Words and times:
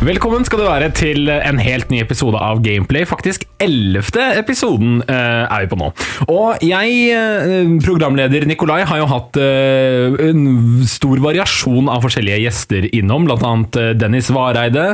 Velkommen 0.00 0.46
skal 0.48 0.62
du 0.62 0.64
være 0.64 0.86
til 0.96 1.28
en 1.28 1.58
helt 1.60 1.90
ny 1.92 1.98
episode 2.00 2.38
av 2.40 2.62
Gameplay. 2.64 3.04
Faktisk 3.04 3.42
ellevte 3.60 4.30
episoden 4.40 5.02
eh, 5.04 5.42
er 5.44 5.66
vi 5.66 5.68
på 5.68 5.76
nå. 5.76 5.90
Og 6.32 6.62
jeg, 6.64 6.94
eh, 7.12 7.68
programleder 7.84 8.46
Nikolai, 8.48 8.78
har 8.88 8.96
jo 9.02 9.08
hatt 9.10 9.36
eh, 9.36 10.16
en 10.24 10.86
stor 10.88 11.20
variasjon 11.20 11.90
av 11.92 12.06
forskjellige 12.06 12.38
gjester 12.46 12.86
innom. 12.96 13.26
Blant 13.28 13.44
annet 13.44 13.76
eh, 13.76 13.90
Dennis 14.00 14.30
Vareide, 14.32 14.86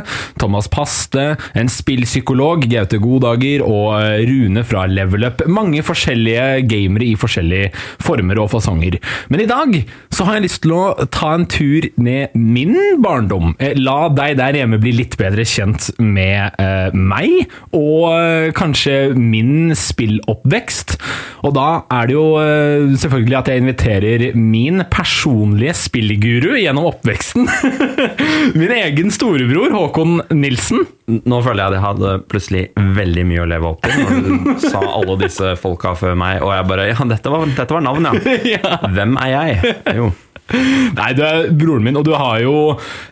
Thomas 0.42 0.66
Paste, 0.66 1.28
en 1.54 1.70
spillpsykolog, 1.70 2.66
Gaute 2.74 2.98
Godager 2.98 3.62
og 3.62 4.00
eh, 4.00 4.24
Rune 4.26 4.66
fra 4.66 4.88
Level 4.90 5.28
Up. 5.30 5.46
Mange 5.46 5.86
forskjellige 5.86 6.66
gamere 6.66 7.12
i 7.12 7.14
forskjellige 7.14 7.70
former 8.02 8.42
og 8.42 8.50
fasonger. 8.56 8.98
Men 9.30 9.46
i 9.46 9.48
dag 9.54 9.78
så 10.10 10.26
har 10.26 10.40
jeg 10.40 10.48
lyst 10.48 10.64
til 10.66 10.74
å 10.74 10.82
ta 11.14 11.36
en 11.36 11.46
tur 11.46 11.86
ned 11.94 12.34
min 12.34 12.74
barndom. 13.06 13.54
La 13.78 14.00
deg 14.10 14.40
der 14.42 14.62
hjemme 14.64 14.82
bli 14.82 14.95
litt 14.96 15.16
bedre 15.20 15.44
kjent 15.46 15.90
med 16.02 16.56
eh, 16.62 16.94
meg, 16.96 17.46
og 17.76 18.10
eh, 18.14 18.48
kanskje 18.56 19.14
min 19.16 19.74
spilloppvekst. 19.76 20.96
Og 21.46 21.54
da 21.56 21.68
er 21.92 22.08
det 22.08 22.16
jo 22.16 22.26
eh, 22.40 22.96
selvfølgelig 22.98 23.38
at 23.38 23.50
jeg 23.52 23.62
inviterer 23.62 24.26
min 24.38 24.84
personlige 24.92 25.76
spillguru 25.78 26.56
gjennom 26.58 26.88
oppveksten. 26.90 27.48
min 28.60 28.76
egen 28.80 29.12
storebror 29.14 29.74
Håkon 29.76 30.20
Nilsen. 30.34 30.86
Nå 31.06 31.40
føler 31.44 31.62
jeg 31.62 31.70
at 31.70 31.76
jeg 31.76 31.86
hadde 31.86 32.14
plutselig 32.30 32.62
veldig 32.96 33.26
mye 33.30 33.44
å 33.44 33.50
leve 33.50 33.72
opp 33.72 33.84
til 33.84 34.00
når 34.02 34.22
du 34.26 34.52
sa 34.72 34.82
alle 34.82 35.18
disse 35.22 35.54
folka 35.60 35.94
før 35.98 36.18
meg, 36.18 36.42
og 36.42 36.54
jeg 36.56 36.70
bare 36.72 36.90
Ja, 36.90 37.08
dette 37.08 37.32
var, 37.32 37.46
dette 37.46 37.78
var 37.78 37.84
navn, 37.84 38.08
ja. 38.46 38.78
Hvem 38.96 39.18
er 39.22 39.34
jeg? 39.36 39.76
Jo. 40.00 40.10
Nei, 40.54 41.10
du 41.16 41.22
er 41.26 41.48
broren 41.58 41.86
min, 41.86 41.96
og 41.98 42.06
du 42.06 42.12
har 42.14 42.40
jo, 42.44 42.56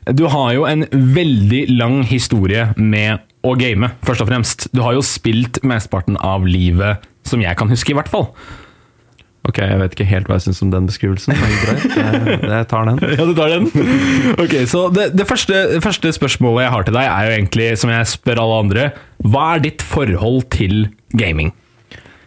du 0.06 0.26
har 0.30 0.52
jo 0.54 0.66
en 0.70 0.84
veldig 0.92 1.64
lang 1.74 2.02
historie 2.06 2.68
med 2.78 3.24
å 3.44 3.54
game, 3.60 3.90
først 4.06 4.24
og 4.24 4.30
fremst. 4.30 4.68
Du 4.72 4.82
har 4.84 4.94
jo 4.96 5.02
spilt 5.04 5.60
mesteparten 5.66 6.16
av 6.22 6.46
livet 6.48 7.02
som 7.26 7.42
jeg 7.42 7.56
kan 7.58 7.70
huske, 7.72 7.92
i 7.92 7.98
hvert 7.98 8.12
fall. 8.12 8.30
Ok, 9.44 9.58
jeg 9.60 9.76
vet 9.76 9.92
ikke 9.92 10.06
helt 10.08 10.28
hva 10.30 10.38
jeg 10.38 10.46
syns 10.46 10.62
om 10.64 10.70
den 10.72 10.86
beskrivelsen, 10.88 11.36
men. 11.36 11.50
Jeg, 11.92 12.38
jeg 12.48 12.68
tar 12.70 12.86
den. 12.88 13.00
Ja, 13.18 13.26
du 13.28 13.34
tar 13.36 13.52
den? 13.52 13.68
Ok, 14.42 14.54
så 14.70 14.86
det, 14.94 15.10
det 15.18 15.26
første, 15.28 15.82
første 15.84 16.14
spørsmålet 16.16 16.64
jeg 16.64 16.72
har 16.72 16.86
til 16.86 16.96
deg, 16.96 17.10
er 17.10 17.28
jo 17.28 17.34
egentlig, 17.36 17.66
som 17.80 17.92
jeg 17.92 18.08
spør 18.14 18.40
alle 18.40 18.62
andre, 18.64 18.86
hva 19.20 19.50
er 19.56 19.66
ditt 19.66 19.84
forhold 19.84 20.46
til 20.54 20.86
gaming? 21.12 21.52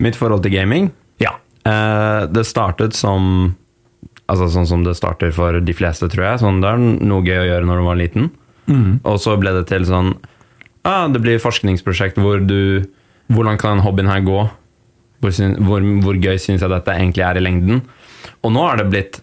Mitt 0.03 0.19
forhold 0.19 0.45
til 0.45 0.53
gaming? 0.53 0.91
Ja. 1.23 1.33
Eh, 1.65 2.27
det 2.29 2.45
startet 2.45 2.93
som 2.97 3.55
Altså 4.27 4.49
sånn 4.51 4.67
som 4.67 4.83
det 4.83 4.97
starter 4.99 5.31
for 5.35 5.55
de 5.63 5.75
fleste, 5.75 6.09
tror 6.11 6.25
jeg. 6.25 6.41
Sånn, 6.43 6.59
det 6.63 6.69
er 6.73 6.81
noe 6.83 7.23
gøy 7.23 7.39
å 7.45 7.47
gjøre 7.47 7.67
når 7.69 7.79
du 7.79 7.85
var 7.87 7.99
liten. 7.99 8.29
Og 9.07 9.19
så 9.23 9.37
ble 9.39 9.53
det 9.55 9.67
til 9.69 9.85
sånn 9.87 10.09
ah, 10.83 11.05
Det 11.07 11.21
blir 11.23 11.39
forskningsprosjekt 11.39 12.17
hvor 12.19 12.41
du 12.43 12.83
Hvordan 13.31 13.55
kan 13.61 13.79
hobbyen 13.79 14.11
her 14.11 14.25
gå? 14.25 14.41
Hvor, 15.23 15.37
hvor, 15.63 15.85
hvor 16.03 16.19
gøy 16.19 16.35
syns 16.35 16.65
jeg 16.65 16.73
dette 16.73 16.95
egentlig 16.95 17.23
er 17.23 17.39
i 17.39 17.43
lengden? 17.45 17.79
Og 18.43 18.51
nå 18.51 18.65
er 18.67 18.81
det 18.81 18.89
blitt 18.91 19.19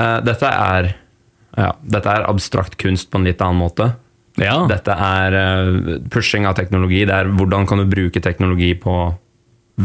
uh, 0.00 0.18
Dette 0.24 0.48
er 0.48 0.94
ja, 1.58 1.72
dette 1.82 2.12
er 2.12 2.26
abstrakt 2.28 2.76
kunst 2.78 3.08
på 3.10 3.18
en 3.18 3.24
litt 3.26 3.40
annen 3.42 3.58
måte. 3.58 3.88
Ja. 4.38 4.60
Dette 4.70 4.94
er 4.94 5.34
uh, 5.34 5.96
pushing 6.12 6.44
av 6.46 6.54
teknologi. 6.58 7.00
Det 7.08 7.16
er 7.16 7.30
hvordan 7.34 7.66
kan 7.66 7.80
du 7.82 7.88
bruke 7.90 8.22
teknologi 8.22 8.74
på 8.78 8.94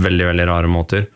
veldig, 0.03 0.27
veldig 0.31 0.45
rare 0.49 0.69
måter. 0.69 1.07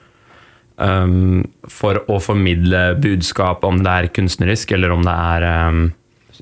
Um, 0.78 1.42
for 1.66 2.03
å 2.06 2.20
formidle 2.22 2.92
budskap, 3.02 3.64
om 3.66 3.80
det 3.81 3.94
er 3.94 4.09
kunstnerisk, 4.14 4.75
eller 4.78 4.94
om 4.94 5.02
det 5.06 5.14
er 5.14 5.45
um, 5.70 5.88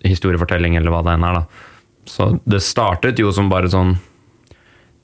historiefortelling, 0.03 0.75
eller 0.75 0.91
hva 0.91 0.99
det 1.05 1.13
enn 1.15 1.23
er. 1.23 1.37
Da. 1.39 1.71
Så 2.09 2.27
det 2.43 2.59
startet 2.65 3.21
jo 3.21 3.31
som 3.33 3.47
bare 3.49 3.71
sånn 3.71 3.95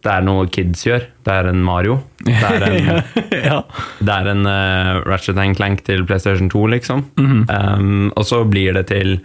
Det 0.04 0.10
er 0.12 0.26
noe 0.26 0.48
kids 0.50 0.84
gjør. 0.86 1.08
Det 1.24 1.34
er 1.34 1.48
en 1.52 1.62
Mario. 1.64 2.00
Det 2.26 2.36
er 2.36 2.64
en, 2.68 3.02
ja. 3.50 3.60
det 4.02 4.18
er 4.18 4.30
en 4.34 4.48
uh, 4.50 5.00
Ratchet 5.06 5.40
and 5.40 5.56
Clank 5.56 5.86
til 5.88 6.04
PlayStation 6.10 6.50
2, 6.50 6.66
liksom. 6.76 7.06
um, 7.22 8.10
og 8.10 8.26
så 8.28 8.42
blir 8.50 8.74
det 8.80 8.88
til 8.90 9.20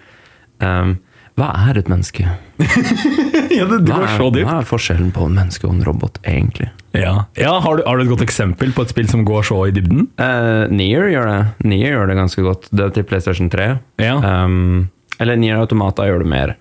um, 0.60 0.98
Hva 1.36 1.50
er 1.68 1.76
et 1.76 1.88
menneske? 1.92 2.24
ja, 3.52 3.66
det, 3.68 3.82
det 3.84 3.92
Hva 3.92 4.06
er, 4.08 4.38
hva 4.40 4.54
er 4.62 4.68
forskjellen 4.68 5.10
på 5.12 5.26
en 5.28 5.34
menneske 5.36 5.66
og 5.68 5.74
en 5.74 5.82
robot, 5.84 6.16
egentlig? 6.24 6.70
Ja, 6.96 7.26
ja 7.36 7.50
har, 7.60 7.76
du, 7.76 7.82
har 7.84 7.98
du 7.98 8.06
et 8.06 8.12
godt 8.14 8.24
eksempel 8.24 8.72
på 8.72 8.86
et 8.86 8.94
spill 8.94 9.10
som 9.10 9.24
går 9.28 9.44
så 9.50 9.58
i 9.68 9.74
dybden? 9.76 10.06
Uh, 10.16 10.64
Nier 10.72 11.10
gjør 11.12 11.28
det 11.28 11.68
Nier 11.68 11.92
gjør 11.92 12.08
det 12.08 12.16
ganske 12.22 12.46
godt. 12.46 12.70
Det 12.72 12.86
er 12.86 12.94
til 12.96 13.06
PlayStation 13.10 13.52
3. 13.52 13.68
Ja. 14.00 14.16
Um, 14.16 14.88
eller 15.20 15.36
Nier 15.40 15.60
Automata 15.60 16.08
gjør 16.08 16.24
det 16.24 16.32
mer. 16.32 16.54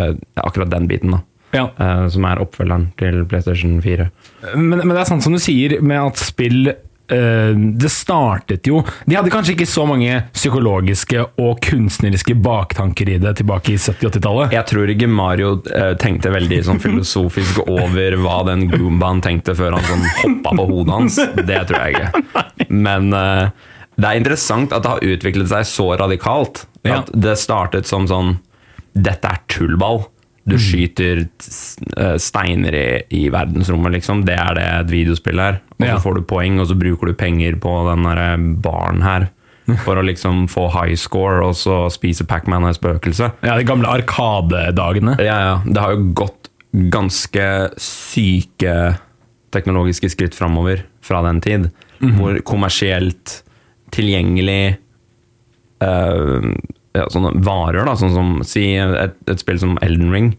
Uh, 0.00 0.14
akkurat 0.40 0.72
den 0.72 0.88
biten, 0.88 1.18
da. 1.18 1.20
Ja. 1.54 1.68
Uh, 1.76 2.08
som 2.10 2.24
er 2.24 2.40
oppfølgeren 2.40 2.88
til 3.00 3.26
PlayStation 3.28 3.76
4. 3.84 4.08
Men, 4.56 4.80
men 4.80 4.94
det 4.94 5.02
er 5.04 5.12
sant 5.12 5.26
som 5.26 5.36
du 5.36 5.42
sier, 5.42 5.76
med 5.84 6.00
at 6.00 6.24
spill 6.24 6.72
Det 7.04 7.90
startet 7.92 8.64
jo 8.64 8.78
De 9.04 9.16
hadde 9.16 9.28
kanskje 9.28 9.52
ikke 9.52 9.66
så 9.68 9.82
mange 9.84 10.22
psykologiske 10.32 11.20
og 11.42 11.58
kunstneriske 11.64 12.32
baktanker 12.40 13.10
i 13.12 13.18
det 13.20 13.34
tilbake 13.42 13.74
i 13.74 13.76
70-80-tallet. 13.76 14.54
Jeg 14.56 14.68
tror 14.70 14.92
ikke 14.94 15.10
Mario 15.12 15.50
uh, 15.68 15.92
tenkte 16.00 16.32
veldig 16.32 16.62
sånn 16.64 16.80
filosofisk 16.80 17.60
over 17.82 18.16
hva 18.22 18.38
den 18.48 18.66
Goombaen 18.72 19.20
tenkte 19.24 19.56
før 19.58 19.76
han 19.76 19.84
sånn 19.90 20.08
hoppa 20.22 20.54
på 20.56 20.66
hodet 20.70 20.96
hans. 20.96 21.20
Det 21.44 21.60
tror 21.68 21.84
jeg 21.84 21.98
ikke. 21.98 22.44
Men 22.72 23.12
uh, 23.12 23.52
det 24.00 24.08
er 24.08 24.22
interessant 24.22 24.72
at 24.74 24.84
det 24.84 24.94
har 24.94 25.06
utviklet 25.14 25.50
seg 25.50 25.68
så 25.68 25.90
radikalt. 26.00 26.64
At 26.84 27.12
det 27.14 27.36
startet 27.40 27.88
som 27.88 28.08
sånn 28.10 28.38
Dette 28.94 29.26
er 29.26 29.40
tullball. 29.50 30.04
Du 30.44 30.58
skyter 30.60 31.22
eh, 31.24 32.16
steiner 32.20 32.74
i, 32.76 32.88
i 33.16 33.22
verdensrommet, 33.32 33.94
liksom. 33.96 34.26
Det 34.28 34.34
er 34.36 34.58
det 34.58 34.66
et 34.68 34.90
videospill 34.92 35.40
er. 35.40 35.62
Og 35.78 35.86
så 35.86 36.00
får 36.04 36.18
du 36.18 36.26
poeng, 36.28 36.58
og 36.60 36.68
så 36.68 36.76
bruker 36.76 37.08
du 37.10 37.16
penger 37.16 37.56
på 37.62 37.72
den 37.88 38.04
derre 38.04 38.28
baren 38.64 39.00
her. 39.06 39.30
For 39.86 39.96
å 39.96 40.04
liksom 40.04 40.44
få 40.52 40.66
high 40.74 40.98
score, 41.00 41.40
og 41.46 41.56
så 41.56 41.86
spise 41.92 42.26
Pac-Man 42.28 42.66
og 42.68 42.76
spøkelse. 42.76 43.30
Ja, 43.46 43.56
De 43.56 43.64
gamle 43.64 43.88
Arkadedagene. 43.88 45.16
Ja, 45.24 45.38
ja. 45.48 45.54
Det 45.64 45.80
har 45.80 45.96
jo 45.96 46.10
gått 46.20 46.50
ganske 46.92 47.48
syke 47.80 48.76
teknologiske 49.54 50.10
skritt 50.12 50.36
framover 50.36 50.84
fra 51.04 51.22
den 51.24 51.40
tid. 51.40 51.70
Hvor 52.04 52.36
kommersielt 52.44 53.38
tilgjengelig 53.94 54.76
eh, 55.80 56.48
ja, 56.94 57.06
sånne 57.10 57.34
varer, 57.44 57.84
da, 57.86 57.96
sånn 57.98 58.14
som 58.14 58.34
si 58.46 58.68
et, 58.78 59.16
et 59.30 59.42
spill 59.42 59.60
som 59.60 59.78
Elden 59.84 60.12
Ring, 60.14 60.32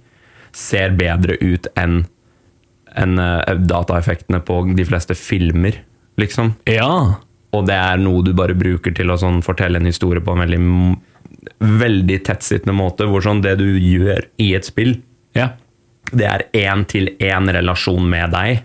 ser 0.55 0.95
bedre 0.95 1.35
ut 1.41 1.67
enn 1.79 2.05
en, 2.95 3.19
uh, 3.19 3.43
dataeffektene 3.59 4.39
på 4.47 4.61
de 4.75 4.85
fleste 4.87 5.17
filmer, 5.19 5.81
liksom. 6.21 6.53
Ja. 6.69 7.19
Og 7.55 7.65
det 7.67 7.75
er 7.75 7.99
noe 7.99 8.23
du 8.23 8.31
bare 8.35 8.55
bruker 8.57 8.95
til 8.95 9.11
å 9.11 9.17
sånn 9.19 9.41
fortelle 9.43 9.81
en 9.81 9.89
historie 9.89 10.23
på 10.23 10.35
en 10.35 10.43
veldig, 10.45 10.61
veldig 11.83 12.21
tettsittende 12.27 12.75
måte, 12.75 13.07
hvor 13.11 13.23
sånn 13.25 13.43
det 13.43 13.57
du 13.59 13.67
gjør 13.67 14.27
i 14.41 14.53
et 14.55 14.67
spill, 14.67 14.97
ja. 15.35 15.51
det 16.11 16.29
er 16.29 16.47
én 16.55 16.85
til 16.87 17.11
én 17.19 17.51
relasjon 17.51 18.07
med 18.11 18.31
deg, 18.35 18.63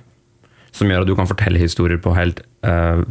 som 0.75 0.91
gjør 0.91 1.03
at 1.03 1.11
du 1.11 1.17
kan 1.19 1.31
fortelle 1.31 1.59
historier 1.59 1.99
på 2.03 2.15
helt 2.15 2.45
eh, 2.67 3.03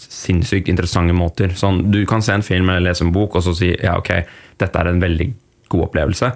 sinnssykt 0.00 0.70
interessante 0.72 1.14
måter. 1.16 1.54
Sånn, 1.58 1.82
du 1.92 2.02
kan 2.08 2.24
se 2.24 2.34
en 2.36 2.46
film 2.46 2.70
eller 2.70 2.88
lese 2.88 3.04
en 3.06 3.14
bok 3.14 3.36
og 3.38 3.46
så 3.46 3.54
si 3.56 3.72
ja, 3.74 3.96
ok, 4.00 4.10
dette 4.60 4.80
er 4.80 4.90
en 4.90 5.02
veldig 5.02 5.30
god 5.72 5.88
opplevelse, 5.88 6.30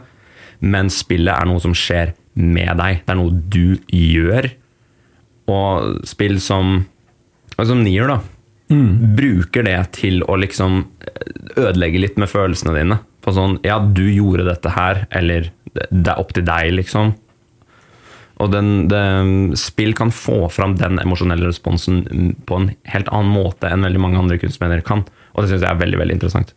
men 0.67 0.91
spillet 0.93 1.35
er 1.35 1.49
noe 1.49 1.63
som 1.63 1.77
skjer 1.77 2.15
med 2.39 2.79
deg. 2.81 3.03
Det 3.05 3.15
er 3.15 3.19
noe 3.19 3.35
du 3.51 3.79
gjør. 3.95 4.51
Og 5.49 6.03
spill 6.09 6.41
som, 6.45 6.83
som 7.57 7.85
Nier, 7.85 8.11
da, 8.11 8.19
bruker 8.69 9.65
det 9.65 9.79
til 9.97 10.21
å 10.29 10.37
liksom 10.37 10.83
ødelegge 11.57 12.03
litt 12.03 12.19
med 12.21 12.31
følelsene 12.31 12.75
dine. 12.77 12.99
På 13.25 13.33
sånn 13.35 13.57
Ja, 13.67 13.79
du 13.81 14.05
gjorde 14.05 14.47
dette 14.49 14.73
her, 14.75 15.07
eller 15.11 15.51
det 15.75 16.13
er 16.13 16.21
opp 16.21 16.35
til 16.37 16.47
deg, 16.49 16.73
liksom. 16.77 17.15
Og 18.39 18.53
den, 18.55 18.87
det, 18.91 19.03
spill 19.59 19.95
kan 19.99 20.13
få 20.15 20.47
fram 20.55 20.77
den 20.79 21.01
emosjonelle 21.03 21.51
responsen 21.51 22.37
på 22.47 22.61
en 22.61 22.71
helt 22.93 23.11
annen 23.11 23.35
måte 23.35 23.71
enn 23.71 23.87
veldig 23.87 24.05
mange 24.05 24.23
andre 24.23 24.39
kunstmedier 24.41 24.85
kan. 24.87 25.05
Og 25.35 25.43
det 25.43 25.53
syns 25.53 25.67
jeg 25.67 25.73
er 25.73 25.83
veldig 25.83 26.03
veldig 26.05 26.19
interessant. 26.21 26.55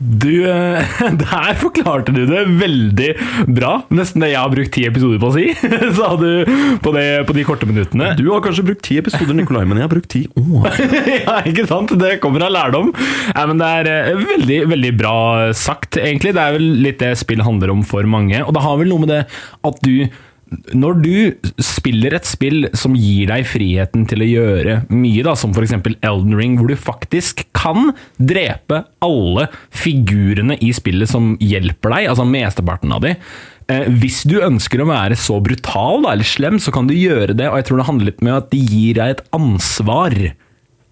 Du, 0.00 0.32
eh, 0.48 0.80
der 1.20 1.56
forklarte 1.60 2.12
du 2.16 2.22
det 2.24 2.46
veldig 2.56 3.08
bra. 3.52 3.72
Nesten 3.92 4.24
det 4.24 4.30
jeg 4.30 4.40
har 4.40 4.52
brukt 4.52 4.72
ti 4.72 4.86
episoder 4.88 5.20
på 5.20 5.28
å 5.28 5.34
si, 5.34 5.50
sa 5.98 6.14
du 6.16 6.48
på, 6.80 6.92
det, 6.96 7.04
på 7.28 7.36
de 7.36 7.44
korte 7.44 7.68
minuttene. 7.68 8.14
Du 8.16 8.24
har 8.30 8.40
kanskje 8.44 8.64
brukt 8.70 8.84
ti 8.86 8.96
episoder, 9.00 9.36
Nikolai, 9.36 9.66
men 9.68 9.76
jeg 9.76 9.84
har 9.84 9.92
brukt 9.92 10.08
ti 10.12 10.22
år. 10.40 10.70
ja, 11.26 11.36
ikke 11.44 11.66
sant? 11.68 11.92
Det 12.00 12.16
kommer 12.24 12.46
av 12.46 12.54
lærdom. 12.56 12.94
Ja, 13.34 13.44
men 13.50 13.60
det 13.60 13.68
er 13.82 13.92
eh, 13.92 14.24
veldig, 14.24 14.58
veldig 14.72 14.94
bra 15.02 15.18
sagt, 15.56 16.00
egentlig. 16.00 16.32
Det 16.38 16.46
er 16.46 16.56
vel 16.56 16.66
litt 16.88 17.04
det 17.04 17.12
spill 17.20 17.44
handler 17.44 17.76
om 17.76 17.84
for 17.84 18.08
mange. 18.08 18.40
Og 18.40 18.56
det 18.56 18.64
har 18.64 18.80
vel 18.80 18.92
noe 18.94 19.04
med 19.04 19.12
det 19.12 19.22
at 19.68 19.84
du 19.84 20.08
når 20.50 20.98
du 21.04 21.14
spiller 21.62 22.16
et 22.16 22.26
spill 22.26 22.66
som 22.76 22.96
gir 22.98 23.30
deg 23.30 23.46
friheten 23.46 24.06
til 24.10 24.24
å 24.24 24.28
gjøre 24.28 24.76
mye, 24.90 25.22
da, 25.26 25.36
som 25.38 25.54
f.eks. 25.54 25.76
Elden 25.78 26.34
Ring, 26.38 26.56
hvor 26.58 26.70
du 26.70 26.78
faktisk 26.78 27.44
kan 27.56 27.92
drepe 28.18 28.82
alle 29.04 29.46
figurene 29.70 30.58
i 30.58 30.72
spillet 30.74 31.10
som 31.10 31.36
hjelper 31.42 31.94
deg, 31.94 32.10
altså 32.10 32.26
mesteparten 32.26 32.94
av 32.96 33.04
de 33.06 33.14
eh, 33.14 33.86
Hvis 34.02 34.24
du 34.28 34.40
ønsker 34.42 34.82
å 34.82 34.90
være 34.90 35.18
så 35.18 35.38
brutal 35.44 36.04
da, 36.04 36.16
eller 36.16 36.26
slem, 36.26 36.58
så 36.62 36.74
kan 36.74 36.90
du 36.90 36.96
gjøre 36.98 37.36
det, 37.38 37.48
og 37.50 37.60
jeg 37.60 37.70
tror 37.70 37.82
det 37.82 37.88
handler 37.92 38.10
litt 38.10 38.26
med 38.26 38.38
at 38.40 38.52
det 38.52 38.62
gir 38.64 38.98
deg 38.98 39.16
et 39.16 39.26
ansvar 39.36 40.18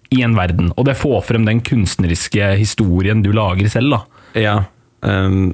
i 0.09 0.23
en 0.25 0.39
verden, 0.39 0.71
og 0.79 0.87
det 0.87 0.97
får 0.97 1.21
frem 1.27 1.45
den 1.45 1.59
kunstneriske 1.65 2.55
historien 2.57 3.21
du 3.25 3.33
lager 3.35 3.69
selv. 3.69 3.97
da. 3.97 4.03
Ja. 4.39 4.57
Um, 5.01 5.53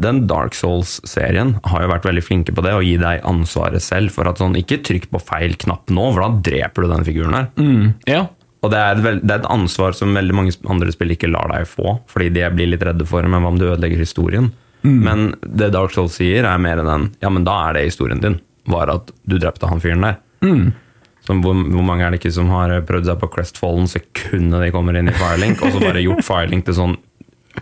den 0.00 0.22
Dark 0.30 0.54
Souls-serien 0.56 1.56
har 1.68 1.82
jo 1.84 1.90
vært 1.92 2.06
veldig 2.08 2.22
flinke 2.24 2.54
på 2.56 2.64
det, 2.64 2.72
å 2.72 2.80
gi 2.84 2.94
deg 3.02 3.24
ansvaret 3.28 3.84
selv. 3.84 4.14
For 4.14 4.28
at 4.30 4.40
sånn, 4.40 4.56
ikke 4.56 4.80
trykk 4.86 5.10
på 5.12 5.20
feil 5.20 5.56
knapp 5.60 5.92
nå, 5.92 6.06
for 6.14 6.24
da 6.24 6.30
dreper 6.50 6.86
du 6.86 6.92
den 6.94 7.04
figuren 7.08 7.36
her. 7.36 7.50
Ja, 8.08 8.22
Og 8.64 8.70
det 8.72 8.78
er, 8.80 9.02
det 9.20 9.30
er 9.30 9.42
et 9.42 9.50
ansvar 9.52 9.92
som 9.94 10.14
veldig 10.16 10.34
mange 10.34 10.54
andre 10.66 10.90
spill 10.90 11.12
ikke 11.14 11.28
lar 11.30 11.52
deg 11.52 11.68
få, 11.70 11.98
fordi 12.10 12.30
de 12.34 12.46
blir 12.56 12.72
litt 12.72 12.82
redde 12.82 13.04
for 13.06 13.22
men 13.28 13.44
hva 13.44 13.52
om 13.52 13.58
du 13.60 13.68
ødelegger 13.68 14.00
historien? 14.00 14.48
Men 14.86 15.34
det 15.42 15.72
Dark 15.74 15.92
Souls 15.94 16.16
sier, 16.18 16.44
er 16.46 16.58
mer 16.62 16.78
enn 16.78 16.86
den 16.88 17.06
ja, 17.22 17.30
men 17.30 17.44
da 17.46 17.54
er 17.68 17.74
det 17.76 17.88
historien 17.88 18.20
din. 18.22 18.40
Var 18.70 18.90
at 18.90 19.12
du 19.26 19.36
drepte 19.38 19.68
han 19.70 19.80
fyren 19.82 20.02
der. 20.06 20.16
Så 21.26 21.34
hvor, 21.42 21.54
hvor 21.58 21.82
mange 21.86 22.04
er 22.06 22.10
det 22.14 22.20
ikke 22.20 22.32
som 22.34 22.50
har 22.54 22.70
prøvd 22.86 23.08
seg 23.10 23.18
på 23.18 23.28
Crestfallen 23.34 23.88
sekundet 23.90 24.62
de 24.62 24.70
kommer 24.74 24.94
inn 24.98 25.10
i 25.10 25.14
Firelink, 25.14 25.62
og 25.62 25.74
så 25.74 25.80
bare 25.82 26.02
gjort 26.04 26.22
Firelink 26.26 26.66
til 26.68 26.76
sånn 26.78 26.96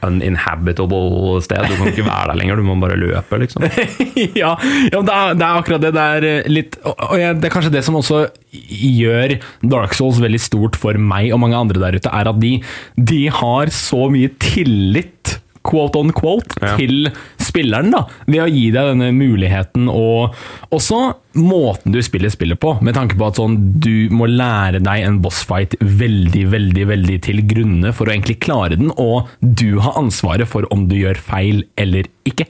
uninhabitable 0.02 1.40
sted? 1.44 1.66
Du 1.68 1.76
kan 1.78 1.90
ikke 1.92 2.06
være 2.06 2.32
der 2.32 2.40
lenger, 2.40 2.60
du 2.60 2.66
må 2.66 2.76
bare 2.82 2.98
løpe, 2.98 3.40
liksom. 3.42 3.66
ja, 4.42 4.54
ja 4.90 5.02
det, 5.04 5.14
er, 5.14 5.36
det 5.38 5.46
er 5.46 5.60
akkurat 5.60 5.84
det. 5.84 5.92
Det 5.94 6.06
er 6.16 6.28
eh, 6.30 6.50
litt 6.50 6.78
Og 6.84 7.16
jeg, 7.20 7.38
det 7.40 7.48
er 7.48 7.54
kanskje 7.54 7.74
det 7.74 7.84
som 7.86 7.98
også 8.00 8.24
gjør 8.54 9.36
Dark 9.66 9.96
Souls 9.96 10.20
veldig 10.22 10.42
stort 10.42 10.78
for 10.80 10.98
meg 10.98 11.32
og 11.34 11.42
mange 11.42 11.58
andre 11.58 11.82
der 11.82 11.98
ute, 11.98 12.12
er 12.12 12.30
at 12.30 12.42
de, 12.42 12.56
de 12.96 13.22
har 13.32 13.72
så 13.74 14.06
mye 14.12 14.32
tillit 14.42 15.33
quote 15.64 15.98
on 16.00 16.12
quote, 16.12 16.58
Ja. 16.60 16.76
til 16.76 17.08
spilleren, 17.40 17.90
da, 17.94 18.04
ved 18.26 18.42
å 18.42 18.48
gi 18.50 18.70
deg 18.74 18.90
denne 18.92 19.10
muligheten, 19.16 19.88
og 19.88 20.34
også 20.74 21.14
måten 21.40 21.94
du 21.94 22.00
spiller 22.04 22.32
spillet 22.32 22.60
på, 22.60 22.76
med 22.84 22.94
tanke 22.94 23.16
på 23.18 23.26
at 23.26 23.38
sånn, 23.40 23.56
du 23.80 24.08
må 24.14 24.28
lære 24.30 24.82
deg 24.84 25.06
en 25.06 25.20
bossfight 25.24 25.76
veldig, 25.80 26.44
veldig, 26.52 26.86
veldig 26.92 27.20
til 27.26 27.42
grunne 27.50 27.94
for 27.94 28.06
å 28.06 28.14
egentlig 28.14 28.40
klare 28.44 28.78
den, 28.80 28.92
og 28.98 29.30
du 29.40 29.80
har 29.84 29.98
ansvaret 30.00 30.50
for 30.50 30.68
om 30.74 30.86
du 30.90 30.96
gjør 31.00 31.20
feil 31.20 31.64
eller 31.80 32.10
ikke. 32.28 32.46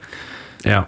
Ja. 0.65 0.85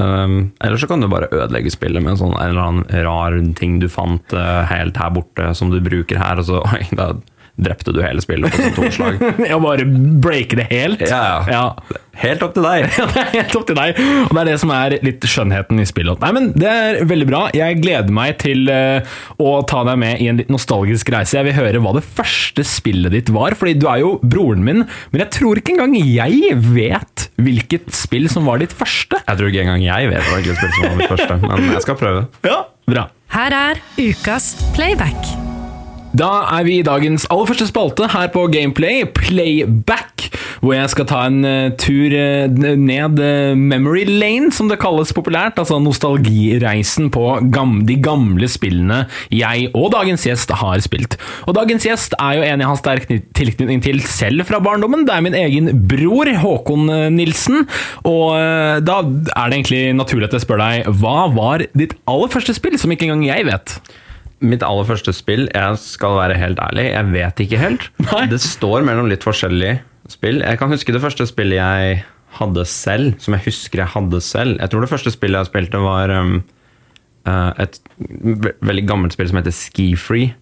Um, 0.00 0.52
eller 0.62 0.80
så 0.80 0.88
kan 0.88 1.02
du 1.02 1.08
bare 1.12 1.28
ødelegge 1.34 1.72
spillet 1.74 2.00
med 2.00 2.14
en 2.14 2.20
sånn 2.22 2.36
en 2.38 2.52
eller 2.52 2.62
annen 2.62 3.04
rar 3.04 3.34
ting 3.58 3.80
du 3.82 3.88
fant 3.92 4.32
uh, 4.32 4.62
helt 4.70 4.96
her 4.96 5.10
borte, 5.12 5.50
som 5.58 5.72
du 5.72 5.80
bruker 5.84 6.20
her, 6.20 6.40
og 6.40 6.48
så 6.48 6.62
oi, 6.74 6.86
da 6.96 7.12
drepte 7.58 7.94
du 7.94 8.00
hele 8.04 8.22
spillet 8.22 8.52
på 8.54 8.62
sånn 8.62 8.76
to 8.76 8.90
slag. 8.94 9.18
Ja, 9.50 9.58
bare 9.62 9.86
breake 9.86 10.58
det 10.58 10.68
helt. 10.70 11.02
Ja, 11.08 11.42
ja. 11.48 11.56
ja. 11.90 11.98
Helt 12.20 12.42
opp 12.44 12.52
til 12.56 12.66
deg! 12.66 12.86
Ja, 13.00 13.06
det 13.08 13.20
er 13.22 13.30
helt 13.32 13.54
opp 13.56 13.66
til 13.68 13.78
deg. 13.78 14.00
Og 14.26 14.34
det 14.34 14.42
er 14.42 14.50
det 14.50 14.56
som 14.60 14.72
er 14.74 14.96
litt 15.06 15.24
skjønnheten 15.24 15.80
i 15.80 15.86
spillet. 15.88 16.20
Nei, 16.22 16.30
men 16.36 16.50
Det 16.58 16.68
er 16.70 17.00
veldig 17.08 17.28
bra. 17.30 17.42
Jeg 17.56 17.80
gleder 17.80 18.14
meg 18.14 18.36
til 18.42 18.68
eh, 18.72 19.16
å 19.40 19.54
ta 19.68 19.82
deg 19.88 20.00
med 20.02 20.20
i 20.22 20.28
en 20.30 20.40
litt 20.40 20.52
nostalgisk 20.52 21.12
reise. 21.14 21.38
Jeg 21.38 21.48
vil 21.48 21.56
høre 21.56 21.82
hva 21.82 21.94
det 21.96 22.04
første 22.04 22.64
spillet 22.66 23.14
ditt 23.16 23.32
var, 23.34 23.56
fordi 23.58 23.76
du 23.80 23.88
er 23.90 24.02
jo 24.04 24.14
broren 24.22 24.64
min, 24.66 24.84
men 25.12 25.24
jeg 25.24 25.32
tror 25.40 25.60
ikke 25.60 25.76
engang 25.76 25.96
jeg 26.00 26.56
vet 26.70 27.28
hvilket 27.40 27.88
spill 27.96 28.28
som 28.32 28.48
var 28.48 28.60
ditt 28.62 28.74
første. 28.76 29.22
Jeg 29.24 29.40
tror 29.40 29.52
ikke 29.52 29.64
engang 29.64 29.86
jeg 29.86 30.10
vet 30.12 30.32
hvilket 30.34 30.60
spill 30.60 30.74
som 30.76 30.88
var 30.88 30.98
mitt 31.00 31.14
første, 31.14 31.38
men 31.46 31.70
jeg 31.72 31.86
skal 31.86 32.00
prøve. 32.00 32.26
Ja, 32.46 32.64
bra. 32.90 33.08
Her 33.30 33.56
er 33.56 33.84
ukas 34.00 34.52
playback. 34.76 35.39
Da 36.10 36.28
er 36.56 36.64
vi 36.66 36.80
i 36.80 36.86
dagens 36.86 37.22
aller 37.30 37.46
første 37.46 37.68
spalte 37.68 38.08
her 38.10 38.30
på 38.34 38.42
Gameplay, 38.50 39.04
Playback, 39.14 40.26
hvor 40.60 40.74
jeg 40.74 40.90
skal 40.90 41.06
ta 41.06 41.20
en 41.28 41.38
uh, 41.46 41.70
tur 41.78 42.10
uh, 42.10 42.50
ned 42.50 43.20
uh, 43.22 43.54
memory 43.54 44.02
lane, 44.08 44.50
som 44.52 44.66
det 44.68 44.80
kalles 44.82 45.14
populært, 45.14 45.60
altså 45.62 45.78
nostalgireisen 45.80 47.12
på 47.14 47.22
gam 47.54 47.84
de 47.86 47.96
gamle 48.02 48.50
spillene 48.50 49.04
jeg 49.32 49.70
og 49.70 49.92
dagens 49.94 50.26
gjest 50.26 50.50
har 50.58 50.82
spilt. 50.82 51.14
Og 51.46 51.54
dagens 51.56 51.86
gjest 51.86 52.18
er 52.18 52.40
jo 52.40 52.44
en 52.48 52.66
jeg 52.66 52.70
har 52.72 52.82
sterk 52.82 53.06
kny- 53.06 53.22
tilknytning 53.38 53.86
til 53.86 54.02
selv 54.02 54.44
fra 54.50 54.58
barndommen. 54.60 55.06
Det 55.06 55.14
er 55.14 55.24
min 55.24 55.38
egen 55.38 55.72
bror, 55.88 56.28
Håkon 56.42 56.90
Nilsen. 57.14 57.62
Og 58.02 58.34
da 58.82 58.98
er 59.06 59.46
det 59.46 59.60
egentlig 59.60 59.82
naturlig 59.96 60.28
at 60.28 60.36
jeg 60.36 60.44
spør 60.48 60.60
deg, 60.66 60.92
hva 61.00 61.30
var 61.38 61.64
ditt 61.70 61.94
aller 62.10 62.34
første 62.34 62.58
spill, 62.58 62.76
som 62.82 62.92
ikke 62.92 63.08
engang 63.08 63.28
jeg 63.30 63.46
vet? 63.48 63.78
Mitt 64.40 64.64
aller 64.64 64.86
første 64.88 65.12
spill, 65.12 65.48
jeg 65.52 65.80
skal 65.82 66.16
være 66.16 66.38
helt 66.40 66.60
ærlig, 66.64 66.86
jeg 66.94 67.12
vet 67.12 67.42
ikke 67.44 67.60
helt. 67.60 67.90
Nei. 68.08 68.24
Det 68.30 68.40
står 68.42 68.86
mellom 68.88 69.10
litt 69.10 69.26
forskjellige 69.26 69.80
spill. 70.10 70.40
Jeg 70.40 70.60
kan 70.60 70.72
huske 70.72 70.94
det 70.96 71.02
første 71.02 71.26
spillet 71.28 71.60
jeg 71.60 72.00
hadde 72.40 72.64
selv, 72.68 73.14
som 73.20 73.36
jeg 73.36 73.44
husker 73.48 73.82
jeg 73.82 73.92
hadde 73.94 74.20
selv. 74.24 74.56
Jeg 74.62 74.72
tror 74.72 74.84
det 74.84 74.90
første 74.92 75.12
spillet 75.12 75.42
jeg 75.42 75.50
spilte 75.50 75.80
var 75.82 76.12
um, 76.14 76.36
eh, 77.28 77.64
et 77.66 77.80
ve 77.98 78.54
veldig 78.64 78.86
gammelt 78.88 79.16
spill 79.16 79.28
som 79.30 79.40
heter 79.40 79.54
Ski 79.54 79.90
Free. 79.98 80.32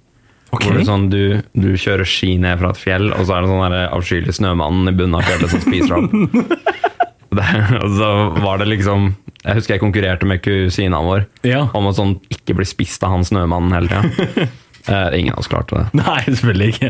Okay. 0.49 0.69
Hvor 0.69 0.79
det 0.79 0.85
er 0.85 0.89
sånn, 0.89 1.09
du, 1.13 1.23
du 1.59 1.73
kjører 1.77 2.09
ski 2.09 2.37
ned 2.41 2.61
fra 2.61 2.71
et 2.73 2.81
fjell, 2.81 3.11
og 3.13 3.27
så 3.29 3.37
er 3.37 3.45
det 3.45 3.51
sånn 3.51 3.79
avskyelig 3.99 4.37
snømannen 4.39 4.93
i 4.93 4.95
bunnen 4.97 5.19
av 5.19 5.27
fjellet 5.29 5.53
som 5.53 5.65
spiser 5.65 5.99
opp. 5.99 6.15
Og 7.29 7.91
så 7.93 8.09
var 8.41 8.59
det 8.63 8.71
liksom 8.71 9.11
Jeg 9.45 9.55
husker 9.59 9.75
jeg 9.77 9.81
konkurrerte 9.85 10.27
med 10.27 10.41
kusina 10.43 10.99
vår 11.05 11.27
Ja. 11.47 11.67
om 11.75 11.87
å 11.87 11.93
sånn 11.95 12.17
ikke 12.33 12.57
bli 12.59 12.65
spist 12.67 13.05
av 13.07 13.11
han 13.15 13.25
snømannen 13.29 13.73
hele 13.77 13.89
tida. 13.93 14.49
Eh, 14.89 15.19
ingen 15.21 15.35
av 15.35 15.43
oss 15.43 15.49
klarte 15.53 15.77
det. 15.77 15.99
Nei, 16.01 16.23
selvfølgelig 16.25 16.69
ikke. 16.73 16.89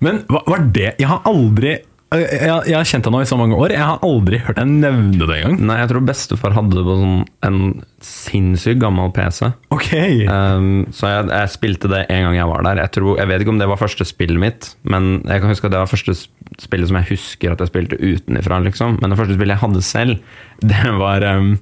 Men 0.00 0.22
hva 0.30 0.38
var 0.48 0.62
det 0.72 0.94
Jeg 1.02 1.08
har 1.10 1.18
aldri 1.28 1.74
jeg, 2.14 2.40
jeg, 2.70 2.74
har 2.76 2.86
kjent 2.86 3.06
deg 3.06 3.12
nå 3.12 3.20
i 3.24 3.26
så 3.26 3.36
mange 3.38 3.56
år. 3.58 3.72
Jeg 3.74 3.82
har 3.82 4.04
aldri 4.06 4.38
hørt 4.46 4.60
deg 4.60 4.70
nevne 4.70 5.26
det 5.26 5.40
engang. 5.40 5.56
Nei, 5.66 5.78
jeg 5.80 5.90
tror 5.90 6.04
bestefar 6.06 6.54
hadde 6.54 6.76
det 6.76 6.84
på 6.86 6.94
sånn 7.00 7.16
en 7.48 7.58
sinnssykt 8.06 8.78
gammel 8.84 9.10
PC. 9.16 9.48
Ok. 9.74 9.90
Um, 10.30 10.86
så 10.94 11.10
jeg, 11.10 11.26
jeg 11.32 11.52
spilte 11.56 11.90
det 11.90 12.04
en 12.14 12.28
gang 12.28 12.38
jeg 12.38 12.50
var 12.52 12.62
der. 12.68 12.82
Jeg, 12.84 12.94
tror, 12.94 13.18
jeg 13.18 13.30
vet 13.32 13.42
ikke 13.42 13.54
om 13.56 13.60
det 13.62 13.70
var 13.72 13.82
første 13.82 14.06
spillet 14.06 14.42
mitt, 14.42 14.70
men 14.86 15.10
jeg 15.26 15.42
kan 15.42 15.50
huske 15.50 15.66
at 15.66 15.74
det 15.74 15.82
var 15.82 15.90
første 15.90 16.14
spillet 16.62 16.92
som 16.92 17.00
jeg 17.00 17.10
husker 17.10 17.56
at 17.56 17.64
jeg 17.64 17.72
spilte 17.72 17.98
utenifra. 17.98 18.62
Liksom. 18.68 19.00
Men 19.02 19.10
det 19.10 19.18
første 19.18 19.38
spillet 19.38 19.56
jeg 19.56 19.64
hadde 19.64 19.84
selv, 19.88 20.38
det 20.62 20.94
var 21.02 21.26
um, 21.34 21.56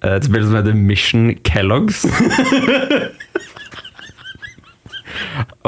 et 0.00 0.26
spill 0.30 0.48
som 0.48 0.58
heter 0.62 0.80
Mission 0.80 1.30
Kellogg's. 1.44 2.06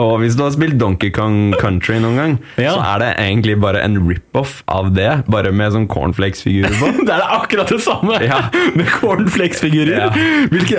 Og 0.00 0.19
hvis 0.22 0.37
du 0.38 0.43
har 0.44 0.52
spilt 0.54 0.76
Donkey 0.81 1.10
Kong 1.14 1.54
Country 1.60 1.98
noen 2.02 2.16
gang, 2.20 2.34
Ja. 2.60 2.75
så 2.76 2.82
er 2.94 3.02
det 3.02 3.10
egentlig 3.22 3.56
bare 3.62 3.82
en 3.84 3.98
rip-off 4.08 4.62
av 4.69 4.93
det, 4.96 5.10
bare 5.32 5.53
med 5.53 5.72
sånn 5.74 5.88
cornflakes-figurer 5.88 6.74
på. 6.81 6.93
Det 7.06 7.15
er 7.15 7.24
akkurat 7.38 7.70
det 7.72 7.81
samme! 7.84 8.19
Ja. 8.24 8.41
Med 8.79 8.88
cornflakes-figurer. 9.00 9.96
Ja. 10.06 10.10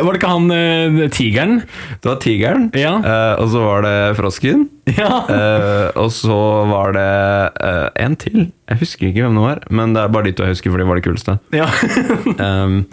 Var 0.03 0.11
det 0.13 0.19
ikke 0.19 0.31
han 0.33 0.51
eh, 0.51 1.07
tigeren? 1.13 1.61
Det 2.03 2.09
var 2.11 2.19
tigeren, 2.23 2.69
eh, 2.75 3.33
og 3.41 3.49
så 3.53 3.63
var 3.63 3.85
det 3.87 3.95
frosken. 4.19 4.67
Ja. 4.97 5.23
Eh, 5.31 5.89
og 5.99 6.11
så 6.15 6.37
var 6.69 6.93
det 6.95 7.07
uh, 7.59 7.87
en 7.99 8.15
til. 8.19 8.37
Jeg 8.71 8.79
husker 8.83 9.09
ikke 9.09 9.25
hvem 9.25 9.35
det 9.39 9.43
var, 9.43 9.59
men 9.69 9.95
det 9.95 10.03
er 10.03 10.13
bare 10.13 10.29
de 10.29 10.35
to 10.37 10.45
jeg 10.47 10.55
husker, 10.55 10.71
for 10.73 10.79
de 10.83 10.87
var 10.87 10.99
det 10.99 11.07
kuleste. 11.07 11.37
ja. 11.55 11.67
Um, 12.37 12.85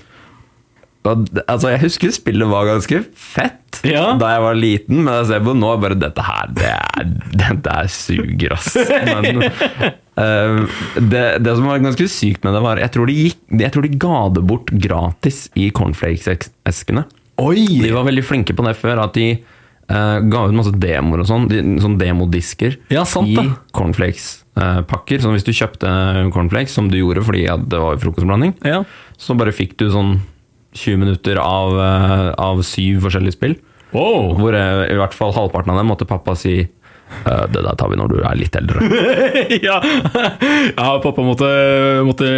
altså, 1.05 1.71
jeg 1.75 1.81
husker 1.85 2.13
spillet 2.17 2.49
var 2.49 2.65
ganske 2.71 3.03
fett 3.13 3.81
Ja. 3.85 4.15
da 4.17 4.31
jeg 4.33 4.43
var 4.45 4.55
liten, 4.57 5.01
men 5.05 5.13
jeg 5.19 5.27
ser 5.33 5.43
på 5.45 5.53
nå 5.59 5.73
bare 5.83 5.99
Dette 6.01 6.23
her, 6.25 6.53
det 6.57 6.71
er, 6.73 7.09
dette 7.43 7.75
er 7.83 7.91
suger, 7.93 8.55
ass. 8.57 8.71
Men, 8.79 9.43
uh, 10.17 10.79
det, 10.97 11.25
det 11.45 11.57
som 11.59 11.67
var 11.69 11.83
ganske 11.85 12.07
sykt 12.09 12.45
med 12.47 12.55
det, 12.57 12.63
var 12.65 12.81
Jeg 12.81 12.93
tror 12.95 13.11
de, 13.11 13.17
gikk, 13.27 13.41
jeg 13.61 13.75
tror 13.75 13.85
de 13.89 13.99
ga 14.07 14.21
det 14.39 14.45
bort 14.49 14.71
gratis 14.87 15.45
i 15.59 15.69
cornflakes-eskene. 15.75 17.05
Oi! 17.43 17.67
De 17.83 17.91
var 17.93 18.07
veldig 18.07 18.25
flinke 18.25 18.55
på 18.57 18.65
det 18.65 18.77
før, 18.79 19.03
at 19.09 19.17
de 19.19 19.29
uh, 19.91 20.19
ga 20.23 20.45
ut 20.49 20.55
masse 20.57 20.73
demoer 20.81 21.25
og 21.25 21.29
sånn. 21.29 21.49
De, 21.51 21.61
sånn 21.83 21.99
demodisker 22.01 22.79
Ja, 22.95 23.03
sant 23.09 23.29
i 23.35 23.49
cornflakes-pakker. 23.75 25.21
Så 25.25 25.33
hvis 25.35 25.45
du 25.47 25.53
kjøpte 25.55 25.91
cornflakes, 26.35 26.75
som 26.79 26.89
du 26.93 26.99
gjorde 27.01 27.25
fordi 27.27 27.45
at 27.51 27.67
det 27.73 27.81
var 27.83 27.99
frokostblanding, 28.03 28.55
Ja. 28.65 28.85
så 29.19 29.35
bare 29.39 29.53
fikk 29.55 29.77
du 29.83 29.89
sånn 29.93 30.21
20 30.75 31.01
minutter 31.01 31.41
av, 31.41 31.79
eh, 31.81 32.29
av 32.39 32.63
syv 32.67 33.05
forskjellige 33.07 33.39
spill. 33.39 33.59
Wow. 33.95 34.35
Hvor 34.41 34.57
i 34.57 34.97
hvert 34.99 35.15
fall 35.15 35.35
halvparten 35.37 35.71
av 35.71 35.79
dem 35.79 35.93
måtte 35.93 36.09
pappa 36.09 36.35
si 36.39 36.65
«Eh, 37.25 37.45
det 37.53 37.63
der 37.63 37.77
tar 37.79 37.91
vi 37.93 37.99
når 37.99 38.11
du 38.11 38.17
er 38.27 38.37
litt 38.37 38.57
eldre. 38.59 38.83
ja. 39.69 39.79
ja, 39.81 40.89
pappa 41.05 41.25
måtte, 41.25 41.49
måtte 42.07 42.29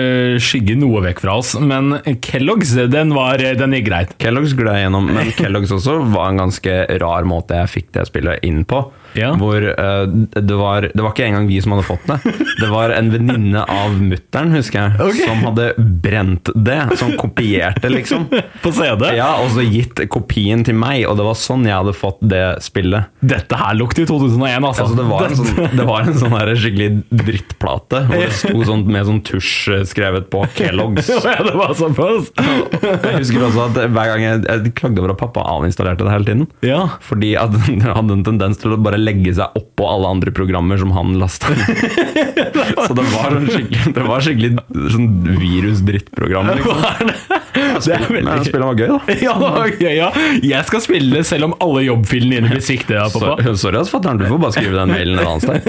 skygge 0.43 0.77
noe 0.79 1.03
vekk 1.07 1.23
fra 1.25 1.39
oss, 1.41 1.55
men 1.59 1.97
Kellogg's, 2.23 2.75
den, 2.93 3.15
var, 3.17 3.41
den 3.41 3.77
gikk 3.79 3.89
greit. 3.89 4.15
Kellogg's 4.23 4.55
gled 4.59 4.77
jeg 4.77 4.87
gjennom, 4.87 5.09
men 5.17 5.33
Kellogg's 5.39 5.75
også 5.75 5.99
var 6.13 6.31
en 6.31 6.45
ganske 6.45 6.79
rar 7.03 7.27
måte 7.29 7.63
jeg 7.63 7.73
fikk 7.73 7.93
det 7.97 8.07
spillet 8.11 8.47
inn 8.47 8.63
på. 8.69 8.85
Ja. 9.17 9.33
hvor 9.41 9.63
uh, 9.65 10.05
det, 10.07 10.57
var, 10.57 10.89
det 10.93 11.03
var 11.03 11.15
ikke 11.15 11.27
engang 11.29 11.49
vi 11.49 11.61
som 11.65 11.75
hadde 11.75 11.87
fått 11.89 12.07
det. 12.11 12.19
Det 12.61 12.71
var 12.71 12.93
en 12.95 13.11
venninne 13.13 13.63
av 13.65 13.97
mutter'n, 14.01 14.53
husker 14.57 14.83
jeg, 14.83 15.07
Ok. 15.07 15.21
som 15.25 15.45
hadde 15.49 15.69
brent 16.05 16.51
det. 16.55 16.79
Som 17.01 17.15
kopierte, 17.21 17.91
liksom. 17.93 18.29
På 18.65 18.73
CD? 18.77 19.09
Ja, 19.17 19.37
Og 19.45 19.53
så 19.57 19.65
gitt 19.67 20.01
kopien 20.13 20.65
til 20.67 20.77
meg, 20.79 21.05
og 21.09 21.19
det 21.21 21.27
var 21.27 21.39
sånn 21.39 21.67
jeg 21.67 21.77
hadde 21.77 21.97
fått 21.97 22.21
det 22.27 22.45
spillet. 22.65 23.11
Dette 23.21 23.59
her 23.61 23.77
lukter 23.79 24.07
2001, 24.09 24.65
altså. 24.65 24.87
Altså, 24.87 24.99
det, 25.01 25.07
var 25.11 25.27
en 25.27 25.39
sånn, 25.41 25.77
det 25.77 25.89
var 25.89 26.07
en 26.07 26.19
sånn 26.21 26.37
skikkelig 26.57 26.91
drittplate, 27.11 28.03
hvor 28.09 28.23
det 28.23 28.33
sto 28.37 28.65
sånt 28.69 28.91
med 28.91 29.09
sånn 29.09 29.23
tusj 29.27 29.53
eh, 29.75 29.85
skrevet 29.89 30.29
på 30.33 30.45
Kellogg's. 30.57 31.11
ja, 31.27 31.37
det 31.45 31.55
var 31.57 31.75
såpass. 31.79 32.31
Jeg 32.37 33.15
husker 33.21 33.47
også 33.49 33.67
at 33.69 33.81
hver 33.95 34.13
gang 34.13 34.25
jeg, 34.25 34.43
jeg 34.47 34.75
klagde 34.79 35.03
over 35.03 35.15
at 35.15 35.21
pappa 35.21 35.45
avinstallerte 35.57 36.07
det 36.07 36.15
hele 36.15 36.29
tiden. 36.29 36.47
Ja. 36.67 36.83
Fordi 37.05 37.35
at 37.41 37.55
den 37.67 37.85
hadde 37.87 38.19
en 38.19 38.27
tendens 38.27 38.61
til 38.63 38.75
å 38.75 38.81
bare 38.81 39.01
legge 39.07 39.33
seg 39.39 39.47
oppå 39.59 39.83
alle 39.89 40.09
andre 40.17 40.31
programmer 40.35 40.77
som 40.81 40.91
han 40.97 41.09
lasta. 41.21 41.47
Så 42.87 42.93
det 42.97 43.05
var, 43.13 43.31
sånn 43.37 43.49
skikkelig, 43.51 43.93
det 43.97 44.03
var 44.07 44.21
skikkelig 44.25 44.51
sånn 44.93 45.09
virus-drittprogram. 45.41 46.47
Liksom. 46.57 46.77
Det 47.57 47.93
er 47.97 48.03
veldig 48.11 48.27
Men 48.27 48.39
gøy. 48.41 48.45
spillet 48.49 48.67
var 48.67 48.77
gøy, 48.81 48.89
da. 48.91 48.99
Ja, 49.27 49.33
det 49.41 49.49
var 49.57 49.67
gøy, 49.73 49.95
ja. 49.97 50.09
Jeg 50.45 50.63
skal 50.69 50.81
spille 50.85 51.19
selv 51.27 51.43
om 51.49 51.55
alle 51.65 51.81
jobbfilene 51.87 52.35
dine 52.37 52.49
blir 52.53 52.65
sviktet 52.65 52.97
av 53.01 53.09
pappa. 53.15 53.35
Så, 53.47 53.51
sorry, 53.65 53.77
ass, 53.81 53.91
fatter'n. 53.93 54.19
Du 54.21 54.25
får 54.29 54.39
bare 54.43 54.55
skrive 54.57 54.75
den 54.77 54.91
mailen 54.93 55.17
et 55.19 55.29
annet 55.31 55.45
sted. 55.47 55.63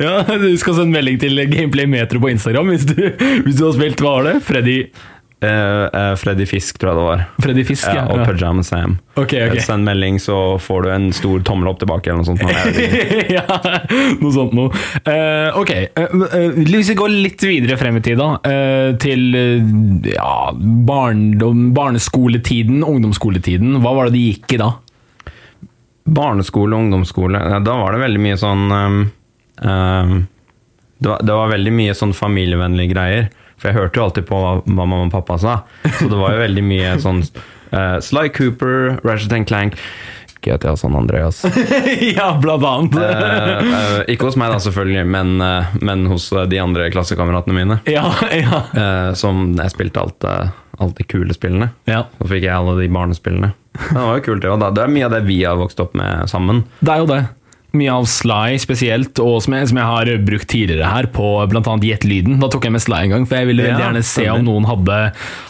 Ja, 0.00 0.20
du 0.38 0.46
skal 0.60 0.78
sende 0.78 0.94
melding 0.94 1.18
til 1.22 1.42
Gameplay 1.50 1.90
Metro 1.90 2.22
på 2.22 2.30
Instagram 2.32 2.70
hvis 2.74 2.86
du, 2.92 3.00
hvis 3.44 3.58
du 3.58 3.66
har 3.66 3.74
spilt 3.76 4.00
Hva 4.04 4.14
var 4.20 4.30
det? 4.30 4.36
Freddy, 4.46 4.78
Eh, 5.44 6.14
Freddy 6.20 6.46
Fisk, 6.46 6.78
tror 6.80 6.90
jeg 6.90 6.98
det 6.98 7.04
var. 7.06 7.22
Freddy 7.44 7.64
Fisk? 7.68 7.86
Ja, 7.92 8.04
og 8.10 8.22
Pajama 8.26 8.64
Sam. 8.66 8.96
Ok, 9.14 9.32
ok. 9.32 9.56
Eh, 9.56 9.62
Send 9.64 9.86
melding, 9.86 10.18
så 10.22 10.58
får 10.62 10.86
du 10.86 10.90
en 10.94 11.08
stor 11.16 11.44
tommel 11.46 11.70
opp 11.72 11.80
tilbake. 11.82 12.10
eller 12.10 12.22
noe 12.22 12.28
sånt. 12.28 12.42
Ja, 13.34 13.44
noe 14.20 14.32
sånt 14.34 14.54
noe. 14.56 14.70
Uh, 15.06 15.56
ok, 15.60 15.72
uh, 15.98 16.60
hvis 16.60 16.92
vi 16.92 16.98
går 16.98 17.12
litt 17.12 17.44
videre 17.44 17.78
frem 17.80 17.98
i 17.98 18.04
tid, 18.04 18.20
da. 18.20 18.36
til 19.00 19.24
ja, 20.08 20.34
barndom, 20.88 21.66
barneskoletiden, 21.76 22.84
ungdomsskoletiden. 22.84 23.80
Hva 23.84 23.94
var 23.96 24.10
det 24.10 24.18
de 24.18 24.24
gikk 24.30 24.56
i 24.56 24.60
da? 24.60 24.70
Barneskole 26.04 26.76
og 26.76 26.84
ungdomsskole, 26.84 27.40
ja, 27.40 27.60
da 27.64 27.78
var 27.80 27.94
det 27.94 28.02
veldig 28.04 28.20
mye 28.20 28.36
sånn 28.36 28.64
um, 28.68 28.98
um, 29.64 30.18
det, 30.98 31.08
var, 31.08 31.22
det 31.24 31.38
var 31.38 31.52
veldig 31.52 31.72
mye 31.74 31.94
sånn 31.96 32.12
familievennlige 32.16 32.92
greier. 32.92 33.30
For 33.58 33.70
jeg 33.70 33.78
hørte 33.78 34.00
jo 34.00 34.06
alltid 34.08 34.26
på 34.28 34.40
hva, 34.40 34.56
mamma 34.66 35.04
og 35.04 35.12
pappa 35.14 35.38
sa. 35.40 35.60
Så 35.98 36.08
det 36.10 36.18
var 36.18 36.34
jo 36.34 36.42
veldig 36.42 36.64
mye 36.66 36.96
sånn 37.02 37.22
uh, 37.24 37.98
Sly 38.02 38.28
Cooper, 38.34 38.98
Ratchet 39.06 39.36
Clank 39.48 39.78
GTA 40.44 40.74
San 40.76 40.96
Andreas. 40.98 41.40
ja, 42.18 42.34
blant 42.42 42.66
annet. 42.68 42.98
uh, 43.00 43.70
uh, 43.70 44.00
ikke 44.12 44.28
hos 44.28 44.36
meg, 44.40 44.52
da, 44.52 44.60
selvfølgelig, 44.60 45.06
men, 45.08 45.38
men 45.80 46.04
hos 46.10 46.28
de 46.50 46.60
andre 46.60 46.90
klassekameratene 46.92 47.56
mine. 47.56 47.78
ja, 47.88 48.10
ja. 48.28 48.60
som 49.16 49.46
jeg 49.56 49.72
spilte 49.72 50.02
alt, 50.02 50.28
alt 50.76 50.98
de 51.00 51.06
kule 51.08 51.32
spillene. 51.36 51.70
ja. 51.88 52.04
Så 52.20 52.28
fikk 52.34 52.44
jeg 52.44 52.52
alle 52.56 52.76
de 52.82 52.90
barnespillene. 52.92 53.54
Det 53.74 53.96
var 53.96 54.20
jo 54.20 54.26
kult, 54.28 54.44
det. 54.44 54.68
Det 54.76 54.84
er 54.84 54.92
mye 54.92 55.08
av 55.08 55.16
det 55.16 55.24
vi 55.26 55.40
har 55.42 55.56
vokst 55.58 55.80
opp 55.82 55.96
med 55.98 56.28
sammen. 56.30 56.62
Det 56.84 56.92
er 56.92 57.02
jo 57.02 57.08
det. 57.10 57.22
Mye 57.74 57.90
av 57.92 58.06
Sly 58.10 58.58
spesielt, 58.62 59.18
og 59.22 59.40
som 59.44 59.56
jeg, 59.58 59.68
som 59.72 59.78
jeg 59.80 59.88
har 59.90 60.10
brukt 60.26 60.48
tidligere 60.50 60.90
her, 60.92 61.08
på 61.14 61.28
bl.a. 61.50 61.62
Jet-lyden. 61.84 62.38
Da 62.42 62.48
tok 62.52 62.68
jeg 62.68 62.74
med 62.76 62.84
Sly 62.84 63.00
en 63.08 63.14
gang, 63.16 63.28
for 63.28 63.40
jeg 63.40 63.50
ville 63.50 63.64
veldig 63.66 63.80
Ja, 63.80 63.88
gjerne 63.88 64.04
se 64.06 64.26
om 64.32 64.44
noen 64.46 64.68
hadde, 64.70 64.98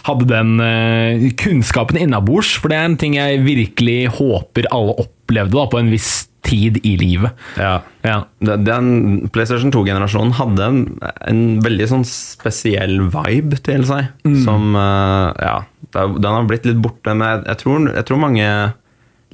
hadde 0.08 0.28
den 0.30 0.54
uh, 0.60 1.26
kunnskapen 1.40 2.00
innabords, 2.00 2.54
for 2.58 2.72
det 2.72 2.78
er 2.80 2.88
en 2.90 2.96
ting 3.00 3.18
jeg 3.18 3.42
virkelig 3.44 3.98
håper 4.18 4.70
alle 4.74 4.96
opplevde 5.04 5.56
da, 5.58 5.66
på 5.72 5.80
en 5.82 5.92
viss 5.92 6.12
tid 6.44 6.76
i 6.84 6.94
livet. 7.00 7.32
Ja. 7.56 7.78
Ja. 8.04 8.18
Den- 8.44 9.30
PlayStation 9.32 9.72
2-generasjonen 9.72 10.34
hadde 10.36 10.66
en, 10.68 10.80
en 11.24 11.44
veldig 11.64 11.86
sånn 11.88 12.04
spesiell 12.08 12.98
vibe 13.14 13.60
til 13.64 13.86
seg. 13.88 14.10
Som 14.44 14.74
uh, 14.76 15.32
Ja, 15.40 15.54
den 15.94 16.28
har 16.28 16.44
blitt 16.50 16.66
litt 16.68 16.82
borte, 16.84 17.14
men 17.16 17.44
jeg, 17.48 17.60
tror, 17.62 17.88
jeg 17.94 18.04
tror 18.08 18.20
mange 18.26 18.48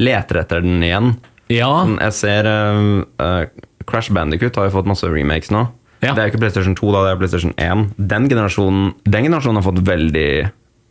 leter 0.01 0.43
etter 0.45 0.63
den 0.65 0.79
igjen. 0.87 1.11
Ja. 1.51 1.71
Sånn, 1.83 1.99
Jeg 2.01 2.17
ser 2.17 2.49
eh, 2.49 2.87
eh, 3.27 3.67
Crash 3.91 4.15
Bandicut 4.15 4.57
har 4.59 4.69
jo 4.69 4.77
fått 4.79 4.91
masse 4.91 5.09
remakes 5.11 5.53
nå. 5.55 5.67
Ja. 6.01 6.15
Det 6.15 6.23
er 6.23 6.31
ikke 6.31 6.41
PlayStation 6.41 6.77
2, 6.79 6.93
da, 6.95 7.03
det 7.05 7.13
er 7.13 7.21
PlayStation 7.21 7.53
1. 7.61 7.83
Den 8.11 8.29
generasjonen, 8.31 8.95
den 9.05 9.27
generasjonen 9.27 9.61
har 9.61 9.67
fått 9.67 9.83
veldig 9.85 10.31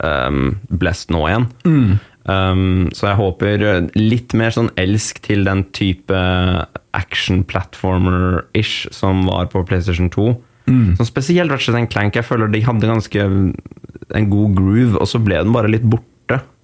um, 0.06 0.52
blest 0.70 1.10
nå 1.10 1.24
igjen. 1.32 1.48
Um, 2.30 2.92
så 2.94 3.08
jeg 3.08 3.18
håper 3.18 3.64
litt 3.98 4.36
mer 4.38 4.54
sånn 4.54 4.70
elsk 4.78 5.24
til 5.26 5.48
den 5.48 5.64
type 5.74 6.20
action 6.94 7.42
platformer-ish 7.50 8.86
som 8.94 9.26
var 9.26 9.50
på 9.50 9.64
PlayStation 9.66 10.12
2. 10.14 10.28
Sånn 11.00 11.10
spesielt 11.10 11.50
Ratchet 11.50 11.90
Clank. 11.90 12.14
Jeg 12.20 12.28
føler 12.28 12.52
de 12.54 12.62
hadde 12.68 12.92
ganske 12.92 13.26
en 13.26 14.30
god 14.30 14.56
groove, 14.58 15.00
og 15.00 15.10
så 15.10 15.22
ble 15.22 15.42
den 15.42 15.56
bare 15.56 15.72
litt 15.74 15.88
borte. 15.90 16.06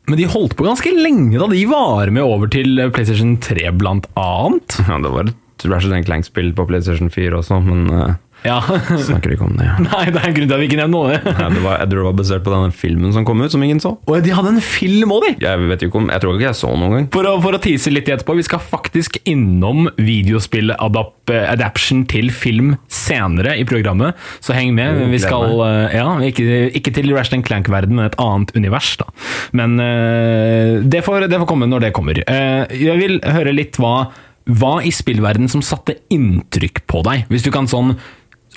Men 0.06 0.20
de 0.20 0.28
holdt 0.30 0.54
på 0.58 0.68
ganske 0.68 0.92
lenge 0.94 1.40
da. 1.40 1.48
De 1.50 1.64
var 1.70 2.12
med 2.14 2.26
over 2.26 2.52
til 2.54 2.78
PlayStation 2.94 3.36
3 3.42 3.72
blant 3.80 4.06
annet. 4.20 4.78
Ja, 4.86 5.00
det 5.02 5.14
var 5.14 5.32
et 5.32 5.66
Ratchet 5.66 6.06
Clank-spill 6.06 6.52
på 6.56 6.66
PlayStation 6.70 7.10
4 7.10 7.40
også, 7.40 7.60
men 7.66 7.88
uh, 7.90 8.14
Ja. 8.46 8.60
snakker 9.08 9.32
ikke 9.34 9.46
om 9.48 9.56
det. 9.58 9.66
Nei, 9.86 10.04
det 10.14 10.20
er 10.22 10.28
en 10.30 10.36
grunn 10.36 10.50
til 10.50 10.56
at 10.56 10.62
vi 10.62 10.68
ikke 10.70 10.78
nevner 10.80 10.94
noe. 10.94 11.14
Nei, 11.24 11.50
det 11.56 11.62
var, 11.64 11.74
jeg 11.82 11.88
tror 11.92 12.00
det 12.02 12.08
var 12.08 12.18
basert 12.20 12.44
på 12.46 12.52
denne 12.54 12.72
filmen 12.76 13.10
som 13.16 13.24
kom 13.28 13.42
ut, 13.42 13.52
som 13.54 13.64
ingen 13.66 13.82
så. 13.82 13.92
Og 14.06 14.12
de 14.26 14.32
hadde 14.36 14.50
en 14.54 14.62
film 14.64 15.10
òg, 15.16 15.22
de! 15.26 15.32
Jeg 15.46 15.56
vet 15.72 15.82
ikke 15.88 16.00
om, 16.02 16.08
jeg 16.14 16.20
tror 16.24 16.34
ikke 16.38 16.48
jeg 16.50 16.60
så 16.60 16.70
noen 16.76 16.92
gang. 16.96 17.06
For 17.16 17.24
å, 17.30 17.32
for 17.44 17.52
å 17.58 17.60
tease 17.64 17.90
litt 17.94 18.10
etterpå, 18.12 18.32
vi 18.38 18.46
skal 18.46 18.62
faktisk 18.62 19.12
innom 19.30 19.80
videospill-adaption 19.98 22.00
til 22.12 22.26
film 22.36 22.70
senere 22.92 23.52
i 23.60 23.66
programmet, 23.68 24.12
så 24.44 24.52
heng 24.58 24.72
med. 24.78 24.90
Vi 25.14 25.20
skal, 25.24 25.44
eh, 25.66 25.96
ja, 25.98 26.08
ikke, 26.30 26.44
ikke 26.78 26.94
til 26.96 27.08
Ratchet 27.16 27.44
Clank-verden, 27.48 27.96
men 27.98 28.06
et 28.10 28.20
annet 28.22 28.50
univers. 28.58 28.90
da. 29.02 29.06
Men 29.58 29.70
eh, 29.82 30.72
det, 30.86 31.02
får, 31.06 31.16
det 31.32 31.40
får 31.42 31.50
komme 31.50 31.70
når 31.72 31.80
det 31.88 31.96
kommer. 31.98 32.16
Eh, 32.22 32.64
jeg 32.78 32.98
vil 33.02 33.16
høre 33.26 33.52
litt 33.56 33.76
hva, 33.82 33.96
hva 34.46 34.76
i 34.86 34.92
spillverden 34.94 35.50
som 35.52 35.62
satte 35.66 35.94
inntrykk 36.14 36.78
på 36.90 36.98
deg. 37.08 37.18
Hvis 37.32 37.46
du 37.46 37.52
kan 37.54 37.68
sånn 37.72 37.90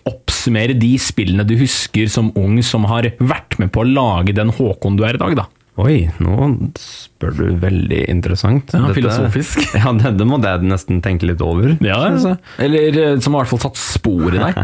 oppsummere 0.09 0.77
de 0.79 0.95
spillene 1.03 1.47
du 1.47 1.55
husker 1.61 2.11
som 2.13 2.33
ung, 2.39 2.59
som 2.65 2.89
har 2.91 3.13
vært 3.21 3.59
med 3.61 3.73
på 3.75 3.85
å 3.85 3.89
lage 3.89 4.35
den 4.37 4.53
Håkon 4.57 4.99
du 4.99 5.05
er 5.07 5.19
i 5.19 5.23
dag, 5.23 5.37
da. 5.43 5.47
Oi, 5.79 6.09
nå 6.19 6.35
spør 6.75 7.37
du 7.37 7.43
veldig 7.63 8.01
interessant. 8.11 8.73
Ja, 8.75 8.89
filosofisk. 8.97 9.61
Ja, 9.79 9.93
dette 9.95 10.27
må 10.27 10.41
jeg 10.43 10.67
nesten 10.67 10.99
tenke 11.05 11.29
litt 11.29 11.43
over. 11.45 11.77
Ja, 11.85 12.01
altså. 12.09 12.33
Eller 12.59 12.99
eh, 12.99 13.13
som 13.23 13.37
har 13.37 13.45
i 13.45 13.47
hvert 13.47 13.53
fall 13.53 13.63
satt 13.69 13.79
spor 13.79 14.35
i 14.35 14.41
deg. 14.43 14.59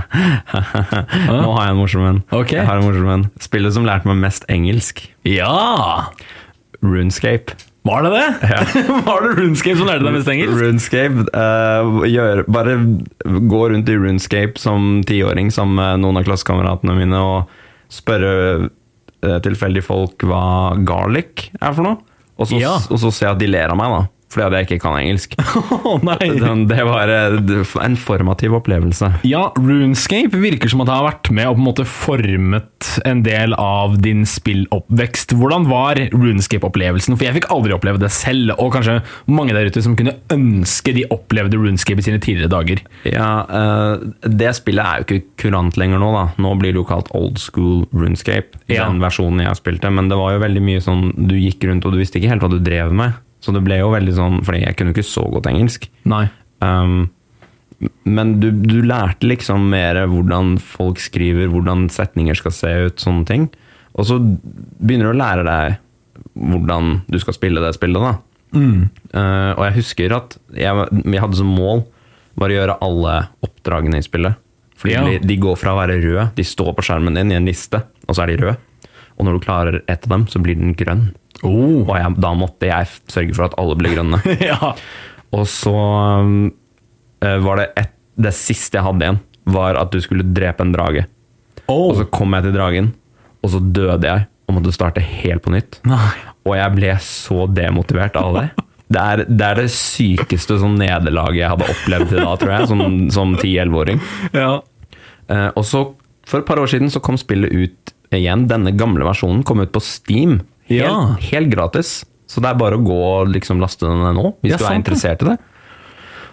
Nå 1.44 1.52
har 1.54 1.68
jeg 1.68 1.76
en 1.76 1.78
morsom 1.78 2.08
en. 2.08 2.18
Okay. 2.34 2.58
Jeg 2.58 2.66
har 2.66 2.82
en 2.82 2.88
morsom 2.88 3.12
en. 3.14 3.28
Spillet 3.46 3.76
som 3.76 3.86
lærte 3.86 4.10
meg 4.10 4.18
mest 4.24 4.48
engelsk. 4.50 5.04
Ja! 5.28 6.10
Runescape. 6.82 7.54
Var 7.84 8.06
det 8.06 8.10
det? 8.14 8.52
Var 9.08 9.26
det 9.26 9.32
RuneScape 9.42 9.76
som 9.76 9.88
lærte 9.90 10.06
deg 10.06 10.14
mest 10.16 10.30
engelsk? 10.32 10.54
Runescape 10.62 11.24
uh, 11.36 11.98
gjør, 12.08 12.40
Bare 12.48 12.78
gå 13.52 13.60
rundt 13.74 13.90
i 13.92 13.96
Runescape 14.00 14.56
som 14.62 15.02
tiåring 15.04 15.50
sammen 15.52 15.76
med 15.76 16.00
noen 16.06 16.16
av 16.22 16.24
klassekameratene 16.24 16.96
mine 16.96 17.20
og 17.20 17.52
spørre 17.92 18.32
uh, 18.64 19.36
tilfeldige 19.44 19.84
folk 19.84 20.24
hva 20.24 20.42
garlic 20.88 21.50
er 21.60 21.76
for 21.76 21.84
noe. 21.90 22.00
Og 22.40 22.48
så, 22.50 22.56
Ja. 22.58 22.72
og 22.88 22.98
så 22.98 23.12
se 23.14 23.28
at 23.30 23.38
de 23.38 23.46
ler 23.52 23.70
av 23.70 23.78
meg, 23.78 23.92
da. 23.92 24.00
Fordi 24.34 24.58
jeg 24.60 24.68
ikke 24.68 24.80
kan 24.84 24.98
engelsk. 25.00 25.34
Sånn, 26.44 26.66
Det 26.70 26.80
var 26.86 27.10
en 27.84 27.96
formativ 28.00 28.54
opplevelse. 28.58 29.10
Ja, 29.28 29.46
Runescape 29.56 30.38
virker 30.42 30.70
som 30.72 30.82
at 30.84 30.90
det 30.90 30.96
har 30.98 31.06
vært 31.08 31.30
med 31.34 31.48
og 31.50 31.56
på 31.56 31.62
en 31.62 31.68
måte 31.68 31.86
formet 31.88 32.90
en 33.08 33.22
del 33.26 33.54
av 33.58 33.96
din 34.04 34.24
spilloppvekst. 34.28 35.34
Hvordan 35.38 35.68
var 35.70 36.00
Runescape-opplevelsen? 36.12 37.16
For 37.16 37.26
jeg 37.28 37.36
fikk 37.38 37.48
aldri 37.54 37.74
oppleve 37.76 38.00
det 38.02 38.10
selv, 38.14 38.54
og 38.58 38.74
kanskje 38.76 38.98
mange 39.30 39.54
der 39.56 39.70
ute 39.70 39.82
som 39.84 39.96
kunne 39.98 40.16
ønske 40.34 40.94
de 40.96 41.06
opplevde 41.14 41.58
Runescape 41.60 42.02
i 42.02 42.06
sine 42.06 42.20
tidligere 42.22 42.52
dager. 42.52 42.82
Ja, 43.08 43.30
eh, 43.48 44.28
Det 44.28 44.52
spillet 44.58 44.84
er 44.84 45.00
jo 45.00 45.06
ikke 45.06 45.22
kurant 45.46 45.78
lenger 45.80 45.98
nå, 46.02 46.10
da. 46.14 46.24
Nå 46.42 46.54
blir 46.60 46.72
det 46.74 46.80
jo 46.82 46.86
kalt 46.88 47.10
old 47.14 47.38
school 47.38 47.84
runescape, 47.94 48.58
Ja. 48.68 48.88
den 48.88 49.00
versjonen 49.00 49.44
jeg 49.44 49.56
spilte. 49.60 49.90
Men 49.92 50.08
det 50.08 50.16
var 50.18 50.32
jo 50.34 50.40
veldig 50.44 50.62
mye 50.62 50.80
sånn 50.82 51.12
du 51.28 51.34
gikk 51.36 51.64
rundt 51.68 51.84
og 51.86 51.92
du 51.92 51.98
visste 51.98 52.18
ikke 52.20 52.30
helt 52.32 52.42
hva 52.42 52.50
du 52.50 52.58
drev 52.60 52.92
med. 52.92 53.14
Så 53.44 53.52
det 53.52 53.60
ble 53.66 53.76
jo 53.82 53.90
veldig 53.92 54.14
sånn, 54.16 54.38
fordi 54.46 54.62
jeg 54.64 54.76
kunne 54.78 54.94
ikke 54.94 55.04
så 55.04 55.26
godt 55.28 55.50
engelsk. 55.50 55.84
Nei. 56.08 56.24
Um, 56.64 57.10
men 58.08 58.38
du, 58.40 58.46
du 58.54 58.78
lærte 58.86 59.28
liksom 59.28 59.66
mer 59.68 59.98
hvordan 60.08 60.54
folk 60.62 61.00
skriver, 61.02 61.50
hvordan 61.52 61.88
setninger 61.92 62.38
skal 62.38 62.54
se 62.56 62.70
ut, 62.86 63.02
sånne 63.02 63.26
ting. 63.28 63.48
Og 63.98 64.08
så 64.08 64.16
begynner 64.18 65.10
du 65.10 65.12
å 65.12 65.18
lære 65.20 65.44
deg 65.44 65.80
hvordan 66.34 67.02
du 67.10 67.18
skal 67.20 67.36
spille 67.36 67.60
det 67.62 67.74
spillet, 67.76 68.00
da. 68.00 68.14
Uh, 68.54 69.50
og 69.58 69.64
jeg 69.66 69.76
husker 69.80 70.14
at 70.14 70.36
jeg, 70.54 70.86
jeg 71.02 71.20
hadde 71.24 71.38
som 71.40 71.50
mål 71.50 71.82
var 72.38 72.50
å 72.50 72.56
gjøre 72.56 72.78
alle 72.86 73.16
oppdragene 73.44 73.98
i 74.00 74.06
spillet. 74.06 74.38
Fordi 74.78 74.94
Ja. 74.94 75.02
de, 75.06 75.18
de 75.26 75.36
går 75.42 75.58
fra 75.58 75.74
å 75.74 75.78
være 75.78 75.98
røde, 76.02 76.28
de 76.38 76.44
står 76.46 76.72
på 76.78 76.84
skjermen 76.86 77.18
din 77.18 77.30
i 77.34 77.36
en 77.38 77.46
liste, 77.50 77.82
og 78.08 78.16
så 78.16 78.24
er 78.24 78.32
de 78.32 78.40
røde. 78.42 78.56
Og 79.18 79.26
når 79.28 79.36
du 79.36 79.44
klarer 79.44 79.76
ett 79.86 80.06
av 80.08 80.14
dem, 80.16 80.24
så 80.30 80.40
blir 80.42 80.56
den 80.58 80.74
grønn. 80.78 81.12
Oh. 81.42 81.82
Og 81.82 81.94
jeg, 81.98 82.14
da 82.22 82.32
måtte 82.38 82.68
jeg 82.70 82.90
sørge 83.10 83.36
for 83.36 83.48
at 83.48 83.56
alle 83.60 83.76
ble 83.80 83.94
grønne. 83.94 84.20
ja. 84.50 84.74
Og 85.34 85.46
så 85.50 85.74
eh, 87.24 87.38
var 87.42 87.60
det 87.60 87.70
et, 87.80 87.94
Det 88.14 88.30
siste 88.36 88.78
jeg 88.78 88.86
hadde 88.86 89.08
igjen, 89.08 89.22
var 89.50 89.80
at 89.80 89.90
du 89.90 89.98
skulle 90.02 90.26
drepe 90.36 90.62
en 90.62 90.74
drage. 90.74 91.06
Oh. 91.66 91.90
Og 91.90 91.98
så 91.98 92.06
kom 92.12 92.36
jeg 92.36 92.46
til 92.46 92.54
dragen, 92.54 92.92
og 93.42 93.54
så 93.54 93.60
døde 93.64 94.06
jeg 94.06 94.28
og 94.44 94.58
måtte 94.58 94.74
starte 94.76 95.02
helt 95.02 95.42
på 95.44 95.52
nytt. 95.54 95.80
Nei. 95.88 96.12
Og 96.44 96.54
jeg 96.58 96.76
ble 96.76 96.92
så 97.02 97.46
demotivert 97.48 98.16
av 98.20 98.36
det. 98.36 98.46
Det 98.92 99.00
er 99.00 99.22
det, 99.24 99.46
er 99.46 99.60
det 99.62 99.70
sykeste 99.72 100.58
sånn 100.60 100.76
nederlaget 100.78 101.40
jeg 101.40 101.52
hadde 101.54 101.68
opplevd 101.72 102.10
til 102.10 102.20
da, 102.20 102.34
tror 102.40 102.52
jeg, 102.52 102.68
som, 102.70 102.82
som 103.14 103.32
10-11-åring. 103.40 104.02
Ja. 104.36 104.50
Eh, 105.32 105.48
og 105.56 105.64
så, 105.66 105.86
for 106.28 106.42
et 106.42 106.48
par 106.48 106.60
år 106.60 106.70
siden, 106.70 106.92
så 106.92 107.02
kom 107.04 107.16
spillet 107.20 107.54
ut 107.54 107.94
igjen. 108.14 108.44
Denne 108.50 108.74
gamle 108.76 109.06
versjonen 109.08 109.42
kom 109.48 109.64
ut 109.64 109.72
på 109.74 109.82
Steam. 109.82 110.42
Helt, 110.70 110.80
Ja. 110.80 111.16
helt 111.30 111.50
gratis. 111.52 112.04
Så 112.26 112.40
det 112.40 112.50
er 112.50 112.58
bare 112.58 112.78
å 112.78 112.84
gå 112.84 112.96
og 112.96 113.28
liksom 113.28 113.60
laste 113.60 113.86
den 113.86 114.00
ned 114.00 114.16
nå, 114.16 114.34
hvis 114.42 114.54
Ja, 114.54 114.56
du 114.56 114.64
er 114.64 114.68
sant 114.72 114.84
interessert 114.84 115.22
i 115.22 115.28
det. 115.32 115.38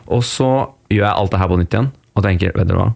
Og 0.08 0.24
så 0.24 0.50
gjør 0.90 1.06
jeg 1.06 1.16
alt 1.16 1.32
det 1.32 1.40
her 1.40 1.48
på 1.52 1.60
nytt 1.60 1.76
igjen, 1.76 1.92
og 2.16 2.24
tenker, 2.26 2.54
vet 2.56 2.68
dere 2.68 2.80
hva? 2.80 2.94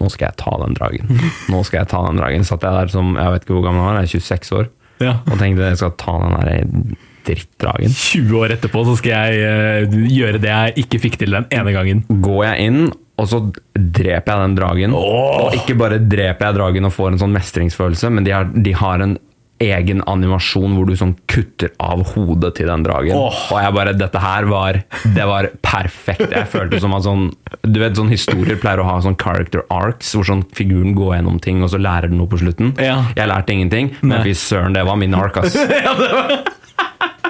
Nå 0.00 0.10
skal 0.12 0.28
jeg 0.28 0.36
ta 0.42 0.56
den 0.60 0.74
dragen. 0.76 1.20
Nå 1.52 1.62
skal 1.64 1.80
jeg 1.82 1.88
ta 1.92 2.02
den 2.08 2.18
dragen. 2.20 2.44
Satt 2.44 2.64
jeg 2.66 2.72
der 2.72 2.92
som, 2.92 3.14
jeg 3.16 3.32
vet 3.32 3.46
ikke 3.46 3.56
hvor 3.56 3.68
gammel 3.68 3.80
jeg 3.84 3.88
var, 3.88 4.00
jeg 4.00 4.08
er 4.08 4.24
26 4.26 4.56
år, 4.58 4.70
ja. 5.04 5.14
og 5.24 5.38
tenkte 5.40 5.70
jeg 5.70 5.80
skal 5.80 5.94
ta 6.00 6.16
den 6.24 6.36
der 6.36 6.96
drittdragen. 7.26 7.96
20 7.96 8.36
år 8.38 8.54
etterpå 8.56 8.84
så 8.86 8.96
skal 9.00 9.32
jeg 9.32 9.86
uh, 9.88 9.96
gjøre 10.14 10.40
det 10.42 10.52
jeg 10.52 10.84
ikke 10.84 11.00
fikk 11.02 11.18
til 11.22 11.34
den 11.34 11.48
ene 11.50 11.74
gangen. 11.74 12.04
går 12.22 12.42
jeg 12.46 12.68
inn, 12.70 12.82
og 13.16 13.30
så 13.30 13.40
dreper 13.74 14.32
jeg 14.32 14.42
den 14.44 14.58
dragen. 14.58 14.94
Oh! 14.96 15.46
Og 15.46 15.56
ikke 15.58 15.78
bare 15.80 15.98
dreper 16.02 16.50
jeg 16.50 16.58
dragen 16.58 16.88
og 16.88 16.94
får 16.94 17.14
en 17.14 17.22
sånn 17.24 17.34
mestringsfølelse, 17.34 18.12
men 18.12 18.28
de 18.28 18.34
har, 18.36 18.50
de 18.52 18.76
har 18.76 19.04
en 19.04 19.16
egen 19.62 20.02
animasjon 20.08 20.74
hvor 20.76 20.88
du 20.88 20.96
sånn 20.98 21.14
kutter 21.30 21.72
av 21.82 22.02
hodet 22.12 22.54
til 22.58 22.68
den 22.70 22.84
dragen. 22.86 23.16
Oh. 23.16 23.38
Og 23.54 23.60
jeg 23.62 23.76
bare, 23.76 23.94
dette 23.96 24.20
her 24.20 24.48
var 24.50 24.80
Det 25.16 25.26
var 25.28 25.48
perfekt. 25.64 26.26
Jeg 26.32 26.48
følte 26.52 26.80
som 26.82 26.94
at 26.96 27.06
sånn 27.06 27.28
Du 27.62 27.80
vet, 27.80 27.96
sånn 27.96 28.12
historier 28.12 28.60
pleier 28.60 28.82
å 28.82 28.88
ha 28.88 28.98
sånn 29.04 29.16
character 29.20 29.64
arcs, 29.72 30.12
hvor 30.16 30.26
sånn 30.28 30.44
figuren 30.56 30.96
går 30.98 31.16
gjennom 31.18 31.40
ting, 31.42 31.62
og 31.64 31.72
så 31.72 31.80
lærer 31.80 32.12
den 32.12 32.20
noe 32.20 32.30
på 32.30 32.40
slutten. 32.42 32.74
Ja. 32.82 33.00
Jeg 33.16 33.32
lærte 33.32 33.56
ingenting, 33.56 33.94
men 34.02 34.22
fy 34.26 34.36
søren, 34.36 34.76
det 34.76 34.84
var 34.86 35.00
min 35.00 35.16
ark, 35.16 35.40
ass. 35.40 35.56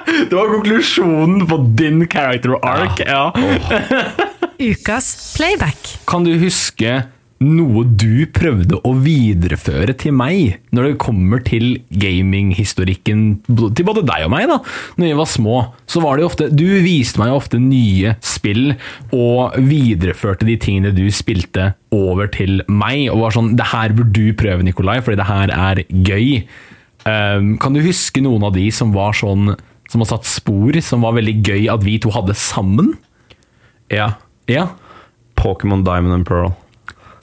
Det 0.30 0.36
var 0.36 0.48
konklusjonen 0.52 1.46
på 1.48 1.58
din 1.78 2.08
character 2.08 2.56
arc. 2.62 3.00
Ja. 3.06 3.32
Ukas 4.70 5.34
playback. 5.36 5.98
Kan 6.06 6.24
du 6.24 6.36
huske 6.40 7.02
noe 7.46 7.84
du 7.98 8.26
prøvde 8.34 8.78
å 8.86 8.92
videreføre 9.02 9.94
til 9.98 10.14
meg 10.16 10.58
når 10.74 10.88
det 10.88 11.00
kommer 11.02 11.42
til 11.46 11.78
gaminghistorikken 11.90 13.24
til 13.46 13.86
både 13.86 14.04
deg 14.06 14.26
og 14.26 14.32
meg? 14.32 14.48
da 14.50 14.58
Når 14.98 15.06
vi 15.06 15.16
var 15.20 15.30
små, 15.30 15.56
så 15.88 16.02
var 16.04 16.16
det 16.16 16.24
jo 16.24 16.30
ofte 16.30 16.48
Du 16.50 16.66
viste 16.84 17.20
meg 17.22 17.34
ofte 17.34 17.60
nye 17.62 18.16
spill 18.24 18.74
og 19.14 19.56
videreførte 19.62 20.48
de 20.48 20.58
tingene 20.60 20.94
du 20.96 21.06
spilte, 21.14 21.72
over 21.94 22.28
til 22.32 22.60
meg. 22.68 23.06
Og 23.12 23.22
var 23.24 23.36
sånn 23.36 23.54
Det 23.58 23.70
her 23.72 23.94
burde 23.96 24.12
du 24.16 24.36
prøve, 24.36 24.66
Nikolai, 24.66 24.98
fordi 25.04 25.20
det 25.20 25.28
her 25.30 25.52
er 25.54 25.82
gøy. 25.88 26.44
Um, 27.06 27.54
kan 27.62 27.76
du 27.76 27.84
huske 27.84 28.22
noen 28.24 28.48
av 28.48 28.56
de 28.56 28.66
som 28.74 28.90
var 28.90 29.14
sånn 29.14 29.52
Som 29.86 30.02
har 30.02 30.08
satt 30.10 30.26
spor, 30.26 30.74
som 30.82 31.04
var 31.06 31.14
veldig 31.14 31.36
gøy 31.46 31.68
at 31.70 31.84
vi 31.86 32.00
to 32.02 32.10
hadde 32.10 32.34
sammen? 32.34 32.96
Ja. 33.92 34.16
Ja. 34.50 34.72
Pokémon 35.38 35.84
Diamond 35.86 36.14
and 36.14 36.26
Pearl. 36.26 36.56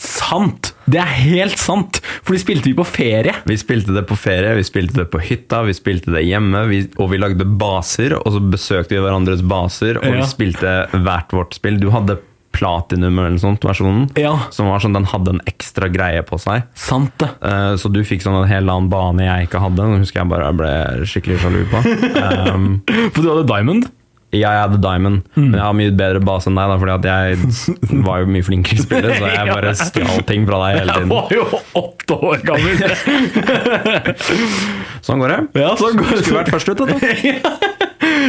Sant! 0.04 0.74
Det 0.92 1.00
er 1.00 1.14
helt 1.24 1.58
sant! 1.62 2.02
For 2.26 2.36
de 2.36 2.42
spilte 2.42 2.68
vi 2.68 2.76
på 2.76 2.84
ferie. 2.88 3.34
Vi 3.48 3.56
spilte 3.60 3.96
det 3.96 4.04
på 4.10 4.18
ferie, 4.20 4.52
vi 4.60 4.66
spilte 4.68 5.00
det 5.04 5.08
på 5.14 5.22
hytta, 5.24 5.62
vi 5.68 5.76
spilte 5.78 6.12
det 6.14 6.26
hjemme, 6.28 6.66
vi, 6.68 6.82
og 7.00 7.10
vi 7.14 7.22
lagde 7.22 7.48
baser, 7.60 8.18
og 8.20 8.28
så 8.36 8.42
besøkte 8.52 8.98
vi 8.98 9.02
hverandres 9.06 9.44
baser, 9.48 9.98
og 10.02 10.10
Ja. 10.12 10.20
vi 10.20 10.28
spilte 10.28 10.74
hvert 10.92 11.32
vårt 11.32 11.56
spill. 11.56 11.80
Du 11.80 11.90
hadde 11.94 12.18
platinum 12.54 13.18
eller 13.18 13.40
sånt, 13.42 13.64
versjonen, 13.66 14.12
Ja. 14.20 14.36
som 14.52 14.68
var 14.70 14.80
sånn, 14.84 14.94
den 14.94 15.06
hadde 15.10 15.30
en 15.34 15.42
ekstra 15.50 15.88
greie 15.92 16.22
på 16.22 16.38
seg. 16.40 16.68
Sant 16.76 17.16
det. 17.18 17.30
Uh, 17.42 17.74
Så 17.80 17.92
du 17.92 18.04
fikk 18.04 18.22
sånn 18.22 18.44
en 18.44 18.48
hel 18.52 18.70
annen 18.70 18.90
bane 18.92 19.24
jeg 19.26 19.48
ikke 19.50 19.60
hadde, 19.64 19.78
den 19.82 20.04
husker 20.04 20.22
jeg 20.22 20.30
bare 20.30 20.52
jeg 20.52 20.58
ble 20.60 21.08
skikkelig 21.08 21.40
sjalu 21.40 21.66
på. 21.72 21.82
Um, 22.54 22.82
For 23.14 23.22
du 23.24 23.30
hadde 23.32 23.48
Diamond. 23.48 23.90
Jeg 24.42 24.50
hadde 24.64 24.80
Diamond, 24.82 25.18
Mm. 25.36 25.44
men 25.52 25.60
jeg 25.60 25.64
har 25.64 25.74
mye 25.78 25.92
bedre 25.98 26.20
base 26.26 26.48
enn 26.50 26.56
deg, 26.58 26.68
da, 26.72 26.78
fordi 26.82 26.94
at 26.94 27.04
jeg 27.10 27.38
var 28.08 28.16
jo 28.24 28.28
mye 28.34 28.44
flinkere 28.48 28.78
i 28.80 28.82
spillet, 28.84 29.12
så 29.20 29.26
jeg 29.34 29.46
bare 29.56 29.72
stjal 29.78 30.20
ting 30.30 30.42
fra 30.50 30.58
deg 30.66 30.72
hele 30.82 30.92
tiden. 30.98 31.10
Jeg 31.10 31.14
var 31.14 31.28
jo 31.38 31.44
åtte 31.84 32.14
år 32.30 32.38
gammel! 32.48 32.76
Sånn 35.04 35.20
går 35.20 35.30
det. 35.34 35.40
Ja, 35.60 35.72
sånn 35.80 35.98
går 36.00 36.08
det. 36.14 36.20
Skulle 36.24 36.40
vært 36.42 36.54
først 36.54 36.70
ut, 36.72 36.80
vet 36.80 37.02
du. 37.02 37.04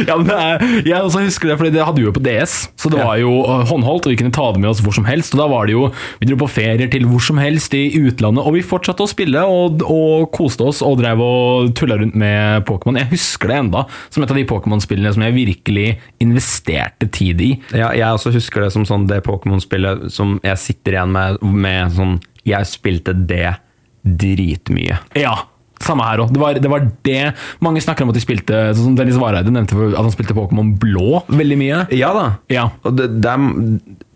Ja, 0.07 0.17
men 0.19 0.27
det 0.27 0.35
er, 0.35 0.65
jeg 0.85 0.99
også 0.99 1.23
husker 1.25 1.51
det, 1.51 1.57
fordi 1.59 1.71
det 1.75 1.83
hadde 1.85 2.01
vi 2.01 2.07
jo 2.07 2.13
på 2.15 2.23
DS, 2.25 2.55
så 2.79 2.91
det 2.91 2.99
var 2.99 3.19
jo 3.21 3.31
uh, 3.47 3.63
håndholdt, 3.69 4.07
og 4.07 4.13
vi 4.13 4.19
kunne 4.19 4.33
ta 4.35 4.49
det 4.53 4.61
med 4.63 4.71
oss 4.71 4.81
hvor 4.83 4.95
som 4.95 5.07
helst. 5.07 5.35
Og 5.35 5.41
da 5.41 5.47
var 5.51 5.67
det 5.67 5.75
jo, 5.75 5.87
Vi 6.19 6.29
dro 6.29 6.37
på 6.41 6.49
ferier 6.51 6.89
til 6.91 7.07
hvor 7.09 7.23
som 7.23 7.39
helst 7.41 7.73
i 7.77 7.87
utlandet, 7.99 8.43
og 8.45 8.55
vi 8.57 8.63
fortsatte 8.65 9.05
å 9.05 9.09
spille 9.09 9.43
og, 9.49 9.83
og 9.87 10.29
koste 10.35 10.67
oss 10.67 10.81
og 10.85 10.99
drev 11.01 11.23
og 11.23 11.73
tulla 11.77 11.99
rundt 12.01 12.17
med 12.19 12.65
Pokémon. 12.67 12.99
Jeg 12.99 13.11
husker 13.13 13.51
det 13.51 13.59
enda 13.63 13.85
som 14.13 14.23
et 14.23 14.31
av 14.31 14.39
de 14.39 14.47
Pokémon-spillene 14.49 15.13
som 15.15 15.25
jeg 15.25 15.37
virkelig 15.37 15.87
investerte 16.23 17.09
tid 17.13 17.43
i. 17.43 17.51
Ja, 17.75 17.91
jeg 17.95 18.07
også 18.07 18.33
husker 18.35 18.65
det 18.65 18.71
som 18.75 18.87
sånn 18.87 19.07
det 19.09 19.23
Pokémon-spillet 19.25 20.09
som 20.13 20.37
jeg 20.45 20.61
sitter 20.61 20.97
igjen 20.97 21.13
med, 21.15 21.41
med 21.41 21.93
sånn 21.95 22.17
Jeg 22.45 22.67
spilte 22.69 23.15
det 23.15 23.57
dritmye. 24.05 24.99
Ja, 25.17 25.35
samme 25.83 26.05
her 26.07 26.21
òg. 26.23 26.31
Det, 26.33 26.39
var- 26.41 26.59
det 26.61 26.69
var 26.71 26.85
det 27.03 27.33
Mange 27.61 27.81
snakker 27.83 28.03
om 28.05 28.09
at 28.13 28.15
de 28.15 28.23
spilte 28.23 28.59
sånn 28.75 28.91
som 28.91 28.95
Dennis 28.95 29.17
Vareide 29.19 29.51
nevnte 29.51 29.75
at 29.91 30.01
han 30.01 30.11
spilte 30.13 30.33
Pokémon 30.37 30.73
Blå 30.79 31.23
veldig 31.27 31.57
mye. 31.59 31.83
Ja 31.95 32.13
da. 32.15 32.25
Ja. 32.53 32.69
Og 32.83 32.95
det, 32.97 33.09
det 33.21 33.31
er, 33.31 33.45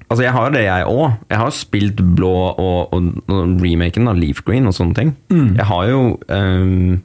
altså 0.09 0.23
jeg 0.23 0.33
har 0.33 0.51
det, 0.55 0.63
jeg 0.65 0.87
òg. 0.89 1.17
Jeg 1.29 1.37
har 1.43 1.51
spilt 1.55 2.01
blå 2.15 2.31
og, 2.53 2.93
og, 2.95 3.09
og 3.29 3.61
remaken 3.61 4.07
av 4.09 4.17
Leaf 4.17 4.43
Green 4.47 4.65
og 4.69 4.73
sånne 4.77 4.95
ting. 4.97 5.15
Jeg 5.29 5.67
har 5.69 5.87
jo 5.91 6.01
um, 6.29 7.01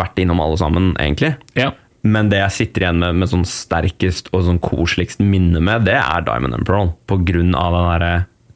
vært 0.00 0.18
innom 0.22 0.40
alle 0.42 0.58
sammen, 0.60 0.92
egentlig. 1.00 1.34
ja. 1.58 1.72
Men 2.02 2.30
det 2.32 2.38
jeg 2.40 2.52
sitter 2.56 2.80
igjen 2.86 2.96
med 3.02 3.18
med 3.20 3.28
sånn 3.28 3.42
sterkest 3.44 4.30
og 4.32 4.46
sånn 4.46 4.56
koseligst 4.64 5.20
minne 5.20 5.60
med, 5.60 5.82
det 5.84 5.98
er 6.00 6.22
Diamond 6.24 6.56
and 6.56 6.64
Pearl. 6.64 6.94
På 7.04 7.18
grunn 7.28 7.50
av 7.54 7.74
den 7.76 7.88
derre 7.90 8.12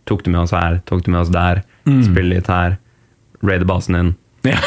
Tok 0.09 0.23
du 0.25 0.31
med 0.33 0.47
oss 0.47 0.53
her, 0.57 0.79
tok 0.89 1.03
du 1.05 1.11
med 1.13 1.21
oss 1.27 1.31
der, 1.33 1.61
Spill 1.85 2.31
litt 2.33 2.49
her, 2.49 2.79
raide 3.45 3.65
basen 3.69 3.95
din. 3.99 4.09
Ja, 4.51 4.59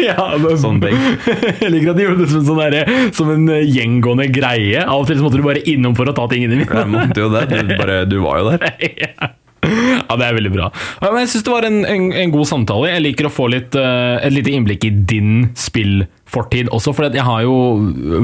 ja 0.00 0.28
det, 0.40 0.54
Sånne 0.60 0.88
ting. 0.88 1.02
Jeg 1.62 1.72
liker 1.74 1.92
at 1.92 1.98
de 1.98 2.06
gjorde 2.06 2.22
det 2.22 2.30
som 2.30 2.40
en, 2.40 2.46
sånn 2.48 2.62
der, 2.62 2.94
som 3.16 3.32
en 3.34 3.50
eh, 3.52 3.66
gjengående 3.68 4.30
greie. 4.32 4.84
Av 4.84 5.02
og 5.02 5.10
til 5.10 5.20
så 5.20 5.26
måtte 5.26 5.40
du 5.40 5.44
bare 5.46 5.64
innom 5.68 5.96
for 5.98 6.08
å 6.08 6.16
ta 6.16 6.26
tingene 6.30 6.62
Jeg 6.62 6.88
måtte 6.90 7.20
jo 7.20 7.28
det. 7.34 7.44
Du, 7.50 7.74
bare, 7.76 8.00
du 8.08 8.16
var 8.24 8.40
jo 8.40 8.54
der. 8.54 8.64
ja. 9.04 9.30
ja, 9.68 10.16
det 10.16 10.26
er 10.26 10.38
veldig 10.38 10.52
bra. 10.54 10.70
Men 11.04 11.20
jeg 11.24 11.32
syns 11.34 11.44
det 11.48 11.52
var 11.52 11.68
en, 11.68 11.82
en, 11.88 12.06
en 12.22 12.32
god 12.32 12.48
samtale. 12.48 12.94
Jeg 12.94 13.04
liker 13.04 13.28
å 13.28 13.34
få 13.34 13.50
litt, 13.52 13.76
uh, 13.76 14.16
et 14.22 14.32
lite 14.34 14.54
innblikk 14.56 14.88
i 14.88 14.94
din 15.12 15.50
spillfortid 15.58 16.72
også, 16.72 16.94
for 16.96 17.10
jeg 17.10 17.26
har 17.26 17.44
jo 17.44 17.58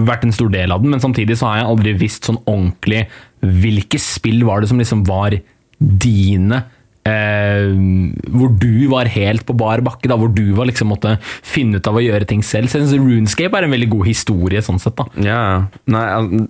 vært 0.09 0.25
en 0.27 0.35
stor 0.37 0.49
del 0.55 0.73
av 0.73 0.85
den, 0.85 0.95
men 0.95 1.03
samtidig 1.03 1.37
så 1.37 1.51
har 1.51 1.61
jeg 1.61 1.71
aldri 1.75 1.97
visst 2.07 2.31
sånn 2.31 2.41
ordentlig 2.47 3.05
hvilke 3.45 4.01
spill 4.01 4.47
var 4.49 4.65
det 4.65 4.73
som 4.73 4.81
liksom 4.81 5.05
var 5.07 5.37
dine 5.77 6.65
eh, 7.07 7.71
hvor 8.35 8.53
du 8.61 8.87
var 8.91 9.09
helt 9.13 9.45
på 9.47 9.55
bar 9.59 9.83
bakke, 9.87 10.09
da, 10.11 10.17
hvor 10.19 10.33
du 10.35 10.45
var 10.57 10.69
liksom 10.69 10.91
måtte 10.93 11.17
finne 11.47 11.79
ut 11.79 11.91
av 11.91 11.99
å 11.99 12.03
gjøre 12.05 12.29
ting 12.29 12.43
selv. 12.47 12.71
Så 12.71 12.81
jeg 12.81 12.89
synes 12.89 13.03
Runescape 13.05 13.59
er 13.59 13.67
en 13.67 13.75
veldig 13.75 13.91
god 13.95 14.09
historie 14.09 14.63
sånn 14.65 14.81
sett. 14.83 14.97
da. 14.99 15.07
Ja. 15.23 15.41
Nei, 15.93 16.05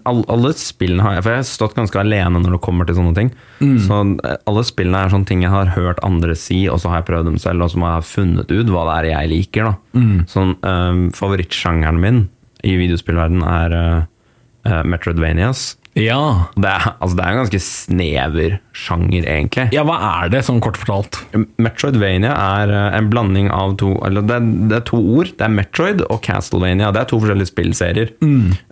all, 0.08 0.22
alle 0.32 0.52
spillene 0.58 1.04
har 1.04 1.16
jeg 1.16 1.26
For 1.26 1.34
jeg 1.34 1.42
har 1.42 1.48
stått 1.50 1.76
ganske 1.78 2.00
alene 2.00 2.40
når 2.42 2.56
det 2.56 2.62
kommer 2.64 2.88
til 2.88 2.98
sånne 2.98 3.14
ting. 3.18 3.32
Så 3.60 4.00
eh, 4.24 4.36
alle 4.48 4.64
spillene 4.66 5.04
er 5.04 5.12
sånne 5.14 5.30
ting 5.30 5.44
jeg 5.44 5.54
har 5.54 5.74
hørt 5.76 6.02
andre 6.06 6.36
si, 6.38 6.64
og 6.72 6.80
så 6.82 6.92
har 6.92 7.02
jeg 7.02 7.10
prøvd 7.12 7.30
dem 7.32 7.38
selv, 7.42 7.66
og 7.66 7.72
så 7.72 7.80
må 7.80 7.90
jeg 7.90 8.00
ha 8.00 8.06
funnet 8.10 8.52
ut 8.52 8.72
hva 8.72 8.86
det 8.90 8.96
er 9.00 9.10
jeg 9.12 9.32
liker. 9.34 9.70
da. 9.70 10.04
Sånn, 10.32 10.56
eh, 10.62 11.02
Favorittsjangeren 11.16 12.00
min 12.02 12.22
i 12.66 12.76
videospillverden 12.80 13.42
er 13.46 13.74
eh, 13.80 14.82
Metroidvanias. 14.88 15.76
Ja. 15.96 16.48
Det 16.60 16.68
er, 16.68 16.90
altså, 17.00 17.16
det 17.16 17.24
er 17.24 17.30
en 17.32 17.40
ganske 17.40 17.60
snever 17.64 18.56
sjanger, 18.76 19.24
egentlig. 19.24 19.66
ja, 19.72 19.82
hva 19.88 19.96
er 20.20 20.32
det, 20.32 20.42
sånn 20.44 20.60
kort 20.64 20.76
fortalt? 20.80 21.22
Metroidvania 21.62 22.34
er 22.36 22.72
eh, 22.74 22.98
en 22.98 23.08
blanding 23.12 23.48
av 23.54 23.76
to 23.80 23.94
Eller 24.04 24.24
det 24.26 24.36
er, 24.36 24.50
det 24.70 24.76
er 24.80 24.84
to 24.90 25.00
ord. 25.00 25.32
Det 25.38 25.46
er 25.46 25.54
Metroid 25.54 26.04
og 26.04 26.20
Castlevania. 26.26 26.92
Det 26.92 27.02
er 27.02 27.10
to 27.10 27.20
forskjellige 27.22 27.50
spillserier. 27.50 28.12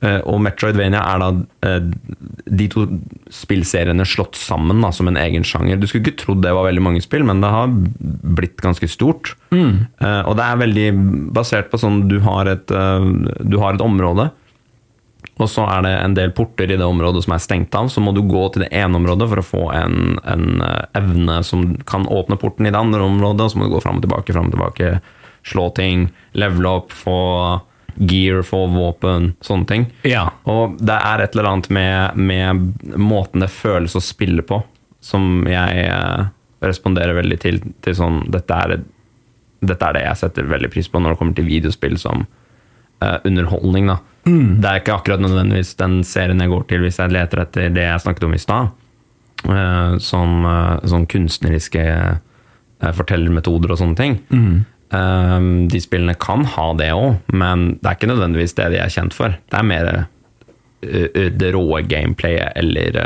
Eh, 0.04 0.20
og 0.28 0.42
Metroidvania 0.44 1.00
er 1.00 1.24
da 1.24 1.30
eh, 1.70 1.88
de 2.44 2.68
to 2.72 2.86
spillseriene 3.32 4.04
slått 4.08 4.36
sammen 4.38 4.84
da, 4.84 4.92
som 4.94 5.08
en 5.08 5.18
egen 5.20 5.46
sjanger. 5.48 5.80
Du 5.80 5.88
skulle 5.88 6.04
ikke 6.04 6.20
trodd 6.26 6.44
det 6.44 6.52
var 6.52 6.68
veldig 6.68 6.84
mange 6.84 7.02
spill, 7.04 7.24
men 7.24 7.40
det 7.40 7.52
har 7.54 7.72
blitt 7.72 8.60
ganske 8.60 8.88
stort. 8.92 9.32
Eh, 9.54 10.22
og 10.28 10.36
det 10.36 10.44
er 10.44 10.60
veldig 10.60 10.88
basert 11.34 11.72
på 11.72 11.80
sånn 11.80 12.04
du 12.10 12.18
har 12.26 12.50
et, 12.52 12.68
du 12.68 13.60
har 13.62 13.76
et 13.76 13.84
område. 13.84 14.28
Og 15.42 15.50
så 15.50 15.64
er 15.66 15.82
det 15.82 15.92
en 15.98 16.14
del 16.14 16.30
porter 16.34 16.70
i 16.70 16.78
det 16.78 16.86
området 16.86 17.24
som 17.24 17.34
er 17.34 17.42
stengt 17.42 17.74
av. 17.74 17.88
Så 17.90 18.02
må 18.04 18.12
du 18.14 18.22
gå 18.22 18.46
til 18.54 18.64
det 18.64 18.70
ene 18.76 19.00
området 19.00 19.26
for 19.32 19.42
å 19.42 19.46
få 19.46 19.62
en, 19.74 20.18
en 20.30 20.62
eh, 20.62 20.84
evne 21.00 21.40
som 21.46 21.72
kan 21.88 22.06
åpne 22.06 22.38
porten 22.38 22.68
i 22.68 22.72
det 22.72 22.78
andre 22.78 23.02
området. 23.02 23.48
Og 23.48 23.52
så 23.52 23.58
må 23.58 23.66
du 23.66 23.74
gå 23.74 23.82
fram 23.82 23.98
og 23.98 24.06
tilbake, 24.06 24.34
fram 24.36 24.50
og 24.52 24.54
tilbake, 24.54 24.92
slå 25.44 25.68
ting, 25.74 26.06
levele 26.38 26.76
opp, 26.78 26.94
få 26.94 27.18
gear, 27.94 28.42
få 28.46 28.64
våpen, 28.74 29.32
sånne 29.44 29.68
ting. 29.70 29.88
Ja. 30.06 30.28
Og 30.50 30.78
det 30.82 30.96
er 30.96 31.24
et 31.24 31.34
eller 31.34 31.50
annet 31.50 31.68
med, 31.74 32.16
med 32.18 32.94
måten 32.98 33.42
det 33.42 33.50
føles 33.54 33.94
å 33.98 34.02
spille 34.02 34.42
på, 34.46 34.62
som 35.04 35.44
jeg 35.50 35.84
eh, 35.88 36.30
responderer 36.64 37.18
veldig 37.18 37.42
til. 37.42 37.60
til 37.84 37.98
sånn, 37.98 38.24
dette 38.34 38.62
er, 38.66 38.78
dette 39.66 39.90
er 39.90 39.98
det 39.98 40.06
jeg 40.06 40.22
setter 40.22 40.50
veldig 40.50 40.70
pris 40.74 40.90
på 40.90 41.02
når 41.02 41.14
det 41.14 41.22
kommer 41.22 41.38
til 41.38 41.48
videospill 41.48 41.98
som 42.00 42.26
uh, 43.02 43.18
underholdning. 43.26 43.90
Da. 43.92 44.00
Det 44.60 44.68
er 44.70 44.80
ikke 44.80 44.96
akkurat 44.96 45.22
nødvendigvis 45.22 45.74
den 45.80 45.98
serien 46.06 46.40
jeg 46.40 46.52
går 46.52 46.64
til 46.70 46.84
hvis 46.84 47.00
jeg 47.00 47.12
leter 47.12 47.44
etter 47.44 47.74
det 47.74 47.84
jeg 47.84 48.04
snakket 48.04 48.28
om 48.28 48.36
i 48.36 48.40
stad. 48.42 48.72
Eh, 49.44 49.96
som 50.00 50.46
eh, 50.48 50.86
sånn 50.88 51.04
kunstneriske 51.10 51.82
eh, 51.84 52.94
fortellermetoder 52.96 53.74
og 53.74 53.82
sånne 53.82 54.00
ting. 54.00 54.22
Mm. 54.30 54.64
de 55.72 55.78
spillene 55.82 56.12
kan 56.22 56.44
ha 56.52 56.68
det 56.78 56.92
òg, 56.94 57.16
men 57.34 57.64
det 57.80 57.88
er 57.88 57.96
ikke 57.96 58.08
nødvendigvis 58.12 58.52
det 58.54 58.68
de 58.70 58.76
er 58.78 58.92
kjent 58.94 59.16
for. 59.16 59.32
Det 59.50 59.56
er 59.58 59.66
mer 59.66 59.88
det 61.34 61.48
råe 61.56 61.80
gameplayet 61.88 62.52
eller 62.60 62.98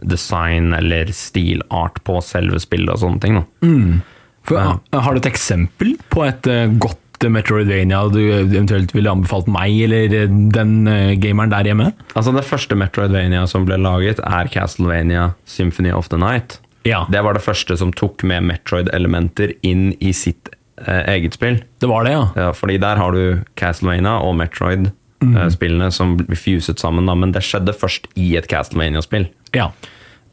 design 0.00 0.74
eller 0.74 1.12
stilart 1.14 2.00
på 2.08 2.16
selve 2.24 2.58
spillet 2.64 2.90
og 2.96 3.02
sånne 3.04 3.22
ting. 3.22 3.38
Mm. 3.62 4.00
For, 4.46 4.78
Har 4.94 5.14
du 5.14 5.20
et 5.20 5.28
eksempel 5.30 5.96
på 6.12 6.22
et 6.26 6.46
eh, 6.50 6.70
godt 7.16 7.32
Metroidvania 7.32 8.02
du 8.12 8.20
eventuelt 8.20 8.92
ville 8.94 9.10
anbefalt 9.10 9.48
meg 9.50 9.74
eller 9.86 10.12
eh, 10.14 10.28
den 10.28 10.86
eh, 10.90 11.14
gameren 11.20 11.52
der 11.52 11.64
hjemme? 11.70 11.90
Altså 12.14 12.34
Det 12.36 12.44
første 12.44 12.76
Metroidvania 12.78 13.46
som 13.46 13.66
ble 13.66 13.78
laget, 13.80 14.20
er 14.20 14.48
Castlevania 14.52 15.30
Symphony 15.44 15.92
of 15.92 16.08
the 16.08 16.18
Night. 16.20 16.60
Ja, 16.86 17.04
Det 17.10 17.22
var 17.24 17.34
det 17.34 17.42
første 17.42 17.76
som 17.76 17.92
tok 17.92 18.22
med 18.22 18.44
Metroid-elementer 18.46 19.56
inn 19.66 19.94
i 20.00 20.12
sitt 20.12 20.48
eh, 20.86 21.02
eget 21.16 21.34
spill. 21.34 21.62
det 21.80 21.88
var 21.88 22.04
det, 22.04 22.12
ja. 22.12 22.28
Ja, 22.36 22.52
fordi 22.52 22.78
der 22.78 22.96
har 22.96 23.12
du 23.12 23.42
Castlevania 23.56 24.20
og 24.22 24.36
Metroid-spillene 24.36 25.90
som 25.90 26.16
blir 26.16 26.38
fuset 26.38 26.78
sammen, 26.78 27.06
da, 27.06 27.14
men 27.14 27.32
det 27.32 27.42
skjedde 27.42 27.74
først 27.74 28.06
i 28.14 28.36
et 28.36 28.48
Castlevania-spill. 28.48 29.28
ja. 29.54 29.70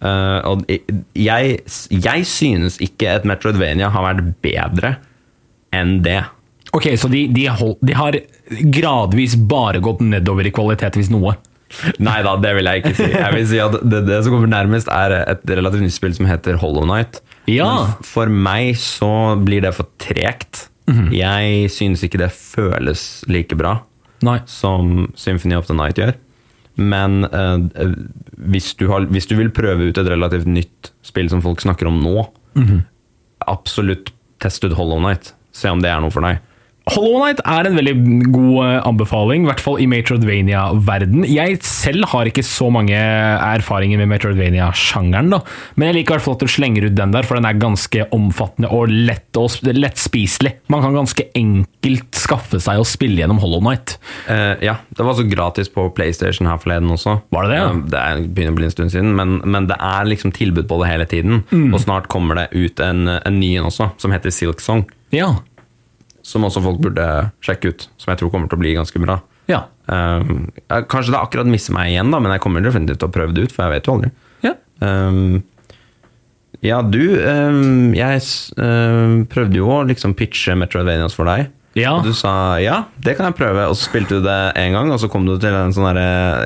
Uh, 0.03 0.41
og 0.43 0.63
jeg, 1.15 1.59
jeg 1.89 2.25
synes 2.27 2.75
ikke 2.83 3.07
et 3.07 3.23
Metroidvania 3.23 3.87
har 3.87 4.03
vært 4.03 4.33
bedre 4.43 4.97
enn 5.71 6.01
det. 6.03 6.25
Ok, 6.73 6.87
så 6.97 7.09
de, 7.11 7.27
de, 7.29 7.47
hold, 7.53 7.75
de 7.85 7.95
har 7.97 8.17
gradvis 8.73 9.35
bare 9.37 9.81
gått 9.83 10.01
nedover 10.01 10.47
i 10.49 10.53
kvalitet, 10.53 10.97
hvis 10.97 11.11
noe. 11.13 11.35
Nei 12.01 12.19
da, 12.25 12.35
det 12.41 12.51
vil 12.57 12.69
jeg 12.69 12.81
ikke 12.81 12.95
si. 12.97 13.07
Jeg 13.13 13.33
vil 13.35 13.47
si 13.49 13.59
at 13.61 13.77
det, 13.81 14.03
det 14.09 14.19
som 14.25 14.35
kommer 14.35 14.49
nærmest, 14.51 14.89
er 14.93 15.15
et 15.21 15.45
relativt 15.49 15.85
nytt 15.85 15.95
spill 15.95 16.13
som 16.17 16.29
heter 16.29 16.57
Hollow 16.61 16.85
Knight. 16.85 17.21
Ja. 17.49 17.95
For 18.05 18.29
meg 18.29 18.77
så 18.81 19.35
blir 19.41 19.65
det 19.65 19.73
for 19.77 19.89
tregt. 20.01 20.67
Jeg 21.13 21.69
synes 21.71 22.03
ikke 22.03 22.19
det 22.19 22.33
føles 22.35 23.23
like 23.31 23.55
bra 23.55 23.77
Nei. 24.25 24.41
som 24.51 25.13
Symphony 25.15 25.55
of 25.55 25.69
the 25.69 25.75
Night 25.77 26.01
gjør. 26.01 26.17
Men 26.75 27.23
eh, 27.29 27.93
hvis, 28.51 28.73
du 28.75 28.89
har, 28.91 29.05
hvis 29.13 29.29
du 29.29 29.37
vil 29.39 29.53
prøve 29.55 29.87
ut 29.87 29.99
et 30.01 30.09
relativt 30.11 30.49
nytt 30.49 30.91
spill 31.05 31.29
som 31.31 31.43
folk 31.45 31.63
snakker 31.63 31.87
om 31.87 32.01
nå, 32.03 32.25
absolutt 33.47 34.11
test 34.43 34.65
ut 34.65 34.75
Hollow 34.75 34.99
Knight. 34.99 35.31
Se 35.55 35.71
om 35.71 35.81
det 35.83 35.91
er 35.93 36.03
noe 36.03 36.11
for 36.13 36.25
deg. 36.25 36.41
Hollow 36.91 37.21
Knight 37.21 37.39
er 37.47 37.67
en 37.67 37.77
veldig 37.77 37.93
god 38.33 38.57
eh, 38.65 38.77
anbefaling, 38.83 39.45
i 39.45 39.47
hvert 39.47 39.61
fall 39.63 39.79
i 39.79 39.85
Metroidvania-verden. 39.87 41.23
Jeg 41.31 41.61
selv 41.63 42.09
har 42.11 42.27
ikke 42.27 42.43
så 42.43 42.67
mange 42.73 42.97
erfaringer 42.97 44.01
med 44.01 44.11
Metroidvania-sjangeren, 44.11 45.31
da. 45.31 45.39
men 45.77 45.89
jeg 45.89 45.97
liker 45.99 46.11
i 46.11 46.17
hvert 46.17 46.25
fall 46.25 46.35
at 46.35 46.43
du 46.43 46.51
slenger 46.51 46.89
ut 46.89 46.97
den 46.97 47.13
der, 47.15 47.27
for 47.27 47.39
den 47.39 47.47
er 47.47 47.61
ganske 47.61 48.07
omfattende 48.15 48.71
og 48.75 48.91
lett 48.91 49.39
og 49.39 49.55
lettspiselig. 49.63 50.57
Man 50.73 50.83
kan 50.83 50.97
ganske 50.97 51.27
enkelt 51.39 52.19
skaffe 52.19 52.59
seg 52.63 52.81
å 52.81 52.87
spille 52.87 53.23
gjennom 53.23 53.39
Hollow 53.43 53.63
Knight. 53.63 53.95
Uh, 54.27 54.59
ja, 54.63 54.75
det 54.91 55.07
var 55.07 55.15
så 55.15 55.25
gratis 55.29 55.71
på 55.71 55.87
PlayStation 55.95 56.51
her 56.51 56.59
forleden 56.59 56.91
også. 56.91 57.15
Var 57.31 57.47
det 57.47 57.55
det, 57.55 57.61
ja? 57.61 57.71
Eh, 57.71 57.81
det 57.93 58.03
er, 58.03 58.27
begynner 58.27 58.57
å 58.57 58.59
bli 58.59 58.67
en 58.67 58.75
stund 58.75 58.95
siden, 58.95 59.15
men, 59.15 59.39
men 59.47 59.71
det 59.71 59.79
er 59.79 60.11
liksom 60.11 60.35
tilbud 60.35 60.67
på 60.67 60.83
det 60.83 60.91
hele 60.91 61.07
tiden. 61.07 61.45
Mm. 61.55 61.71
Og 61.71 61.79
snart 61.87 62.11
kommer 62.11 62.43
det 62.43 62.49
ut 62.51 62.83
en, 62.83 63.07
en 63.15 63.39
ny 63.39 63.55
en 63.61 63.71
også, 63.71 63.93
som 64.03 64.11
heter 64.11 64.35
Silk 64.35 64.59
Song. 64.63 64.83
Ja. 65.15 65.31
Som 66.23 66.45
også 66.47 66.63
folk 66.63 66.81
burde 66.83 67.05
sjekke 67.43 67.73
ut, 67.73 67.87
som 67.99 68.13
jeg 68.13 68.21
tror 68.21 68.31
kommer 68.33 68.51
til 68.51 68.59
å 68.59 68.63
bli 68.63 68.75
ganske 68.77 68.99
bra. 69.03 69.19
Ja. 69.51 69.65
Um, 69.91 70.45
jeg, 70.61 70.85
kanskje 70.91 71.11
det 71.11 71.19
akkurat 71.19 71.49
misser 71.51 71.75
meg 71.75 71.91
igjen, 71.91 72.13
da, 72.13 72.21
men 72.23 72.31
jeg 72.31 72.43
kommer 72.45 72.63
definitivt 72.63 73.01
til 73.03 73.09
å 73.09 73.15
prøve 73.15 73.35
det 73.35 73.47
ut, 73.47 73.55
for 73.55 73.65
jeg 73.65 73.75
vet 73.75 73.89
jo 73.89 73.97
aldri. 73.97 74.13
ja. 74.47 74.55
Um, 74.83 75.41
ja, 76.63 76.77
du 76.79 77.01
um, 77.19 77.91
Jeg 77.91 78.21
prøvde 79.31 79.57
jo 79.59 79.67
å 79.67 79.81
liksom 79.87 80.13
pitche 80.15 80.55
Metroidvanias 80.55 81.15
for 81.17 81.27
deg. 81.27 81.49
Ja. 81.73 81.95
Og 81.97 82.05
du 82.05 82.13
sa 82.13 82.59
ja, 82.61 82.83
det 83.01 83.15
kan 83.17 83.27
jeg 83.29 83.37
prøve. 83.37 83.65
Og 83.69 83.77
så 83.77 83.87
spilte 83.87 84.19
du 84.19 84.27
det 84.27 84.39
én 84.61 84.75
gang, 84.75 84.91
og 84.93 84.99
så 85.01 85.09
kom 85.11 85.25
du 85.25 85.35
til 85.41 85.55
en 85.57 85.73
sånn 85.73 85.97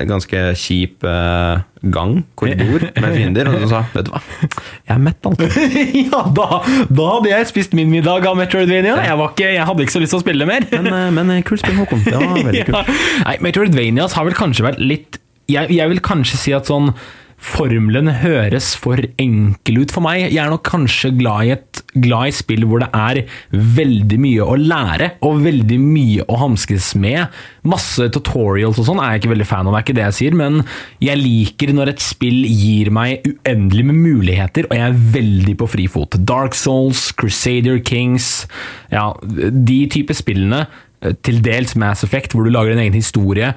ganske 0.08 0.44
kjip 0.56 1.04
uh, 1.04 1.60
gang, 1.82 2.22
korridor, 2.38 2.88
med 2.96 3.12
fiender. 3.12 3.50
Og 3.52 3.62
du 3.62 3.68
sa 3.70 3.82
vet 3.92 4.08
du 4.08 4.12
hva, 4.14 4.22
jeg 4.40 4.94
er 4.96 5.04
mett, 5.04 5.28
altså. 5.28 5.68
ja, 6.08 6.22
da, 6.40 6.48
da 6.88 7.10
hadde 7.12 7.32
jeg 7.34 7.50
spist 7.52 7.76
min 7.76 7.92
middag 7.92 8.26
av 8.28 8.40
Metroidvania. 8.40 8.96
Jeg, 9.04 9.20
var 9.20 9.34
ikke, 9.34 9.52
jeg 9.54 9.68
hadde 9.70 9.86
ikke 9.86 9.96
så 9.98 10.04
lyst 10.04 10.16
til 10.16 10.22
å 10.22 10.24
spille 10.24 10.48
mer. 10.48 10.66
Men, 10.72 10.90
eh, 10.90 11.06
men 11.20 11.36
eh, 11.36 11.44
kult 11.46 11.62
spill, 11.62 11.78
Håkon. 11.82 12.04
Det 12.08 12.16
var 12.16 12.36
veldig 12.40 12.66
kult. 12.70 12.80
Ja. 12.80 12.98
Nei, 13.28 13.38
Metroidvanias 13.44 14.16
har 14.18 14.28
vel 14.28 14.38
kanskje 14.38 14.68
vært 14.70 14.82
litt 14.82 15.22
jeg, 15.48 15.70
jeg 15.72 15.88
vil 15.88 16.00
kanskje 16.04 16.36
si 16.36 16.52
at 16.52 16.68
sånn 16.68 16.90
Formelen 17.38 18.10
høres 18.18 18.72
for 18.74 18.98
enkel 19.22 19.84
ut 19.84 19.92
for 19.94 20.02
meg. 20.02 20.24
Jeg 20.26 20.40
er 20.42 20.50
nok 20.50 20.64
kanskje 20.66 21.12
glad 21.14 21.46
i 21.46 21.52
et 21.54 21.82
glad 21.94 22.30
i 22.30 22.34
spill 22.34 22.64
hvor 22.68 22.82
det 22.82 22.88
er 22.94 23.20
veldig 23.54 24.18
mye 24.20 24.46
å 24.46 24.56
lære, 24.58 25.10
og 25.26 25.44
veldig 25.44 25.78
mye 25.80 26.26
å 26.26 26.40
hamskes 26.42 26.90
med. 27.00 27.30
Masse 27.68 28.08
tutorials 28.14 28.80
og 28.82 28.88
sånn 28.88 29.02
er 29.02 29.14
jeg 29.14 29.22
ikke 29.22 29.32
veldig 29.36 29.48
fan 29.48 29.70
av, 29.70 29.76
det 29.76 29.78
er 29.78 29.86
ikke 29.86 29.96
det 30.00 30.04
jeg 30.08 30.18
sier, 30.18 30.38
men 30.40 30.60
jeg 31.04 31.22
liker 31.22 31.72
når 31.76 31.94
et 31.94 32.04
spill 32.04 32.42
gir 32.48 32.90
meg 32.94 33.24
uendelig 33.28 33.86
med 33.86 34.02
muligheter, 34.02 34.68
og 34.68 34.76
jeg 34.78 34.88
er 34.88 35.00
veldig 35.16 35.56
på 35.62 35.70
frifot. 35.76 36.20
Dark 36.28 36.58
Souls, 36.58 37.08
Crusader 37.18 37.78
Kings, 37.78 38.48
ja, 38.90 39.12
de 39.22 39.80
type 39.94 40.16
spillene, 40.18 40.66
eh, 41.02 41.14
til 41.22 41.42
dels 41.44 41.76
Mass 41.78 42.02
Effect, 42.06 42.34
hvor 42.34 42.46
du 42.46 42.54
lager 42.54 42.74
din 42.74 42.88
egen 42.88 42.98
historie, 42.98 43.54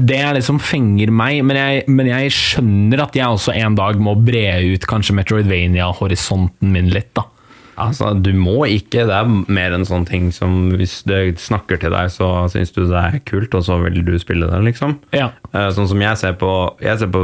det 0.00 0.18
er 0.18 0.36
det 0.36 0.44
som 0.46 0.60
fenger 0.62 1.12
meg, 1.14 1.42
men 1.46 1.58
jeg, 1.58 1.84
men 1.90 2.10
jeg 2.10 2.32
skjønner 2.36 3.04
at 3.06 3.16
jeg 3.18 3.28
også 3.28 3.54
en 3.58 3.76
dag 3.78 4.00
må 4.02 4.16
bre 4.18 4.46
ut 4.72 4.86
kanskje 4.88 5.16
Metroidvania-horisonten 5.20 6.72
min 6.74 6.90
litt. 6.92 7.12
da. 7.18 7.26
Altså, 7.80 8.12
du 8.20 8.32
må 8.36 8.66
ikke. 8.68 9.06
Det 9.08 9.14
er 9.16 9.30
mer 9.52 9.72
en 9.76 9.86
sånn 9.88 10.04
ting 10.08 10.30
som 10.34 10.70
hvis 10.76 11.02
det 11.08 11.38
snakker 11.40 11.80
til 11.80 11.90
deg, 11.94 12.10
så 12.12 12.28
syns 12.52 12.72
du 12.74 12.82
det 12.86 12.98
er 13.00 13.18
kult, 13.28 13.54
og 13.54 13.64
så 13.64 13.78
vil 13.82 14.02
du 14.04 14.12
spille 14.20 14.48
det, 14.50 14.60
liksom. 14.66 14.98
Ja. 15.16 15.30
Eh, 15.54 15.70
Sånn 15.72 15.88
som 15.88 16.00
jeg 16.00 16.16
ser 16.16 16.32
på 16.40 16.48
Jeg 16.80 16.98
ser 16.98 17.08
på 17.12 17.22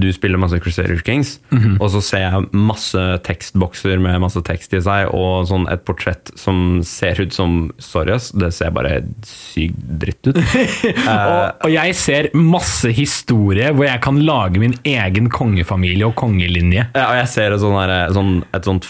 Du 0.00 0.06
spiller 0.12 0.38
masse 0.40 0.58
Crusader 0.60 1.00
Kings, 1.04 1.38
Mhm. 1.50 1.78
og 1.80 1.90
så 1.90 2.00
ser 2.02 2.18
jeg 2.26 2.48
masse 2.52 3.02
tekstbokser 3.24 3.98
med 4.00 4.20
masse 4.20 4.40
tekst 4.44 4.72
i 4.74 4.80
seg, 4.80 5.08
og 5.14 5.46
sånn 5.48 5.66
et 5.72 5.84
portrett 5.84 6.30
som 6.36 6.80
ser 6.82 7.20
ut 7.20 7.32
som 7.32 7.70
Sorry, 7.78 8.12
ass, 8.12 8.30
det 8.32 8.52
ser 8.54 8.70
bare 8.70 9.02
sykt 9.24 9.76
dritt 10.00 10.26
ut. 10.28 10.36
Og, 11.08 11.64
og 11.64 11.70
jeg 11.72 11.94
ser 11.98 12.28
masse 12.36 12.90
historie 12.94 13.70
hvor 13.74 13.86
jeg 13.88 14.00
kan 14.04 14.18
lage 14.24 14.60
min 14.60 14.74
egen 14.86 15.28
kongefamilie 15.32 16.06
og 16.06 16.14
kongelinje. 16.18 16.86
Ja, 16.94 17.06
og 17.10 17.16
jeg 17.20 17.28
ser 17.32 17.54
et, 17.54 17.60
sånt, 17.62 17.78
der, 17.88 18.12
sånn, 18.14 18.32
et 18.54 18.64
sånt 18.68 18.84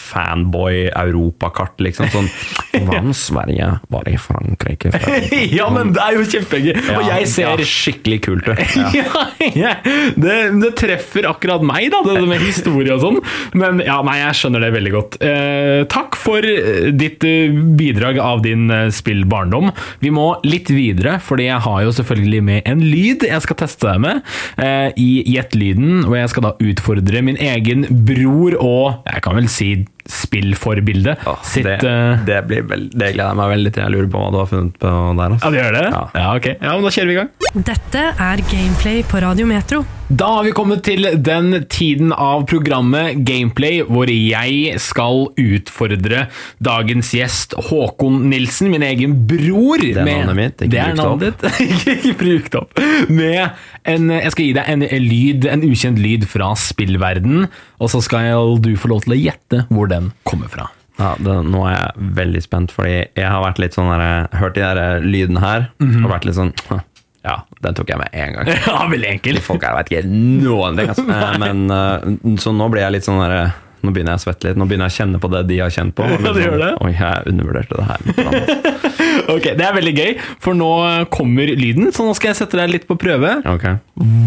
fanboy-europakart, 0.98 1.80
liksom. 1.80 2.08
Sånn 2.12 2.28
det 2.72 3.14
Sverige? 3.16 3.70
Var 3.88 4.08
i 4.08 4.16
Frankrike? 4.18 4.92
ja, 5.58 5.68
men 5.72 5.92
det 5.94 6.02
er 6.02 6.18
jo 6.18 6.26
kjempegøy! 6.28 6.72
Og 6.96 7.06
jeg 7.08 7.28
ser 7.32 7.62
ja, 7.62 7.68
skikkelig 7.68 8.20
kult 8.26 8.48
ut. 8.48 8.58
Ja. 9.58 9.78
Det, 10.18 10.34
det 10.61 10.70
treffer 10.78 11.26
akkurat 11.28 11.62
meg, 11.64 11.88
da, 11.92 12.00
det 12.04 12.20
med 12.28 12.42
historie 12.42 12.92
og 12.94 13.00
sånn. 13.02 13.18
Men 13.58 13.80
ja, 13.84 13.98
nei, 14.06 14.18
jeg 14.20 14.37
skjønner 14.38 14.62
det 14.62 14.70
veldig 14.74 14.92
godt. 14.92 15.18
Eh, 15.24 15.82
takk 15.90 16.18
for 16.18 16.44
eh, 16.44 16.90
ditt 16.94 17.24
eh, 17.26 17.54
bidrag 17.78 18.20
av 18.22 18.42
din 18.44 18.68
eh, 18.74 18.88
spillbarndom. 18.94 19.70
Vi 20.02 20.12
må 20.14 20.28
litt 20.46 20.70
videre, 20.74 21.16
fordi 21.24 21.48
jeg 21.48 21.62
har 21.64 21.84
jo 21.87 21.94
selvfølgelig 21.96 22.42
med 22.50 22.70
en 22.70 22.84
lyd 22.84 23.26
jeg 23.28 23.44
skal 23.44 23.61
teste 23.62 23.88
deg 23.88 24.02
med. 24.04 24.22
Eh, 24.61 24.90
I 25.00 25.08
Gjett 25.28 25.56
lyden, 25.58 26.04
og 26.06 26.16
jeg 26.18 26.32
skal 26.34 26.48
da 26.48 26.54
utfordre 26.70 27.24
min 27.24 27.38
egen 27.42 27.87
bror 28.08 28.58
og 28.58 29.08
jeg 29.08 29.24
kan 29.24 29.38
vel 29.38 29.48
si 29.52 29.72
spillforbilde 30.09 31.16
Åh, 31.27 31.42
sitt 31.44 31.64
det, 31.68 31.77
eh, 31.85 32.25
det, 32.27 32.40
blir 32.49 32.64
vel, 32.68 32.88
det 32.92 33.12
gleder 33.14 33.29
jeg 33.31 33.40
meg 33.42 33.53
veldig 33.55 33.73
til. 33.77 33.83
Jeg 33.85 33.94
lurer 33.94 34.11
på 34.14 34.23
hva 34.25 34.31
du 34.35 34.38
har 34.40 34.51
funnet 34.51 34.79
på 34.81 34.88
der. 34.88 35.29
Ja, 35.29 35.38
Altså. 35.38 35.51
det 35.53 35.61
gjør 35.62 35.77
det? 35.79 35.85
Ja. 35.92 36.03
Ja, 36.14 36.27
ok. 36.37 36.47
Ja, 36.62 36.73
men 36.75 36.83
Da 36.88 36.94
kjører 36.97 37.07
vi 37.12 37.16
i 37.16 37.21
gang. 37.21 37.31
Dette 37.73 38.05
er 38.31 38.44
Gameplay 38.51 39.03
på 39.05 39.21
Radio 39.23 39.47
Metro. 39.47 39.85
Da 40.09 40.27
har 40.38 40.44
vi 40.47 40.53
kommet 40.57 40.81
til 40.87 41.05
den 41.21 41.51
tiden 41.68 42.14
av 42.16 42.47
programmet 42.49 43.18
Gameplay 43.29 43.83
hvor 43.85 44.09
jeg 44.09 44.79
skal 44.81 45.27
utfordre 45.37 46.23
dagens 46.64 47.11
gjest 47.12 47.53
Håkon 47.68 48.23
Nilsen, 48.31 48.71
min 48.73 48.87
egen 48.87 49.18
bror. 49.29 49.83
Det 49.85 49.99
er 50.01 50.09
navnet 50.09 50.38
mitt, 50.38 50.64
ikke 50.64 50.73
det 50.73 50.87
brukt 50.87 51.03
opp. 51.05 51.05
navnet 51.05 51.44
ditt. 51.44 51.92
ikke 51.99 52.14
brukt 52.23 52.57
opp. 52.62 52.83
Med 53.12 53.61
en, 53.85 54.09
jeg 54.16 54.33
skal 54.33 54.49
gi 54.49 54.57
deg 54.57 54.73
en, 54.73 54.87
lyd, 55.05 55.49
en 55.53 55.66
ukjent 55.68 56.01
lyd 56.01 56.25
fra 56.33 56.55
spillverden, 56.57 57.44
og 57.77 57.92
så 57.92 58.01
skal 58.05 58.57
du 58.64 58.73
få 58.81 58.88
lov 58.94 59.05
til 59.05 59.12
å 59.18 59.21
gjette 59.21 59.66
hvor 59.68 59.92
den 59.92 60.14
kommer 60.29 60.49
fra. 60.53 60.71
Ja, 60.99 61.12
det, 61.21 61.37
nå 61.53 61.61
er 61.68 61.77
jeg 61.77 62.09
veldig 62.16 62.40
spent, 62.49 62.73
fordi 62.75 62.97
jeg 63.05 63.29
har 63.29 63.44
vært 63.44 63.61
litt 63.62 63.77
sånn 63.77 63.92
der, 63.92 64.33
hørt 64.40 64.57
de 64.57 64.64
der 64.64 65.05
lydene 65.05 65.44
her, 65.44 65.68
Mhm. 65.85 66.01
og 66.09 66.14
vært 66.16 66.25
litt 66.27 66.40
sånn 66.40 66.57
«Huh, 66.73 66.81
Ja, 67.26 67.40
den 67.64 67.74
tok 67.74 67.88
jeg 67.90 67.98
med 67.98 68.12
en 68.14 68.37
gang. 68.38 68.50
Ja, 68.68 68.83
veldig 68.90 69.09
enkelt. 69.16 69.42
Folk 69.46 69.64
her 69.66 69.74
vet 69.81 69.90
ikke 69.92 70.04
noen 70.09 70.78
ting. 70.78 70.92
Altså. 70.92 71.07
Eh, 71.11 71.38
Men, 71.42 71.64
eh, 71.70 72.37
så 72.42 72.52
nå 72.54 72.68
blir 72.72 72.85
jeg 72.87 72.98
litt 72.98 73.09
sånn 73.09 73.22
der, 73.24 73.54
Nå 73.78 73.92
begynner 73.94 74.16
jeg 74.16 74.18
å 74.18 74.22
svette 74.24 74.48
litt. 74.48 74.57
Nå 74.59 74.64
begynner 74.66 74.88
jeg 74.88 74.94
å 74.96 74.98
kjenne 75.04 75.18
på 75.22 75.28
det 75.31 75.40
de 75.46 75.59
har 75.62 75.70
kjent 75.70 75.94
på. 75.94 76.02
Ja, 76.11 76.33
det 76.35 76.42
gjør 76.42 76.57
det. 76.59 76.70
Oi, 76.83 76.88
jeg 76.98 77.28
undervurderte 77.31 77.78
det 77.78 77.87
her. 77.87 78.00
Ok, 79.35 79.44
Det 79.59 79.64
er 79.66 79.74
veldig 79.76 79.92
gøy, 79.94 80.11
for 80.42 80.57
nå 80.59 80.68
kommer 81.14 81.50
lyden, 81.54 81.90
så 81.94 82.07
nå 82.07 82.14
skal 82.16 82.33
jeg 82.33 82.38
sette 82.40 82.59
deg 82.59 82.72
litt 82.72 82.87
på 82.88 82.96
prøve. 82.98 83.37
Ok. 83.46 83.66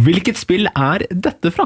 Hvilket 0.06 0.40
spill 0.40 0.70
er 0.72 1.04
dette 1.12 1.52
fra? 1.52 1.66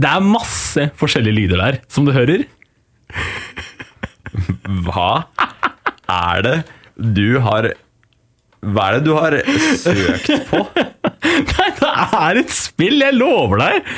Det 0.00 0.08
er 0.08 0.24
masse 0.24 0.86
forskjellige 1.00 1.36
lyder 1.36 1.60
der, 1.60 1.78
som 1.92 2.06
du 2.06 2.12
hører. 2.14 2.46
Hva 4.86 5.10
er 6.10 6.44
det 6.46 6.56
du 7.00 7.38
har 7.42 7.70
Hva 8.60 8.86
er 8.86 8.96
det 8.98 9.04
du 9.08 9.12
har 9.16 9.36
søkt 9.80 10.30
på? 10.50 10.60
Nei, 11.50 11.68
det 11.80 11.90
er 12.20 12.40
et 12.42 12.52
spill, 12.54 13.00
jeg 13.02 13.16
lover 13.16 13.60
deg! 13.64 13.92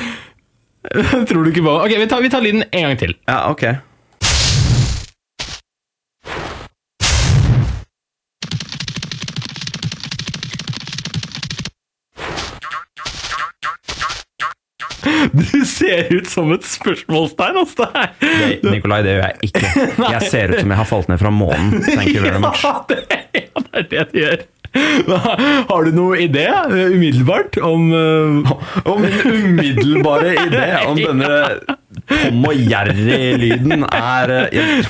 Tror 1.30 1.44
du 1.44 1.50
ikke 1.52 1.62
på 1.66 1.74
Ok, 1.84 1.92
vi 2.00 2.08
tar, 2.10 2.22
vi 2.24 2.30
tar 2.32 2.42
lyden 2.42 2.64
en 2.66 2.86
gang 2.88 2.96
til. 2.98 3.12
Ja, 3.28 3.44
ok. 3.52 3.66
Du 15.52 15.64
ser 15.68 16.12
ut 16.12 16.30
som 16.30 16.52
et 16.54 16.64
spørsmålstegn, 16.66 17.60
altså. 17.62 17.88
Det. 18.20 18.70
Nikolai, 18.70 19.02
det 19.06 19.16
gjør 19.16 19.28
jeg 19.28 19.50
ikke. 19.50 19.66
Jeg 20.14 20.30
ser 20.30 20.54
ut 20.54 20.60
som 20.62 20.72
jeg 20.72 20.80
har 20.80 20.88
falt 20.88 21.12
ned 21.12 21.20
fra 21.20 21.30
månen. 21.34 21.78
Thank 21.86 22.14
you 22.14 22.24
very 22.24 22.42
much. 22.42 22.64
Ja, 22.72 22.78
det, 22.88 22.98
ja, 23.34 23.62
det 23.62 23.78
er 23.78 23.86
det 23.90 24.02
du 24.12 24.18
gjør. 24.22 24.42
Har 25.68 25.84
du 25.84 25.90
noen 25.92 26.22
idé 26.24 26.46
eh, 26.48 26.94
umiddelbart 26.94 27.58
om 27.60 27.90
eh, 27.92 28.52
Om 28.88 29.02
min 29.04 29.18
umiddelbare 29.26 30.32
idé 30.46 30.62
om 30.88 30.96
denne 30.96 31.28
Tom 32.10 32.46
og 32.48 32.58
Jerry-lyden 32.58 33.86
er 33.88 34.32
eh, 34.48 34.86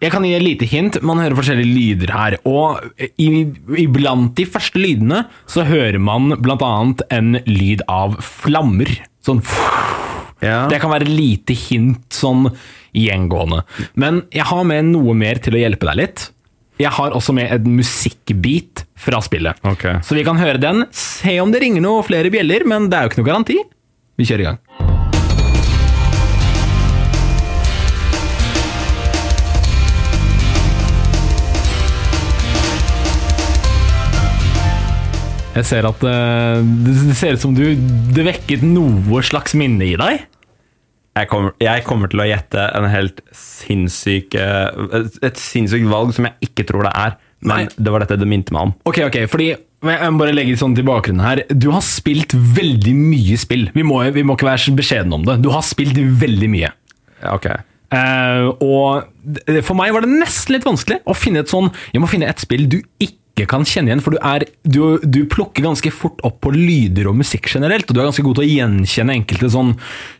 jeg, 0.00 0.10
kan 0.12 0.24
gi 0.26 0.34
et 0.36 0.44
lite 0.44 0.68
hint. 0.70 1.00
Man 1.06 1.20
hører 1.22 1.38
forskjellige 1.38 1.72
lyder 1.72 2.14
her. 2.14 2.38
Og 2.48 2.80
iblant 3.18 4.34
de 4.38 4.46
første 4.48 4.80
lydene 4.80 5.24
så 5.50 5.66
hører 5.68 5.98
man 6.02 6.34
annet 6.36 7.04
en 7.12 7.36
lyd 7.48 7.84
av 7.90 8.18
flammer. 8.24 8.90
Sånn 9.24 9.42
ja. 10.44 10.66
Det 10.68 10.80
kan 10.82 10.92
være 10.92 11.08
lite 11.08 11.56
hint 11.56 12.12
sånn 12.12 12.48
gjengående. 12.96 13.62
Men 13.98 14.24
jeg 14.34 14.48
har 14.48 14.66
med 14.68 14.90
noe 14.92 15.16
mer 15.16 15.40
til 15.42 15.56
å 15.56 15.62
hjelpe 15.62 15.88
deg 15.90 16.00
litt. 16.02 16.26
Jeg 16.76 16.92
har 16.92 17.14
også 17.16 17.32
med 17.36 17.52
en 17.54 17.78
musikkbit 17.78 18.84
fra 19.00 19.22
spillet. 19.24 19.56
Okay. 19.64 20.02
Så 20.04 20.16
vi 20.18 20.26
kan 20.28 20.40
høre 20.40 20.60
den. 20.60 20.84
Se 20.92 21.38
om 21.40 21.54
det 21.54 21.64
ringer 21.64 21.84
noe 21.84 22.04
flere 22.04 22.32
bjeller, 22.32 22.68
men 22.68 22.90
det 22.92 22.98
er 22.98 23.06
jo 23.06 23.14
ikke 23.14 23.22
noe 23.22 23.32
garanti. 23.32 23.62
Vi 24.16 24.28
kjører 24.28 24.44
i 24.44 24.50
gang. 24.50 24.85
Jeg 35.56 35.64
ser 35.64 35.86
at 35.88 36.02
uh, 36.04 36.60
det 36.84 37.16
ser 37.16 37.36
ut 37.36 37.40
som 37.42 37.54
du 37.56 37.62
Det 38.12 38.24
vekket 38.26 38.64
noe 38.66 39.22
slags 39.24 39.54
minne 39.56 39.86
i 39.86 39.94
deg. 39.96 40.24
jeg, 41.16 41.28
kommer, 41.30 41.54
jeg 41.64 41.84
kommer 41.86 42.10
til 42.12 42.20
å 42.20 42.26
gjette 42.28 42.66
en 42.76 42.88
helt 42.92 43.22
sinnssyk 43.32 44.34
eh, 44.36 45.06
et- 45.24 45.40
sinnssykt 45.40 45.88
valg 45.88 46.12
som 46.12 46.28
jeg 46.28 46.50
ikke 46.50 46.66
tror 46.68 46.84
det 46.84 46.92
er. 46.92 47.16
Men 47.40 47.64
Nei. 47.64 47.72
det 47.78 47.92
var 47.94 48.04
dette 48.04 48.18
det 48.20 48.28
minte 48.28 48.52
meg 48.52 48.68
om. 48.68 48.74
Ok, 48.88 49.00
ok, 49.06 49.16
fordi 49.32 49.46
jeg 49.54 50.12
må 50.12 50.20
bare 50.20 50.34
legge 50.36 50.52
litt 50.52 50.60
sånn 50.60 50.74
til 50.76 50.84
bakgrunnen 50.88 51.24
her. 51.24 51.42
Du 51.52 51.70
har 51.72 51.80
spilt 51.84 52.32
veldig 52.36 52.92
mye 52.96 53.36
spill. 53.40 53.68
Vi 53.76 53.84
må, 53.86 54.02
vi 54.12 54.24
må 54.26 54.36
ikke 54.36 54.48
være 54.50 54.64
så 54.66 54.76
beskjedne 54.76 55.16
om 55.16 55.24
det. 55.24 55.38
Du 55.44 55.50
har 55.54 55.64
spilt 55.64 55.96
veldig 55.96 56.48
mye. 56.52 56.70
Ok. 57.32 57.48
Uh, 57.92 58.50
og 58.60 59.60
for 59.64 59.76
meg 59.78 59.92
var 59.94 60.02
det 60.04 60.10
nesten 60.10 60.56
litt 60.56 60.66
vanskelig 60.66 60.98
å 61.06 61.14
finne 61.14 61.44
et 61.44 61.52
sånn 61.52 61.68
Jeg 61.94 62.00
må 62.02 62.08
finne 62.10 62.26
et 62.26 62.40
spill 62.42 62.64
du 62.66 62.80
ikke 62.98 63.14
kan 63.44 63.66
kjenne 63.68 63.90
igjen, 63.90 64.00
for 64.00 64.16
du, 64.16 64.18
er, 64.24 64.46
du, 64.64 64.96
du 65.04 65.18
plukker 65.28 65.66
ganske 65.66 65.90
fort 65.92 66.22
opp 66.24 66.38
på 66.46 66.54
lyder 66.54 67.10
og 67.10 67.18
musikk 67.18 67.50
generelt, 67.52 67.84
og 67.90 67.92
du 67.92 68.00
er 68.00 68.08
ganske 68.08 68.24
god 68.24 68.38
til 68.38 68.46
å 68.46 68.48
gjenkjenne 68.48 69.16
enkelte 69.18 69.50
sånn 69.52 69.74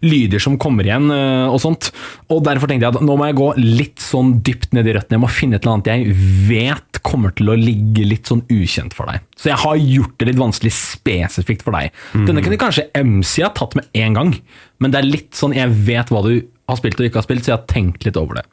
lyder 0.04 0.42
som 0.44 0.58
kommer 0.60 0.84
igjen 0.84 1.08
eh, 1.14 1.46
og 1.48 1.56
sånt. 1.62 1.88
Og 2.28 2.42
derfor 2.44 2.68
tenkte 2.68 2.90
jeg 2.90 2.98
at 2.98 3.06
nå 3.06 3.16
må 3.16 3.30
jeg 3.30 3.38
gå 3.40 3.48
litt 3.62 4.04
sånn 4.04 4.34
dypt 4.44 4.76
ned 4.76 4.90
i 4.90 4.96
røttene. 4.98 5.16
Jeg 5.16 5.24
må 5.24 5.32
finne 5.32 5.56
et 5.56 5.64
eller 5.64 5.78
annet 5.78 5.92
jeg 5.94 6.18
vet 6.50 7.00
kommer 7.06 7.32
til 7.38 7.52
å 7.52 7.56
ligge 7.56 8.04
litt 8.04 8.28
sånn 8.28 8.42
ukjent 8.52 8.92
for 8.96 9.08
deg. 9.08 9.22
Så 9.38 9.48
jeg 9.52 9.60
har 9.62 9.78
gjort 9.80 10.16
det 10.20 10.28
litt 10.28 10.40
vanskelig 10.42 10.74
spesifikt 10.76 11.64
for 11.64 11.76
deg. 11.78 11.94
Denne 12.26 12.42
kunne 12.44 12.58
kanskje 12.60 12.88
MC 13.00 13.44
ha 13.46 13.52
tatt 13.54 13.78
med 13.78 13.88
en 13.96 14.18
gang, 14.18 14.34
men 14.82 14.92
det 14.92 15.00
er 15.00 15.08
litt 15.08 15.38
sånn 15.38 15.54
jeg 15.56 15.72
vet 15.86 16.10
hva 16.12 16.24
du 16.26 16.34
har 16.66 16.80
spilt 16.80 16.98
og 17.00 17.06
ikke 17.06 17.22
har 17.22 17.26
spilt, 17.28 17.46
så 17.46 17.52
jeg 17.54 17.60
har 17.60 17.70
tenkt 17.70 18.04
litt 18.04 18.18
over 18.20 18.40
det. 18.40 18.44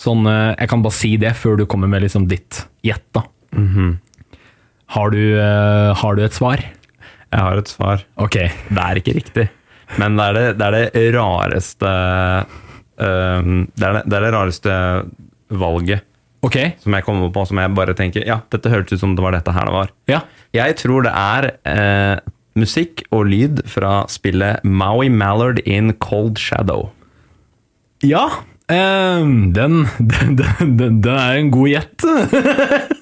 Sånn, 0.00 0.24
eh, 0.26 0.54
Jeg 0.58 0.68
kan 0.72 0.82
bare 0.82 0.96
si 0.96 1.16
det 1.20 1.34
før 1.36 1.58
du 1.60 1.66
kommer 1.66 1.88
med 1.88 2.02
liksom 2.02 2.26
ditt 2.28 2.64
gjett. 2.82 3.04
da. 3.12 3.22
Har, 4.94 5.10
du, 5.10 5.22
uh, 5.38 5.90
har 5.98 6.16
du 6.16 6.24
et 6.24 6.36
svar? 6.36 6.62
Jeg 7.34 7.42
har 7.42 7.58
et 7.58 7.70
svar. 7.70 8.04
Ok. 8.20 8.38
Det 8.38 8.80
er 8.86 9.00
ikke 9.00 9.16
riktig. 9.16 9.46
Men 10.00 10.18
det 10.18 10.26
er 10.26 10.38
det, 10.38 10.46
det, 10.60 10.66
er 10.66 10.90
det 10.94 11.04
rareste 11.16 11.90
uh, 11.90 13.46
det, 13.74 13.86
er 13.88 14.02
det 14.02 14.18
er 14.18 14.26
det 14.26 14.34
rareste 14.34 14.74
valget 15.54 16.04
okay. 16.44 16.72
som 16.82 16.94
jeg 16.96 17.04
kommer 17.06 17.32
på, 17.32 17.44
som 17.48 17.60
jeg 17.60 17.74
bare 17.76 17.96
tenker 17.96 18.24
Ja, 18.26 18.40
dette 18.52 18.72
hørtes 18.72 18.96
ut 18.96 19.02
som 19.02 19.16
det 19.16 19.24
var 19.24 19.36
dette 19.36 19.54
her 19.54 19.68
det 19.68 19.76
var. 19.76 19.92
Ja. 20.10 20.22
Jeg 20.54 20.78
tror 20.80 21.06
det 21.06 21.12
er 21.14 21.50
uh, 21.66 22.32
musikk 22.58 23.02
og 23.10 23.26
lyd 23.32 23.64
fra 23.70 24.04
spillet 24.10 24.62
Maui 24.64 25.10
Mallard 25.10 25.60
in 25.66 25.94
Cold 25.98 26.38
Shadow. 26.38 26.90
Ja, 28.04 28.28
Ehm, 28.72 29.52
den, 29.52 29.82
den, 29.98 30.36
den, 30.38 31.00
den, 31.02 31.08
er 31.12 31.36
en 31.36 31.50
god 31.52 31.68
gjett. 31.68 32.04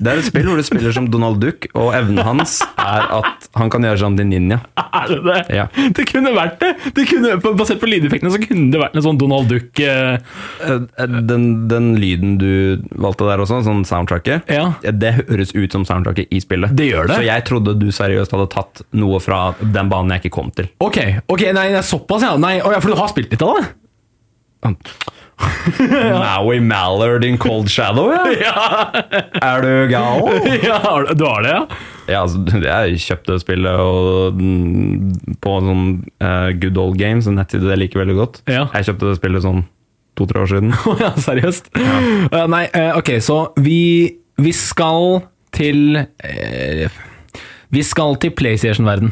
Det 0.02 0.10
er 0.10 0.18
et 0.18 0.26
spill 0.26 0.48
hvor 0.50 0.58
du 0.58 0.64
spiller 0.66 0.94
som 0.94 1.06
Donald 1.12 1.38
Duck, 1.42 1.68
og 1.78 1.92
evnen 1.94 2.18
hans 2.26 2.56
er 2.82 3.04
at 3.20 3.46
han 3.54 3.70
kan 3.70 3.86
gjøre 3.86 4.00
sånn 4.00 4.16
din 4.18 4.32
ninja. 4.32 4.58
Er 4.82 5.12
det 5.12 5.20
det? 5.28 5.36
Ja. 5.54 5.68
Det 5.94 6.06
kunne 6.10 6.32
vært 6.34 6.58
det. 6.62 6.72
det 6.96 7.04
kunne, 7.10 7.36
basert 7.44 7.78
på 7.82 7.90
lydeffektene 7.90 8.32
så 8.34 8.40
kunne 8.42 8.72
det 8.74 8.80
vært 8.82 8.98
en 8.98 9.06
sånn 9.06 9.20
Donald 9.20 9.50
Duck 9.52 9.78
Eh, 9.82 10.18
Den, 11.28 11.44
den 11.70 11.86
lyden 12.00 12.34
du 12.40 12.82
valgte 12.98 13.26
der 13.28 13.40
også, 13.42 13.60
sånn 13.66 13.84
soundtracket, 13.88 14.48
Ja. 14.50 14.72
det 14.82 15.14
høres 15.20 15.54
ut 15.54 15.72
som 15.74 15.86
soundtracket 15.88 16.30
i 16.34 16.40
spillet. 16.42 16.74
Det 16.76 16.88
gjør 16.90 17.08
det. 17.08 17.18
Så 17.20 17.26
jeg 17.26 17.46
trodde 17.48 17.76
du 17.78 17.86
seriøst 17.94 18.34
hadde 18.34 18.48
tatt 18.52 18.82
noe 18.98 19.20
fra 19.22 19.54
den 19.60 19.90
banen 19.92 20.14
jeg 20.16 20.24
ikke 20.24 20.34
kom 20.40 20.50
til. 20.54 20.68
Ok, 20.82 20.98
ok, 21.32 21.46
nei, 21.56 21.68
såpass, 21.86 22.26
ja. 22.26 22.34
Nei. 22.40 22.58
For 22.82 22.92
du 22.92 22.98
har 22.98 23.10
spilt 23.12 23.32
litt 23.32 23.46
av 23.46 23.60
det? 23.60 23.70
Maui 25.82 26.60
Mallard 26.60 27.24
in 27.24 27.38
Cold 27.38 27.68
Shadow, 27.70 28.12
ja? 28.46 28.92
Er 29.42 29.62
du 29.64 29.72
gal? 29.90 30.28
ja, 30.68 30.78
du- 31.14 31.24
har 31.26 31.42
det, 31.42 31.50
ja? 31.56 31.62
Ja, 32.10 32.20
altså, 32.24 32.42
jeg 32.62 32.98
kjøpte 33.02 33.36
spillet 33.42 33.78
og, 33.78 34.38
mm, 34.38 35.36
på 35.42 35.52
sånn 35.62 35.84
uh, 36.22 36.50
Good 36.58 36.78
Old 36.82 36.98
Games, 37.00 37.28
en 37.30 37.38
nettside 37.38 37.70
jeg 37.70 37.78
liker 37.84 38.02
veldig 38.02 38.16
godt. 38.18 38.40
Ja. 38.50 38.64
Jeg 38.74 38.88
kjøpte 38.90 39.10
det 39.12 39.18
spillet 39.20 39.44
sånn 39.46 39.62
to-tre 40.18 40.42
år 40.44 40.50
siden. 40.50 40.74
Ja, 41.02 41.12
seriøst? 41.26 41.70
Ja. 41.78 42.44
nei, 42.50 42.64
uh, 42.74 42.98
ok, 42.98 43.14
så 43.22 43.38
vi, 43.62 43.78
vi 44.42 44.52
skal 44.56 45.22
til 45.54 45.98
eh, 46.00 46.86
Vi 47.72 47.82
skal 47.84 48.14
til 48.20 48.32
PlayStation-verden. 48.36 49.10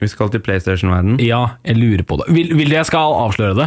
Vi 0.00 0.08
skal 0.08 0.30
til 0.32 0.40
PlayStation-verden. 0.44 1.18
Ja, 1.24 1.56
jeg 1.66 1.76
lurer 1.80 2.04
på 2.08 2.16
det. 2.22 2.30
Vil, 2.32 2.54
vil 2.56 2.72
jeg 2.72 2.86
skal 2.88 3.16
avsløre 3.26 3.56
det? 3.58 3.66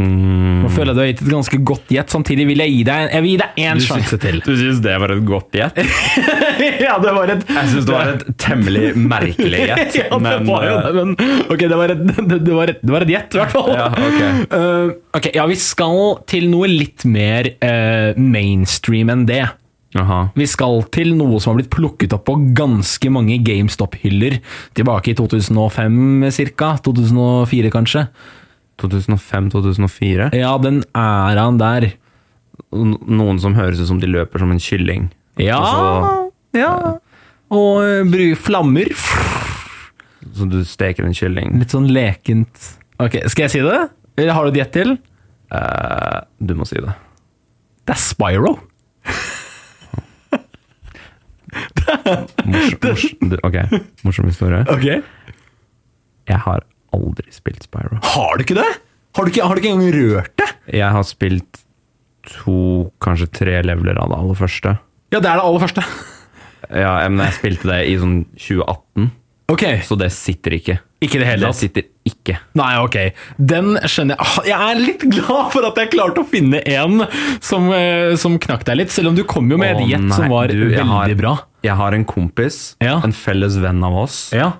Mm. 0.00 0.62
Nå 0.62 0.70
føler 0.72 0.90
jeg 0.90 0.96
du 0.96 1.00
har 1.02 1.08
gitt 1.10 1.22
et 1.22 1.30
ganske 1.30 1.58
godt 1.68 1.92
gjett. 1.94 2.12
Samtidig 2.12 2.46
vil 2.48 2.62
jeg 2.64 2.72
gi 2.72 2.80
deg 2.88 3.12
Jeg 3.12 3.24
vil 3.24 3.32
gi 3.32 3.38
deg 3.42 3.60
én 3.62 3.82
sjanse 3.84 4.18
til. 4.22 4.40
Du 4.44 4.52
syns 4.58 4.80
det 4.84 4.96
var 5.02 5.14
et 5.14 5.22
godt 5.28 5.58
gjett? 5.58 5.80
ja, 6.86 6.96
det 7.02 7.14
var 7.16 7.34
et 7.34 7.46
Jeg 7.46 7.72
syns 7.74 7.88
det 7.88 7.94
var 7.94 8.12
et 8.14 8.26
temmelig 8.42 8.92
merkelig 8.98 9.64
gjett. 9.70 9.98
ja, 10.00 10.08
det 10.10 10.20
men, 10.24 10.50
var 10.50 10.68
jo 10.68 10.74
eh, 10.74 10.84
det, 10.86 10.92
men 10.98 11.48
ok, 11.54 11.64
det 11.64 11.80
var 11.82 11.94
et, 11.94 12.04
det, 12.32 12.40
det 12.42 12.58
var 12.58 12.74
et, 12.74 12.82
det 12.82 12.96
var 12.96 13.06
et 13.06 13.14
gjett, 13.16 13.36
i 13.36 13.42
hvert 13.42 13.56
fall. 13.56 13.72
Ja, 13.76 13.88
okay. 13.92 14.30
Uh, 14.52 14.94
ok, 15.18 15.32
ja, 15.36 15.48
vi 15.50 15.58
skal 15.60 15.98
til 16.30 16.48
noe 16.52 16.70
litt 16.70 17.06
mer 17.08 17.52
uh, 17.62 18.20
mainstream 18.20 19.12
enn 19.12 19.26
det. 19.28 19.44
Aha. 19.98 20.22
Vi 20.38 20.46
skal 20.48 20.86
til 20.94 21.12
noe 21.18 21.40
som 21.42 21.52
har 21.52 21.60
blitt 21.60 21.72
plukket 21.72 22.14
opp 22.16 22.24
på 22.30 22.38
ganske 22.56 23.10
mange 23.12 23.36
GameStop-hyller 23.44 24.38
tilbake 24.78 25.12
i 25.12 25.18
2005 25.18 26.30
ca. 26.56 26.70
2004 26.86 27.72
kanskje. 27.74 28.06
2005-2004. 28.80 30.30
Ja, 30.36 30.54
den 30.62 30.82
æraen 30.96 31.58
der. 31.60 31.90
Noen 32.72 33.38
som 33.42 33.54
høres 33.56 33.80
ut 33.82 33.88
som 33.90 34.00
de 34.00 34.08
løper 34.10 34.40
som 34.42 34.52
en 34.54 34.60
kylling. 34.62 35.10
Ja, 35.40 35.58
Så, 35.64 36.30
ja. 36.58 36.72
Og 37.52 37.82
uh, 38.08 38.34
flammer. 38.40 38.88
så 40.32 40.46
du 40.48 40.62
steker 40.64 41.04
en 41.04 41.14
kylling. 41.16 41.58
Litt 41.60 41.72
sånn 41.74 41.90
lekent. 41.92 42.70
Ok, 43.02 43.18
Skal 43.32 43.48
jeg 43.48 43.54
si 43.56 43.62
det? 43.64 43.78
Eller 44.16 44.36
har 44.36 44.44
du 44.48 44.52
et 44.52 44.60
gjett 44.62 44.72
til? 44.76 44.94
Uh, 45.52 46.20
du 46.40 46.54
må 46.56 46.64
si 46.68 46.80
det. 46.80 46.92
Det 47.88 47.96
er 47.96 48.00
Spyro. 48.00 48.54
Morsom, 52.44 53.28
du- 53.28 53.38
ok, 53.42 53.56
morsom 54.06 54.26
historie. 54.30 54.62
Okay. 54.72 55.02
Jeg 56.28 56.38
har 56.44 56.62
aldri 56.92 57.32
spilt 57.34 57.62
Spyro. 57.66 57.98
Har 58.02 58.36
du 58.38 58.44
ikke 58.44 58.58
det? 58.60 58.68
Har 59.16 59.24
du 59.24 59.30
ikke, 59.30 59.44
har 59.46 59.54
du 59.54 59.60
ikke 59.60 59.72
engang 59.74 59.92
rørt 59.94 60.36
det? 60.40 60.48
Jeg 60.72 60.90
har 60.94 61.02
spilt 61.04 61.62
to, 62.22 62.90
kanskje 63.02 63.26
tre 63.34 63.58
leveler 63.66 63.98
av 64.00 64.12
det 64.12 64.18
aller 64.22 64.38
første. 64.38 64.76
Ja, 65.12 65.18
det 65.20 65.28
er 65.28 65.40
det 65.40 65.44
aller 65.48 65.60
første. 65.66 65.84
Ja, 66.72 66.92
men 67.10 67.26
jeg 67.26 67.34
spilte 67.40 67.68
det 67.68 67.80
i 67.90 67.96
sånn 68.00 68.22
2018, 68.38 69.10
Ok, 69.52 69.64
så 69.84 69.96
det 70.00 70.06
sitter 70.14 70.54
ikke. 70.56 70.78
ikke 71.02 71.18
det 71.20 71.26
hele 71.26 71.42
Det 71.42 71.48
tatt. 71.50 71.58
sitter 71.58 71.82
ikke. 72.08 72.36
Nei, 72.56 72.70
ok. 72.80 72.94
Den 73.36 73.74
skjønner 73.84 74.16
jeg. 74.16 74.22
Ah, 74.24 74.46
Jeg 74.46 74.70
er 74.70 74.78
litt 74.80 75.02
glad 75.12 75.50
for 75.52 75.66
at 75.68 75.76
jeg 75.76 75.90
klarte 75.92 76.22
å 76.22 76.28
finne 76.30 76.62
en 76.64 77.02
som, 77.42 77.66
eh, 77.74 78.14
som 78.16 78.38
knakk 78.38 78.64
deg 78.64 78.78
litt, 78.78 78.90
selv 78.94 79.08
om 79.10 79.14
du 79.18 79.24
kom 79.28 79.50
jo 79.50 79.58
med 79.58 79.76
et 79.76 79.90
gjett 79.90 80.14
som 80.14 80.30
var 80.30 80.46
du, 80.48 80.54
veldig 80.70 80.86
har- 80.88 81.14
bra. 81.18 81.34
Jeg 81.62 81.74
har 81.76 81.92
en 81.92 82.04
kompis, 82.06 82.76
Ja. 82.80 83.00
en 83.04 83.12
felles 83.12 83.58
venn 83.60 83.82
av 83.84 83.92
oss. 83.92 84.30
Ja. 84.32 84.52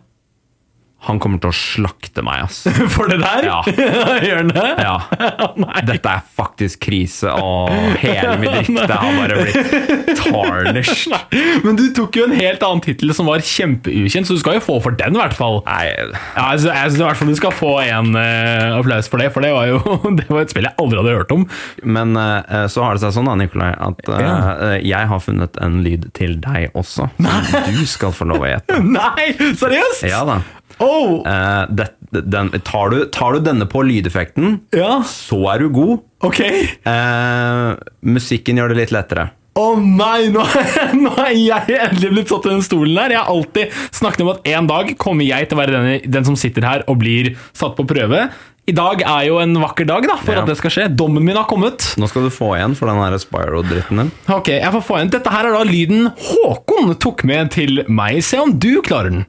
Han 1.08 1.18
kommer 1.22 1.40
til 1.42 1.50
å 1.50 1.56
slakte 1.56 2.22
meg, 2.22 2.44
ass. 2.46 2.60
For 2.94 3.10
det 3.10 3.18
der? 3.22 3.46
Ja. 3.48 3.60
Gjør 4.26 4.38
han 4.42 4.52
det? 4.54 4.66
Ja. 4.84 4.96
Nei. 5.64 5.82
Dette 5.88 6.12
er 6.12 6.22
faktisk 6.38 6.82
krise, 6.86 7.32
og 7.34 7.72
hele 8.02 8.36
mitt 8.38 8.54
rykte 8.68 8.98
har 9.00 9.16
bare 9.18 9.40
blitt 9.42 10.12
tarnished. 10.20 11.16
Men 11.64 11.78
du 11.80 11.88
tok 11.96 12.16
jo 12.20 12.26
en 12.28 12.36
helt 12.36 12.62
annen 12.66 12.82
tittel 12.84 13.10
som 13.16 13.26
var 13.30 13.42
kjempeukjent, 13.46 14.28
så 14.28 14.36
du 14.36 14.42
skal 14.42 14.58
jo 14.60 14.64
få 14.64 14.78
for 14.84 14.94
den, 14.98 15.16
i 15.18 15.22
hvert 15.22 15.34
fall. 15.36 15.60
Nei, 15.66 15.88
Ja, 16.36 16.46
jeg 16.54 16.62
synes 16.62 17.00
i 17.00 17.04
hvert 17.04 17.18
fall 17.20 17.32
du 17.32 17.38
skal 17.38 17.54
få 17.56 17.72
en 17.82 18.14
uh, 18.14 18.78
applaus 18.78 19.10
for 19.10 19.22
det, 19.22 19.30
for 19.34 19.44
det 19.44 19.52
var 19.56 19.68
jo 19.70 19.80
det 20.18 20.28
var 20.30 20.44
et 20.46 20.52
spill 20.54 20.66
jeg 20.68 20.76
aldri 20.82 21.00
hadde 21.02 21.16
hørt 21.18 21.34
om. 21.34 21.44
men 21.82 22.14
uh, 22.18 22.66
så 22.72 22.86
har 22.86 22.96
det 22.96 23.02
seg 23.04 23.14
sånn 23.18 23.28
da, 23.30 23.36
Nikolai, 23.42 23.72
at 23.74 24.02
uh, 24.08 24.18
Ja. 24.22 24.38
jeg 24.86 25.10
har 25.10 25.22
funnet 25.22 25.58
en 25.62 25.80
lyd 25.84 26.08
til 26.16 26.38
deg 26.42 26.70
også, 26.78 27.08
som 27.18 27.70
du 27.74 27.82
skal 27.90 28.14
få 28.14 28.26
lov 28.30 28.46
å 28.46 28.50
gjette. 28.54 28.78
Nei, 28.86 29.32
seriøst? 29.58 30.06
Ja 30.08 30.22
da. 30.28 30.40
Oh, 30.82 31.20
Eh, 31.28 31.66
det, 31.70 31.86
den, 32.10 32.50
tar, 32.66 32.90
du, 32.92 33.04
tar 33.14 33.36
du 33.38 33.44
denne 33.46 33.64
på 33.70 33.84
lydeffekten, 33.86 34.58
ja, 34.76 34.98
så 35.06 35.38
er 35.54 35.62
du 35.64 35.70
god. 35.72 36.02
ok. 36.26 36.40
Eh, 36.42 37.70
musikken 38.04 38.58
gjør 38.60 38.72
det 38.74 38.80
litt 38.82 38.92
lettere. 38.94 39.30
Å 39.58 39.66
nei, 39.76 40.30
nå, 40.32 40.44
nå 41.04 41.10
er 41.26 41.34
jeg 41.36 41.76
endelig 41.76 42.10
blitt 42.14 42.30
satt 42.32 42.46
i 42.48 42.54
den 42.54 42.62
stolen 42.64 42.96
her. 42.96 43.12
Jeg 43.12 43.20
har 43.20 43.28
alltid 43.34 43.74
snakket 43.92 44.22
om 44.24 44.30
at 44.32 44.46
en 44.48 44.70
dag 44.70 44.94
kommer 45.02 45.28
jeg 45.28 45.50
til 45.50 45.58
å 45.58 45.60
være 45.60 45.74
den, 45.76 46.06
den 46.14 46.24
som 46.28 46.38
sitter 46.40 46.64
her 46.64 46.84
og 46.88 46.96
blir 47.02 47.34
satt 47.52 47.76
på 47.76 47.84
prøve. 47.90 48.30
I 48.70 48.72
dag 48.78 49.02
er 49.02 49.24
jo 49.26 49.40
en 49.42 49.56
vakker 49.58 49.84
dag 49.90 50.04
da, 50.06 50.16
for 50.22 50.36
Ja. 50.36 50.40
at 50.44 50.48
det 50.48 50.54
skal 50.60 50.70
skje. 50.70 50.84
Dommen 50.96 51.24
min 51.26 51.36
har 51.36 51.44
kommet. 51.50 51.82
Nå 51.98 52.08
skal 52.08 52.28
du 52.28 52.30
få 52.32 52.52
igjen 52.56 52.76
for 52.78 52.86
den 52.88 53.18
Spyro-dritten 53.18 53.98
din. 54.04 54.12
Ok, 54.30 54.52
jeg 54.54 54.72
får 54.72 54.84
få 54.86 54.98
igjen. 55.00 55.10
Dette 55.18 55.32
her 55.34 55.48
er 55.50 55.56
da 55.58 55.64
lyden 55.66 56.12
Håkon 56.30 56.94
tok 57.02 57.24
med 57.28 57.50
til 57.52 57.82
meg. 57.90 58.22
Se 58.24 58.38
om 58.40 58.54
du 58.56 58.80
klarer 58.86 59.10
den. 59.10 59.24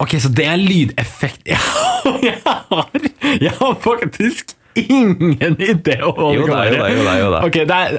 Ok, 0.00 0.14
så 0.22 0.30
det 0.32 0.46
er 0.48 0.56
lydeffekt. 0.60 1.42
Jeg 2.24 2.40
har, 2.44 2.86
jeg 3.44 3.50
har 3.58 3.74
faktisk 3.84 4.54
ingen 4.78 5.58
idé 5.60 5.98
om 6.00 6.14
hva 6.16 6.30
Jo 6.32 6.46
da, 6.48 6.62
jo 6.64 6.78
da, 6.78 6.78
være. 6.80 6.92
jo 6.96 7.02
da, 7.04 7.14
jo 7.20 7.26
da. 7.34 7.40
Ok, 7.44 7.58
det 7.68 7.76
er... 7.76 7.98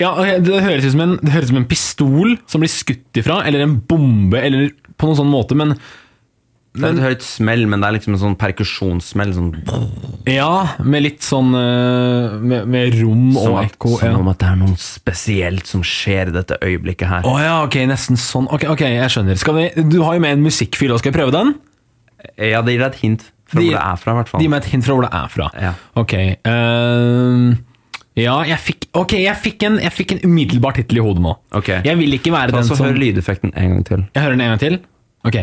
Ja, 0.00 0.08
okay, 0.16 0.40
det 0.42 0.62
høres 0.64 0.86
ut 0.88 0.94
som 0.96 1.02
en, 1.04 1.12
det 1.20 1.30
høres 1.34 1.46
ut 1.46 1.52
som 1.52 1.60
en 1.60 1.68
pistol 1.70 2.34
som 2.50 2.62
blir 2.64 2.72
skutt 2.72 3.20
ifra, 3.20 3.36
eller 3.46 3.62
en 3.62 3.76
bombe, 3.86 4.40
eller 4.40 4.70
på 4.98 5.06
noen 5.10 5.18
sånn 5.20 5.30
måte, 5.30 5.54
men 5.60 5.76
Det 6.70 6.86
er 6.86 6.92
et 6.94 7.02
høyt 7.02 7.24
smell, 7.26 7.64
men 7.66 7.82
det 7.82 7.88
er 7.88 7.94
liksom 7.96 8.14
en 8.14 8.20
sånn 8.20 8.36
perkusjonssmell. 8.38 9.32
Sånn, 9.34 9.48
ja, 10.30 10.76
med 10.86 11.02
litt 11.02 11.24
sånn 11.26 11.50
eh, 11.58 12.36
med, 12.38 12.68
med 12.70 12.94
rom 13.00 13.32
og 13.40 13.56
at, 13.58 13.72
ekko. 13.72 13.96
som 13.98 14.12
ja. 14.12 14.20
om 14.20 14.30
at 14.30 14.38
det 14.38 14.50
er 14.52 14.60
noe 14.60 14.78
spesielt 14.78 15.66
som 15.66 15.82
skjer 15.86 16.30
i 16.30 16.36
dette 16.36 16.60
øyeblikket 16.62 17.10
her. 17.10 17.26
Å 17.26 17.34
ja, 17.42 17.56
ok, 17.66 17.80
nesten 17.90 18.20
sånn. 18.20 18.46
Ok, 18.54 18.68
ok, 18.70 18.86
jeg 18.86 19.10
skjønner. 19.16 19.42
Vi, 19.58 19.66
du 19.90 19.98
har 20.06 20.14
jo 20.20 20.22
med 20.22 20.38
en 20.38 20.46
musikkfil, 20.46 20.94
og 20.94 21.02
skal 21.02 21.10
jeg 21.10 21.18
prøve 21.18 21.34
den? 21.34 21.52
Ja, 22.38 22.62
det 22.62 22.76
gir 22.76 22.84
deg 22.84 22.88
et 22.92 23.02
hint 23.02 23.28
fra 23.50 23.58
de, 23.58 23.66
hvor 23.66 23.74
det 23.74 23.82
er 23.82 24.00
fra, 24.04 24.14
i 24.14 24.20
hvert 24.20 24.30
fall. 24.30 24.46
Gi 24.46 24.54
meg 24.54 24.62
et 24.62 24.72
hint 24.76 24.86
fra 24.86 24.96
hvor 24.96 25.08
det 25.08 25.12
er 25.18 25.34
fra. 25.34 25.50
Ja. 25.66 25.76
Ok. 25.98 26.18
Uh, 26.46 27.50
ja, 28.20 28.40
jeg 28.46 28.62
fikk, 28.62 28.90
ok, 28.94 29.18
jeg 29.18 29.38
fikk, 29.42 29.64
en, 29.66 29.82
jeg 29.82 29.94
fikk 29.96 30.14
en 30.20 30.26
umiddelbar 30.28 30.78
tittel 30.78 31.02
i 31.02 31.02
hodet 31.02 31.26
nå. 31.26 31.34
Ok. 31.56 31.72
Jeg 31.82 31.98
vil 31.98 32.18
ikke 32.22 32.34
være 32.34 32.54
Ta 32.54 32.60
den 32.60 32.70
så 32.70 32.78
som 32.78 32.86
Hør 32.92 33.00
lydeffekten 33.00 33.58
en 33.58 33.74
gang 33.74 33.88
til. 33.90 34.04
Jeg 34.14 34.22
hører 34.22 34.38
den 34.38 34.46
en 34.46 34.54
gang 34.54 34.62
til. 34.62 34.84
Ok. 35.26 35.42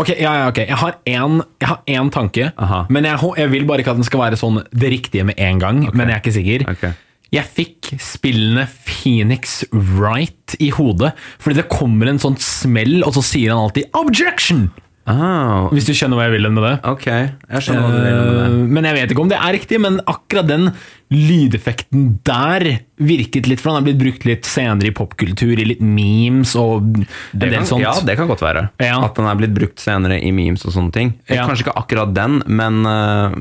Ok, 0.00 0.08
ja, 0.16 0.32
ja, 0.40 0.48
ok. 0.48 0.62
Jeg 0.64 0.78
har 0.80 0.98
én, 1.06 1.40
jeg 1.60 1.68
har 1.68 1.80
én 1.86 2.10
tanke, 2.10 2.50
Aha. 2.56 2.84
men 2.88 3.04
jeg, 3.06 3.20
jeg 3.38 3.52
vil 3.52 3.66
bare 3.68 3.84
ikke 3.84 3.92
at 3.92 4.00
den 4.00 4.08
skal 4.08 4.22
være 4.24 4.38
sånn 4.40 4.62
det 4.72 4.90
riktige 4.94 5.26
med 5.28 5.38
en 5.38 5.60
gang. 5.62 5.82
Men 5.92 6.08
jeg 6.08 6.16
er 6.16 6.22
ikke 6.22 6.36
sikker. 6.38 6.64
Okay. 6.72 6.94
Jeg 7.32 7.48
fikk 7.48 7.92
spillene 8.02 8.66
Phoenix 8.68 9.62
Wright 9.72 10.56
i 10.60 10.68
hodet, 10.74 11.14
fordi 11.40 11.62
det 11.62 11.70
kommer 11.72 12.10
en 12.10 12.20
sånn 12.20 12.36
smell, 12.40 12.98
og 13.06 13.14
så 13.16 13.22
sier 13.24 13.54
han 13.54 13.62
alltid 13.68 13.88
'objection'! 13.96 14.66
Ah, 15.04 15.66
Hvis 15.74 15.86
du 15.88 15.90
skjønner 15.98 16.14
hva 16.14 16.28
jeg 16.28 16.36
vil 16.36 16.46
med 16.54 16.62
det. 16.62 16.74
ok, 16.86 17.06
jeg 17.10 17.62
skjønner 17.64 17.82
hva 17.82 17.90
du 17.90 17.96
vil 17.98 18.04
med 18.14 18.34
det. 18.36 18.42
Eh, 18.44 18.68
Men 18.76 18.84
jeg 18.86 18.94
vet 18.94 19.10
ikke 19.10 19.22
om 19.24 19.30
det 19.32 19.38
er 19.42 19.52
riktig, 19.56 19.80
men 19.82 19.96
akkurat 20.06 20.46
den 20.46 20.68
lydeffekten 21.12 22.04
der 22.24 22.64
virket 23.02 23.48
litt, 23.50 23.60
for 23.60 23.72
den 23.72 23.80
har 23.80 23.86
blitt 23.88 23.98
brukt 23.98 24.24
litt 24.24 24.46
senere 24.46 24.92
i 24.92 24.94
popkultur, 24.94 25.58
i 25.58 25.66
litt 25.72 25.80
memes 25.82 26.54
og 26.56 26.86
Det 27.34 27.50
kan, 27.50 27.66
sånt. 27.66 27.82
ja, 27.82 27.92
det 28.06 28.16
kan 28.16 28.28
godt 28.30 28.40
være. 28.46 28.68
Ja. 28.78 29.00
At 29.04 29.18
den 29.18 29.26
er 29.26 29.34
blitt 29.42 29.52
brukt 29.58 29.82
senere 29.82 30.20
i 30.22 30.30
memes 30.30 30.62
og 30.64 30.72
sånne 30.76 30.92
ting. 30.94 31.12
Ja. 31.28 31.48
Kanskje 31.50 31.66
ikke 31.66 31.76
akkurat 31.82 32.14
den, 32.14 32.38
men, 32.46 32.86
eh, 32.86 33.34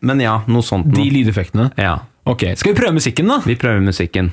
men 0.00 0.20
ja, 0.24 0.40
noe 0.48 0.62
sånt 0.64 0.88
De 0.94 1.04
lydeffektene. 1.10 1.68
Ja. 1.76 1.98
Ok, 2.26 2.46
Skal 2.56 2.72
vi 2.72 2.80
prøve 2.80 2.96
musikken, 2.96 3.28
da? 3.28 3.42
Vi 3.44 3.54
prøver 3.60 3.84
musikken. 3.84 4.32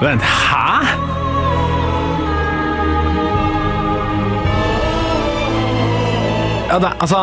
Vent, 0.00 0.22
hæ? 0.24 0.69
Ja, 6.70 6.78
det, 6.78 6.90
altså, 7.02 7.20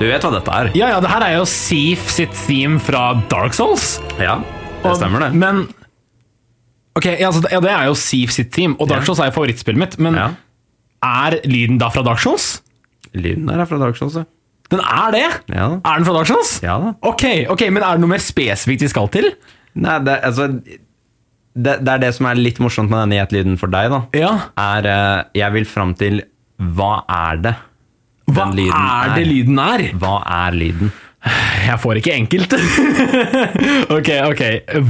Du 0.00 0.04
vet 0.08 0.22
hva 0.26 0.30
dette 0.34 0.54
er? 0.60 0.70
ja, 0.78 0.88
ja, 0.94 1.00
det 1.02 1.10
her 1.12 1.24
er 1.28 1.34
jo 1.38 1.44
Seaf 1.48 2.08
sitt 2.10 2.34
theme 2.46 2.78
fra 2.82 3.12
Dark 3.30 3.54
Souls. 3.54 3.98
Ja, 4.18 4.38
det 4.42 4.90
Og- 4.90 4.96
stemmer 4.98 5.20
det. 5.26 5.32
Men 5.38 5.68
Ok, 6.98 7.04
ja, 7.20 7.28
altså, 7.28 7.44
ja, 7.52 7.60
det 7.62 7.70
er 7.70 7.84
jo 7.86 7.94
Seaf 7.94 8.30
sitt 8.34 8.50
theme, 8.52 8.74
og 8.80 8.88
Dark. 8.90 9.04
Souls 9.06 9.20
er 9.22 9.26
jo 9.30 9.36
favorittspillet 9.36 9.78
mitt. 9.78 9.98
Men 10.02 10.14
Ja. 10.18 10.30
er 11.02 11.38
lyden 11.46 11.78
da 11.78 11.88
fra 11.90 12.02
Dark 12.02 12.18
Souls? 12.18 12.60
Lyden 13.14 13.46
der 13.46 13.60
er 13.60 13.66
fra 13.66 13.78
Dark 13.78 13.96
Souls, 13.96 14.14
ja. 14.16 14.24
Den 14.70 14.80
er 14.80 15.10
det! 15.12 15.40
Ja 15.54 15.68
da. 15.68 15.80
Er 15.84 15.96
den 15.96 16.04
fra 16.04 16.12
Dark 16.12 16.26
Souls? 16.26 16.60
Ja 16.62 16.78
da. 16.78 16.94
Ok, 17.02 17.22
ok, 17.48 17.60
men 17.70 17.82
er 17.82 17.92
det 17.92 18.00
noe 18.00 18.08
mer 18.10 18.18
spesifikt 18.18 18.80
vi 18.82 18.88
skal 18.88 19.08
til? 19.08 19.30
Nei, 19.78 19.98
det, 20.00 20.18
altså, 20.24 20.48
det, 20.58 21.78
det 21.84 21.88
er 21.88 21.98
det 21.98 22.14
som 22.14 22.26
er 22.26 22.34
litt 22.34 22.58
morsomt 22.58 22.90
med 22.90 22.98
denne 23.08 23.16
gjetlyden 23.22 23.56
for 23.58 23.68
deg, 23.68 23.90
da. 23.90 24.02
Ja. 24.12 24.32
Er 24.58 24.86
eh, 24.86 25.24
Jeg 25.38 25.52
vil 25.52 25.64
fram 25.64 25.94
til 25.94 26.22
Hva 26.60 27.04
er 27.08 27.36
det 27.46 27.54
Hva 28.28 28.48
den 28.52 28.68
er 28.68 29.14
det 29.16 29.26
lyden 29.28 29.60
er? 29.62 29.84
Hva 29.98 30.16
er 30.44 30.56
lyden? 30.56 30.94
Jeg 31.66 31.80
får 31.82 31.98
ikke 32.00 32.14
enkelt. 32.14 32.54
ok, 33.96 34.10
ok. 34.30 34.42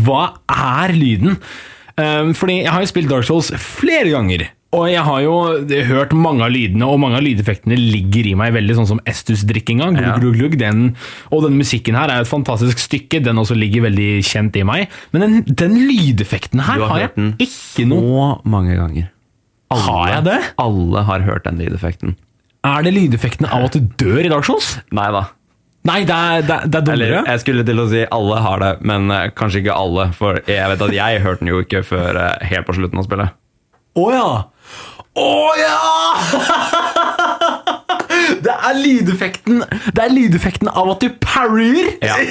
Hva 0.05 0.23
er 0.53 0.95
lyden? 0.95 1.39
Um, 1.99 2.35
fordi 2.37 2.61
jeg 2.63 2.71
har 2.71 2.85
jo 2.85 2.91
spilt 2.91 3.11
Dark 3.11 3.27
Souls 3.27 3.51
flere 3.59 4.13
ganger. 4.13 4.49
Og 4.77 4.85
jeg 4.91 5.01
har 5.01 5.23
jo 5.25 5.33
hørt 5.89 6.11
mange 6.13 6.45
av 6.45 6.53
lydene, 6.53 6.85
og 6.85 6.99
mange 7.01 7.17
av 7.17 7.25
lydeffektene 7.25 7.79
ligger 7.79 8.27
i 8.29 8.35
meg 8.37 8.53
veldig 8.53 8.75
sånn 8.77 8.91
som 8.91 9.01
Estus-drikkinga. 9.09 9.89
Glug, 9.97 10.19
glug, 10.21 10.37
glugg. 10.37 10.57
Den, 10.61 10.91
og 11.33 11.47
den 11.47 11.57
musikken 11.57 11.97
her 11.97 12.13
er 12.13 12.21
et 12.27 12.29
fantastisk 12.29 12.83
stykke. 12.83 13.23
Den 13.25 13.41
også 13.41 13.57
ligger 13.57 13.87
veldig 13.87 14.11
kjent 14.29 14.59
i 14.61 14.67
meg. 14.69 14.93
Men 15.15 15.25
den, 15.25 15.39
den 15.49 15.79
lydeffekten 15.89 16.61
her 16.67 16.77
Du 16.77 16.85
har 16.85 16.93
har, 16.93 17.07
hørt 17.07 17.17
den 17.17 17.33
jeg 17.39 17.49
ikke 17.49 17.89
noe 17.89 18.05
Så 18.05 18.51
mange 18.53 18.77
ganger. 18.77 19.09
Har 19.73 20.07
jeg 20.13 20.27
det? 20.29 20.39
Alle 20.61 21.05
har 21.09 21.25
hørt 21.25 21.49
den 21.49 21.65
lydeffekten. 21.65 22.19
Er 22.67 22.83
det 22.83 22.93
lydeffekten 22.97 23.47
av 23.47 23.69
at 23.69 23.77
du 23.79 23.81
dør 24.03 24.25
i 24.25 24.31
Dark 24.33 24.47
Souls? 24.49 24.73
Nei 24.95 25.09
da. 25.15 25.27
Nei, 25.89 26.01
det 26.05 26.15
er, 26.15 26.43
det, 26.43 26.55
er- 26.57 26.67
det 26.75 26.81
er 26.83 26.93
Eller 26.93 27.13
jeg 27.31 27.41
skulle 27.45 27.63
til 27.65 27.79
å 27.81 27.87
si 27.89 28.01
alle 28.13 28.41
har 28.45 28.59
det, 28.61 28.73
men 28.85 29.07
uh, 29.15 29.29
kanskje 29.39 29.63
ikke 29.63 29.77
alle. 29.79 30.09
For 30.19 30.41
jeg 30.51 30.69
vet 30.73 30.83
at 30.89 30.93
jeg 30.97 31.23
hørte 31.25 31.45
den 31.45 31.53
jo 31.53 31.61
ikke 31.63 31.85
før 31.87 32.19
uh, 32.19 32.35
helt 32.45 32.67
på 32.69 32.75
slutten 32.77 32.99
av 33.01 33.07
spillet. 33.07 33.37
Å 33.99 34.07
ja! 34.13 34.29
Å 35.19 35.29
ja! 35.59 35.79
Det 38.39 38.53
er 38.55 38.77
lydeffekten 38.79 39.63
Det 39.95 40.03
er 40.03 40.13
lydeffekten 40.13 40.69
av 40.71 40.91
at 40.93 41.03
du 41.03 41.09
parryer! 41.25 41.89
Ja. 42.05 42.17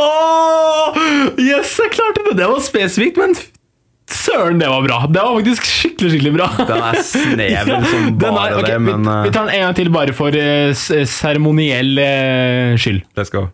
Åh, 0.00 0.96
yes, 1.40 1.72
jeg 1.82 1.90
klarte 1.96 2.22
det! 2.28 2.36
Det 2.38 2.46
var 2.48 2.60
spesifikt, 2.64 3.18
men 3.20 3.34
søren, 4.16 4.60
det 4.60 4.68
var 4.70 4.82
bra. 4.86 5.02
Det 5.08 5.22
var 5.22 5.38
faktisk 5.38 5.68
skikkelig 5.68 6.14
skikkelig 6.14 6.34
bra. 6.38 6.48
Den 6.70 6.84
er 6.88 7.00
snever 7.04 7.86
som 7.92 8.10
bare 8.18 8.58
okay, 8.58 8.74
det, 8.74 8.80
men 8.88 9.06
vi, 9.06 9.14
eh, 9.16 9.22
vi 9.28 9.34
tar 9.36 9.48
den 9.48 9.54
en 9.54 9.66
gang 9.68 9.78
til 9.80 9.92
bare 9.94 10.16
for 10.16 10.34
seremoniell 10.34 11.00
uh, 11.00 11.06
seremoniell 11.20 12.04
eh, 12.06 12.76
skyld. 12.80 13.02
let's 13.18 13.32
go. 13.32 13.48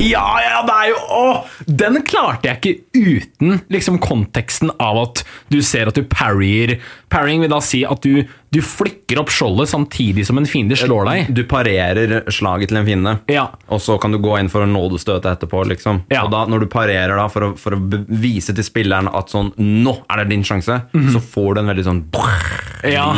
Ja, 0.00 0.38
ja, 0.40 0.58
det 0.62 0.74
er 0.78 0.88
jo 0.92 0.98
åh, 1.10 1.38
Den 1.66 1.96
klarte 2.06 2.46
jeg 2.52 2.58
ikke 2.60 3.00
uten 3.18 3.56
liksom 3.72 3.96
konteksten 4.02 4.70
av 4.80 4.98
at 5.02 5.22
du 5.50 5.58
ser 5.66 5.90
at 5.90 5.96
du 5.98 6.04
parryer. 6.06 6.76
Parrying 7.10 7.42
vil 7.42 7.50
da 7.50 7.58
si 7.64 7.80
at 7.88 8.00
du, 8.06 8.22
du 8.54 8.60
flikker 8.64 9.18
opp 9.22 9.32
skjoldet 9.34 9.70
samtidig 9.72 10.24
som 10.28 10.38
en 10.38 10.46
fiende 10.48 10.78
slår 10.78 11.08
deg. 11.10 11.32
Du 11.34 11.42
parerer 11.50 12.20
slaget 12.30 12.70
til 12.70 12.78
en 12.80 12.86
fiende, 12.86 13.16
Ja. 13.32 13.48
og 13.66 13.82
så 13.82 13.98
kan 14.00 14.14
du 14.14 14.20
gå 14.22 14.36
inn 14.38 14.50
for 14.52 14.62
å 14.64 14.70
nådestøte 14.70 15.32
etterpå. 15.34 15.64
liksom. 15.72 16.04
Ja. 16.14 16.22
Og 16.24 16.30
da, 16.34 16.44
Når 16.46 16.60
du 16.60 16.70
parerer 16.72 17.16
da, 17.18 17.26
for 17.32 17.48
å, 17.50 17.52
for 17.58 17.74
å 17.74 17.82
vise 18.08 18.54
til 18.54 18.64
spilleren 18.64 19.10
at 19.12 19.34
sånn, 19.34 19.50
nå 19.58 19.98
er 20.08 20.22
det 20.22 20.30
din 20.30 20.46
sjanse, 20.46 20.78
så 20.94 21.20
får 21.20 21.54
du 21.58 21.60
en 21.64 21.72
veldig 21.74 21.84
sånn 21.90 22.04
Mhm. 22.08 22.92
Ja. 22.92 23.10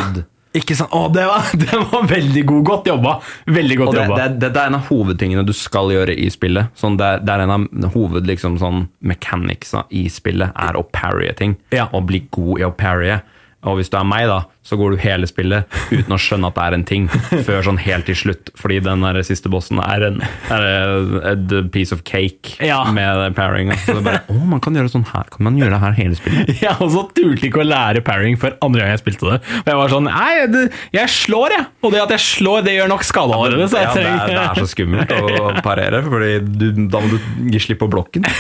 Ikke 0.59 0.75
sant? 0.75 0.91
Å, 0.97 1.05
det 1.15 1.23
var, 1.31 1.51
det 1.63 1.79
var 1.93 2.07
veldig 2.11 2.43
god. 2.49 2.63
Godt 2.67 2.89
jobba. 2.91 3.13
Veldig 3.47 3.77
godt 3.79 3.89
Og 3.93 3.95
det, 3.95 4.05
jobba. 4.09 4.17
det, 4.19 4.29
det, 4.43 4.49
det 4.57 4.63
er 4.65 4.71
en 4.73 4.79
av 4.81 4.89
hovedtingene 4.91 5.45
du 5.47 5.53
skal 5.55 5.93
gjøre 5.95 6.17
i 6.19 6.27
spillet. 6.35 6.73
Sånn, 6.79 6.97
det, 6.99 7.07
er- 7.07 7.23
det 7.27 7.35
er 7.37 7.45
en 7.47 7.55
av 7.55 7.93
hoved 7.95 8.27
liksom, 8.27 8.57
sånn, 8.63 8.89
mechanicsa 9.07 9.85
i 9.95 10.09
spillet, 10.11 10.51
er 10.59 10.79
å 10.81 10.83
parrye 10.91 11.35
ting. 11.39 11.55
Ja. 11.75 11.87
Og 11.95 12.09
bli 12.11 12.25
god 12.35 12.65
i 12.65 12.67
å 12.67 12.73
parrye. 12.75 13.21
Og 13.69 13.77
hvis 13.77 13.91
du 13.93 13.97
er 14.01 14.07
meg, 14.09 14.25
da, 14.31 14.39
så 14.65 14.77
går 14.81 14.95
du 14.95 15.01
hele 15.03 15.27
spillet 15.29 15.69
uten 15.91 16.15
å 16.15 16.19
skjønne 16.21 16.49
at 16.49 16.57
det 16.57 16.63
er 16.65 16.75
en 16.79 16.85
ting, 16.89 17.09
før 17.45 17.65
sånn 17.67 17.81
helt 17.83 18.07
til 18.09 18.17
slutt. 18.17 18.49
Fordi 18.57 18.79
den 18.85 19.03
der 19.05 19.19
siste 19.27 19.51
bossen 19.53 19.81
er 19.85 20.05
en 20.07 20.21
er 20.53 21.27
et 21.35 21.53
piece 21.75 21.93
of 21.93 22.01
cake 22.09 22.55
Ja. 22.65 22.79
med 22.93 23.35
pairing. 23.37 23.73
Så 23.85 23.99
det 23.99 24.01
er 24.01 24.07
bare, 24.07 24.23
å, 24.33 24.39
man 24.49 24.63
kan 24.65 24.77
gjøre 24.79 24.89
sånn 24.93 25.05
her. 25.11 25.29
Kan 25.35 25.45
man 25.49 25.59
gjøre 25.61 25.75
det 25.77 25.81
her 25.85 25.97
hele 25.99 26.17
spillet? 26.17 26.53
Jeg 26.65 26.73
også 26.81 27.03
turte 27.17 27.49
ikke 27.51 27.61
å 27.61 27.67
lære 27.69 28.01
pairing 28.07 28.39
før 28.41 28.57
andre 28.65 28.81
gang 28.87 28.95
jeg 28.95 29.03
spilte 29.03 29.29
det. 29.35 29.39
For 29.51 29.71
jeg 29.75 29.81
var 29.83 29.93
sånn 29.93 30.09
Nei, 30.09 30.33
det, 30.53 30.63
jeg 30.97 31.13
slår, 31.13 31.55
jeg! 31.59 31.67
Og 31.85 31.93
det 31.95 32.01
at 32.07 32.15
jeg 32.17 32.25
slår, 32.25 32.65
det 32.65 32.75
gjør 32.79 32.91
nok 32.95 33.05
skade 33.09 33.37
allerede. 33.37 33.69
Så 33.73 33.81
jeg 33.81 33.89
Ja, 33.91 33.95
det, 33.97 34.07
er, 34.09 34.33
det 34.33 34.41
er 34.47 34.63
så 34.65 34.71
skummelt 34.73 35.13
å 35.17 35.53
parere, 35.65 36.01
Fordi 36.09 36.33
du, 36.49 36.67
da 36.93 37.01
må 37.05 37.13
du 37.13 37.53
gi 37.53 37.61
slipp 37.67 37.81
på 37.85 37.91
blokken. 37.93 38.25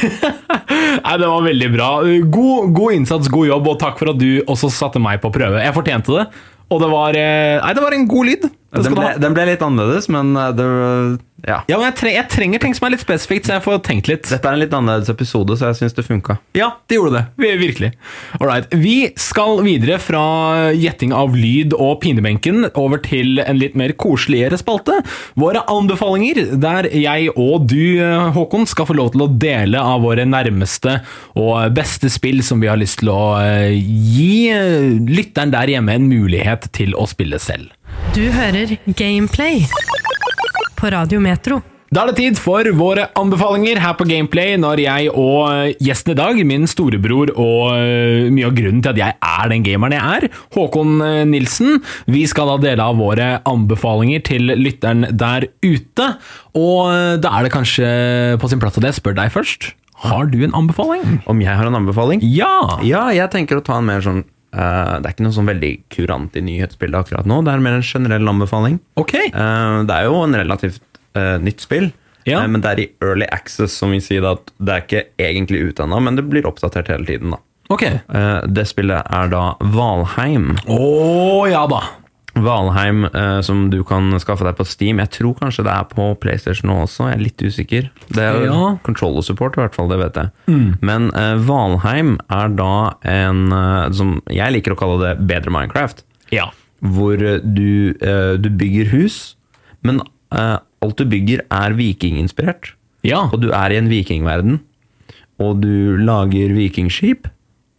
Nei, 0.99 1.16
det 1.22 1.28
var 1.30 1.45
veldig 1.47 1.68
bra. 1.74 1.91
God, 2.36 2.72
god 2.76 2.97
innsats, 2.99 3.30
god 3.32 3.51
jobb, 3.51 3.68
og 3.72 3.80
takk 3.82 4.01
for 4.01 4.12
at 4.12 4.20
du 4.20 4.43
også 4.45 4.70
satte 4.74 5.03
meg 5.03 5.22
på 5.22 5.32
prøve. 5.34 5.62
Jeg 5.62 5.76
fortjente 5.76 6.16
det. 6.16 6.26
Og 6.70 6.78
det 6.82 6.88
var, 6.93 7.16
eh, 7.18 7.59
nei, 7.59 7.72
det 7.74 7.82
var 7.82 7.97
en 7.97 8.07
god 8.11 8.28
lyd. 8.28 8.45
Den 8.78 8.95
ble, 8.95 9.07
den 9.18 9.34
ble 9.34 9.47
litt 9.49 9.62
annerledes, 9.66 10.07
men 10.12 10.36
det 10.55 10.55
det, 10.61 10.68
ja. 11.47 11.61
Ja, 11.70 11.78
men 11.78 11.86
jeg, 11.88 11.97
tre, 12.01 12.12
jeg 12.14 12.28
trenger 12.32 12.62
ting 12.62 12.74
som 12.76 12.86
er 12.88 12.95
litt 12.95 13.05
spesifikt, 13.05 13.49
så 13.49 13.57
jeg 13.57 13.64
får 13.64 13.80
tenkt 13.86 14.11
litt. 14.11 14.26
Dette 14.28 14.49
er 14.49 14.57
en 14.57 14.62
litt 14.62 14.74
annerledes 14.76 15.11
episode, 15.12 15.57
så 15.57 15.70
jeg 15.70 15.80
syns 15.80 15.97
det 15.97 16.05
funka. 16.07 16.36
Ja, 16.57 16.72
det 16.91 16.99
gjorde 16.99 17.20
det. 17.20 17.24
Virkelig. 17.61 17.93
Alright. 18.38 18.68
Vi 18.76 18.97
skal 19.20 19.62
videre 19.64 19.99
fra 20.03 20.22
gjetting 20.76 21.14
av 21.16 21.36
lyd 21.36 21.74
og 21.76 22.01
pinebenken 22.05 22.68
over 22.74 23.01
til 23.05 23.41
en 23.45 23.61
litt 23.61 23.78
mer 23.78 23.95
koseligere 24.01 24.59
spalte. 24.61 25.01
Våre 25.41 25.64
anbefalinger, 25.70 26.57
der 26.61 26.91
jeg 26.95 27.32
og 27.36 27.66
du, 27.70 28.01
Håkon, 28.36 28.68
skal 28.70 28.88
få 28.91 28.97
lov 28.99 29.12
til 29.14 29.24
å 29.24 29.30
dele 29.41 29.80
av 29.80 30.05
våre 30.05 30.26
nærmeste 30.28 30.99
og 31.41 31.72
beste 31.76 32.11
spill 32.12 32.45
som 32.45 32.61
vi 32.62 32.70
har 32.70 32.80
lyst 32.80 33.01
til 33.03 33.12
å 33.12 33.22
eh, 33.41 33.76
gi 33.76 34.51
eh, 34.53 34.91
lytteren 35.09 35.55
der 35.55 35.72
hjemme 35.76 35.97
en 35.97 36.09
mulighet 36.11 36.70
til 36.76 36.97
å 36.99 37.07
spille 37.11 37.41
selv. 37.43 37.70
Du 38.14 38.22
hører 38.34 38.76
Gameplay 38.99 39.64
på 40.81 40.89
Radio 40.93 41.20
Metro. 41.20 41.61
Da 41.91 42.05
er 42.05 42.12
det 42.12 42.20
tid 42.20 42.39
for 42.39 42.64
våre 42.78 43.09
anbefalinger 43.18 43.81
her 43.83 43.97
på 43.99 44.07
Gameplay, 44.07 44.55
når 44.62 44.78
jeg 44.85 45.09
og 45.11 45.49
eh, 45.51 45.72
gjesten 45.83 46.14
i 46.14 46.18
dag, 46.20 46.39
min 46.47 46.68
storebror 46.70 47.33
og 47.35 47.72
eh, 47.74 48.28
mye 48.31 48.47
av 48.47 48.55
grunnen 48.55 48.78
til 48.85 48.93
at 48.93 49.01
jeg 49.01 49.16
er 49.18 49.51
den 49.51 49.66
gameren 49.66 49.97
jeg 49.97 50.20
er, 50.20 50.39
Håkon 50.55 51.03
eh, 51.03 51.24
Nilsen, 51.26 51.81
vi 52.07 52.22
skal 52.31 52.53
da 52.53 52.57
dele 52.62 52.87
av 52.87 53.03
våre 53.03 53.28
anbefalinger 53.51 54.22
til 54.31 54.55
lytteren 54.55 55.09
der 55.11 55.51
ute. 55.66 56.09
Og 56.55 57.20
da 57.20 57.35
er 57.35 57.47
det 57.47 57.55
kanskje 57.59 57.91
på 58.41 58.53
sin 58.53 58.62
plass 58.62 58.78
at 58.78 58.87
jeg 58.87 59.01
spør 59.01 59.18
deg 59.18 59.35
først. 59.35 59.72
Har 60.07 60.31
du 60.31 60.39
en 60.47 60.55
anbefaling? 60.57 61.18
Om 61.28 61.43
jeg 61.43 61.59
har 61.59 61.68
en 61.68 61.83
anbefaling? 61.83 62.22
Ja! 62.22 62.78
Ja, 62.87 63.09
jeg 63.12 63.35
tenker 63.35 63.59
å 63.59 63.66
ta 63.66 63.83
en 63.83 63.91
mer 63.91 64.07
sånn 64.07 64.22
Det 64.53 65.07
er 65.07 65.12
ikke 65.14 65.22
noe 65.26 65.36
sånn 65.36 65.46
veldig 65.51 65.72
kurant 65.94 66.34
i 66.36 66.42
nyhetsbildet 66.42 67.05
akkurat 67.05 67.26
nå. 67.30 67.40
Det 67.46 67.53
er 67.55 67.61
mer 67.62 67.76
en 67.78 67.82
generell 67.86 68.26
anbefaling. 68.32 68.80
Okay. 68.98 69.28
Eh, 69.30 69.82
det 69.86 69.94
er 69.96 70.09
jo 70.09 70.16
en 70.24 70.34
relativt 70.34 70.82
eh, 71.14 71.36
nytt 71.38 71.61
spill, 71.62 71.92
Ja. 72.26 72.40
eh, 72.42 72.48
men 72.51 72.61
det 72.61 72.70
er 72.72 72.80
i 72.82 72.88
early 73.03 73.26
access, 73.30 73.72
som 73.78 73.90
vil 73.94 74.03
si 74.03 74.18
at 74.18 74.51
det 74.59 74.74
er 74.74 74.82
ikke 74.82 75.05
egentlig 75.18 75.62
ute 75.70 75.84
ennå, 75.86 76.01
men 76.03 76.16
det 76.18 76.26
blir 76.28 76.46
oppdatert 76.51 76.88
hele 76.90 77.07
tiden. 77.07 77.30
da. 77.30 77.38
Okay. 77.70 78.01
Eh, 78.11 78.40
det 78.51 78.66
spillet 78.66 79.07
er 79.07 79.28
da 79.30 79.55
Valheim. 79.62 80.57
Å 80.66 81.48
ja 81.51 81.66
da. 81.70 81.80
Valheim 82.39 83.05
eh, 83.11 83.41
som 83.43 83.64
du 83.72 83.81
kan 83.87 84.12
skaffe 84.22 84.45
deg 84.47 84.57
på 84.59 84.66
Steam. 84.68 85.01
Jeg 85.03 85.11
tror 85.16 85.35
kanskje 85.41 85.64
det 85.66 85.72
er 85.74 85.89
på 85.91 86.07
PlayStation 86.22 86.70
nå 86.70 86.76
også, 86.85 87.09
jeg 87.11 87.18
er 87.18 87.24
litt 87.24 87.43
usikker. 87.43 87.89
Det 88.14 88.22
er 88.22 88.45
Ja. 88.47 88.76
controller 88.87 89.22
support 89.26 89.57
i 89.59 89.62
hvert 89.64 89.74
fall, 89.74 89.89
det 89.91 89.99
vet 89.99 90.14
jeg. 90.14 90.31
Men 90.81 91.11
eh, 91.14 91.35
Valheim 91.37 92.18
er 92.31 92.49
da 92.55 92.70
en, 93.03 93.53
eh, 93.53 93.91
som 93.93 94.20
jeg 94.31 94.53
liker 94.57 94.72
å 94.76 94.78
kalle 94.78 95.01
det, 95.03 95.26
bedre 95.26 95.51
Minecraft. 95.51 96.05
Ja. 96.31 96.51
Hvor 96.83 97.14
eh, 97.20 97.41
du, 97.43 97.95
eh, 98.01 98.37
du 98.39 98.49
bygger 98.51 98.91
hus, 98.95 99.37
men 99.83 100.01
alt 100.31 100.97
du 100.97 101.05
bygger 101.11 101.41
er 101.51 101.72
vikinginspirert. 101.74 102.74
Ja. 103.03 103.24
Og 103.33 103.41
du 103.43 103.49
er 103.51 103.72
i 103.72 103.78
en 103.81 103.89
vikingverden, 103.91 104.61
og 105.41 105.61
du 105.64 105.97
lager 105.99 106.53
vikingskip, 106.55 107.26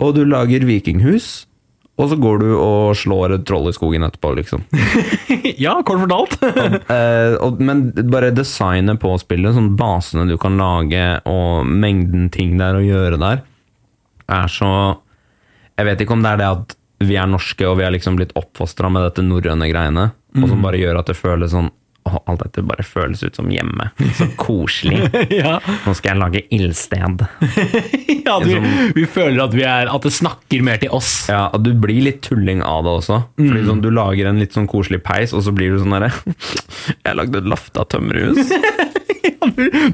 og 0.01 0.15
du 0.17 0.25
lager 0.25 0.65
vikinghus, 0.67 1.45
og 1.99 2.09
så 2.09 2.17
går 2.17 2.39
du 2.41 2.47
og 2.55 2.95
slår 2.97 3.35
et 3.35 3.43
troll 3.47 3.69
i 3.69 3.75
skogen 3.75 4.05
etterpå, 4.07 4.31
liksom. 4.39 4.63
ja, 5.65 5.77
kort 5.85 6.03
fortalt. 6.05 6.37
Eh, 6.91 7.35
men 7.63 7.83
bare 8.11 8.31
designet 8.35 8.99
på 9.01 9.11
spillet, 9.21 9.55
sånn 9.55 9.73
basene 9.79 10.25
du 10.29 10.35
kan 10.41 10.57
lage, 10.59 11.03
og 11.29 11.67
mengden 11.67 12.29
ting 12.33 12.57
der 12.59 12.77
å 12.77 12.83
gjøre 12.83 13.19
der, 13.21 13.43
er 14.31 14.51
så 14.51 14.71
Jeg 15.79 15.87
vet 15.87 16.01
ikke 16.03 16.15
om 16.15 16.23
det 16.23 16.31
er 16.33 16.39
det 16.39 16.49
at 16.49 16.75
vi 17.01 17.15
er 17.17 17.29
norske 17.29 17.65
og 17.65 17.79
vi 17.79 17.85
har 17.85 17.93
liksom 17.93 18.17
blitt 18.19 18.33
oppfostra 18.37 18.89
med 18.93 19.07
dette 19.07 19.23
norrøne 19.25 19.67
greiene, 19.71 20.11
og 20.37 20.47
som 20.47 20.61
bare 20.63 20.79
gjør 20.79 20.99
at 21.01 21.09
det 21.09 21.17
føles 21.17 21.53
sånn 21.53 21.71
Åh, 22.09 22.17
alt 22.31 22.41
dette 22.41 22.63
bare 22.65 22.83
føles 22.85 23.21
ut 23.21 23.35
som 23.37 23.49
hjemme. 23.53 23.91
Så 24.17 24.25
koselig. 24.39 25.03
ja. 25.41 25.59
Nå 25.85 25.93
skal 25.97 26.15
jeg 26.15 26.19
lage 26.21 26.41
ildsted. 26.55 27.25
ja 28.25 28.37
du, 28.41 28.53
vi 28.97 29.05
føler 29.05 29.43
at, 29.43 29.53
vi 29.57 29.65
er, 29.67 29.91
at 29.91 30.07
det 30.07 30.13
snakker 30.15 30.65
mer 30.65 30.81
til 30.81 30.93
oss. 30.97 31.11
Ja, 31.29 31.45
og 31.53 31.61
du 31.65 31.73
blir 31.77 32.01
litt 32.07 32.23
tulling 32.25 32.63
av 32.65 32.87
det 32.87 32.95
også. 33.01 33.21
Fordi 33.37 33.65
sånn, 33.67 33.83
Du 33.85 33.91
lager 33.93 34.31
en 34.31 34.41
litt 34.41 34.57
sånn 34.57 34.69
koselig 34.71 35.01
peis, 35.05 35.35
og 35.37 35.45
så 35.45 35.53
blir 35.55 35.75
du 35.75 35.81
sånn 35.83 35.93
derre 35.93 36.11
Jeg 37.05 37.17
lagde 37.17 37.41
et 37.41 37.49
lafta 37.53 37.85
tømmerhus. 37.93 38.49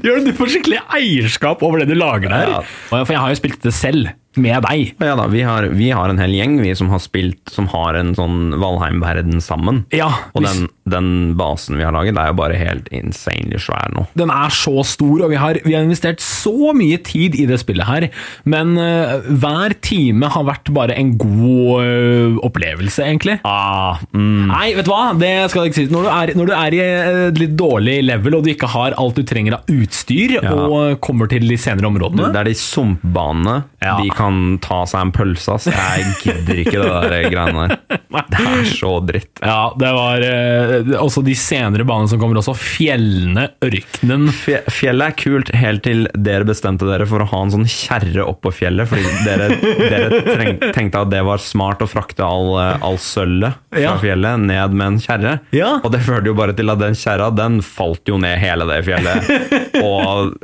du, 0.02 0.08
du 0.24 0.32
får 0.36 0.54
skikkelig 0.54 0.80
eierskap 0.96 1.62
over 1.66 1.82
det 1.82 1.90
du 1.92 1.98
lager 1.98 2.32
der. 2.32 2.54
Ja. 2.56 2.62
For 2.88 3.12
jeg 3.12 3.20
har 3.20 3.34
jo 3.34 3.40
spilt 3.40 3.60
det 3.64 3.74
selv, 3.76 4.14
med 4.36 4.62
deg. 4.62 4.92
Ja 5.02 5.14
da, 5.18 5.24
vi 5.32 5.40
har, 5.42 5.62
vi 5.74 5.88
har 5.90 6.08
en 6.12 6.18
hel 6.20 6.30
gjeng 6.36 6.58
vi 6.62 6.74
som 6.76 6.90
har 6.92 7.00
spilt 7.02 7.48
Som 7.50 7.66
har 7.72 7.96
en 7.98 8.12
sånn 8.14 8.52
Valheim-verden 8.60 9.40
sammen. 9.42 9.84
Ja, 9.90 10.10
Og 10.34 10.42
hvis- 10.44 10.52
den, 10.60 10.68
den 10.86 11.08
basen 11.38 11.76
vi 11.76 11.82
har 11.82 11.92
laget, 11.92 12.14
det 12.14 12.22
er 12.22 12.28
jo 12.32 12.36
bare 12.38 12.54
helt 12.60 12.88
insanely 12.94 13.58
svær 13.58 13.90
nå. 13.94 14.06
Den 14.14 14.30
er 14.30 14.48
så 14.54 14.84
stor, 14.86 15.24
og 15.24 15.30
vi 15.32 15.36
har, 15.40 15.58
vi 15.64 15.74
har 15.74 15.82
investert 15.82 16.20
så 16.20 16.72
mye 16.76 16.98
tid 17.02 17.34
i 17.40 17.46
det 17.46 17.58
spillet 17.60 17.86
her. 17.88 18.08
Men 18.44 18.76
uh, 18.78 19.20
hver 19.26 19.74
time 19.82 20.28
har 20.32 20.44
vært 20.44 20.70
bare 20.76 20.94
en 20.98 21.16
god 21.18 21.82
uh, 21.82 22.38
opplevelse, 22.46 23.02
egentlig. 23.04 23.38
Ah, 23.48 23.98
mm. 24.12 24.46
Nei, 24.52 24.74
vet 24.78 24.86
du 24.86 24.92
hva? 24.92 25.12
Det 25.18 25.32
skal 25.50 25.64
jeg 25.66 25.72
ikke 25.72 25.80
si. 25.82 25.88
Når 25.92 26.06
du 26.06 26.10
er, 26.14 26.34
når 26.38 26.46
du 26.46 26.54
er 26.58 26.76
i 26.78 26.82
et 26.84 27.42
litt 27.42 27.56
dårlig 27.58 27.98
level, 28.06 28.38
og 28.38 28.44
du 28.46 28.52
ikke 28.54 28.70
har 28.72 28.96
alt 29.00 29.18
du 29.18 29.24
trenger 29.28 29.58
av 29.58 29.66
utstyr, 29.72 30.38
Ja. 30.38 30.52
og 30.54 31.00
kommer 31.04 31.28
til 31.30 31.44
de 31.48 31.56
senere 31.60 31.88
områdene 31.88 32.30
Det 32.32 32.40
er 32.44 32.48
de 32.52 32.56
sumpbanene. 32.58 33.58
Ja. 33.82 33.96
De 34.02 34.10
kan 34.18 34.58
ta 34.64 34.82
seg 34.90 35.06
en 35.06 35.12
pølse, 35.14 35.54
ass. 35.54 35.68
Jeg 35.70 36.08
gidder 36.24 36.60
ikke 36.64 36.80
det 36.82 36.90
der 37.12 37.28
greiene 37.30 37.68
der. 37.68 38.02
Det 38.32 38.42
er 38.48 38.68
så 38.70 38.90
dritt. 39.06 39.30
Ja, 39.44 39.70
det 39.78 39.90
var 39.94 40.24
eh, 40.26 40.92
også 40.98 41.22
de 41.26 41.34
senere 41.38 41.84
banene 41.86 42.10
som 42.10 42.18
kommer 42.20 42.40
også. 42.40 42.54
Fjellene, 42.58 43.48
ørkenen. 43.64 44.28
Fje- 44.34 44.64
Fjellet 44.72 45.12
er 45.12 45.16
kult 45.20 45.52
helt 45.54 45.84
til 45.86 46.06
dere 46.16 46.46
bestemte 46.48 46.88
dere 46.88 47.06
for 47.08 47.22
å 47.22 47.28
ha 47.30 47.42
en 47.44 47.52
sånn 47.54 47.66
kjerre 47.68 48.24
oppå 48.26 48.50
fjellet, 48.54 48.88
fordi 48.90 49.12
dere, 49.26 49.48
dere 49.78 50.22
treng, 50.26 50.58
tenkte 50.74 51.02
at 51.04 51.12
det 51.12 51.22
var 51.28 51.42
smart 51.42 51.84
å 51.84 51.88
frakte 51.90 52.24
all, 52.26 52.52
eh, 52.62 52.82
all 52.84 52.98
sølvet 53.02 53.58
fra 53.70 53.82
Ja. 53.84 53.94
fjellet 54.02 54.40
ned 54.48 54.74
med 54.74 54.86
en 54.94 54.98
kjerre. 55.04 55.34
Ja. 55.54 55.74
Og 55.84 55.92
det 55.94 56.00
førte 56.06 56.30
jo 56.32 56.36
bare 56.38 56.56
til 56.58 56.70
at 56.72 56.80
den 56.82 56.96
kjerra 56.98 57.30
den 57.38 57.60
falt 57.64 58.08
jo 58.08 58.18
ned 58.20 58.38
hele 58.42 58.66
det 58.68 58.80
fjellet, 58.88 59.28
og 59.84 60.34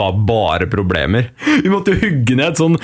var 0.00 0.18
bare 0.26 0.66
problemer. 0.72 1.30
Vi 1.62 1.70
måtte 1.72 1.94
jo 1.94 2.00
hugge 2.06 2.36
ned 2.38 2.54
et 2.54 2.60
sånn 2.60 2.78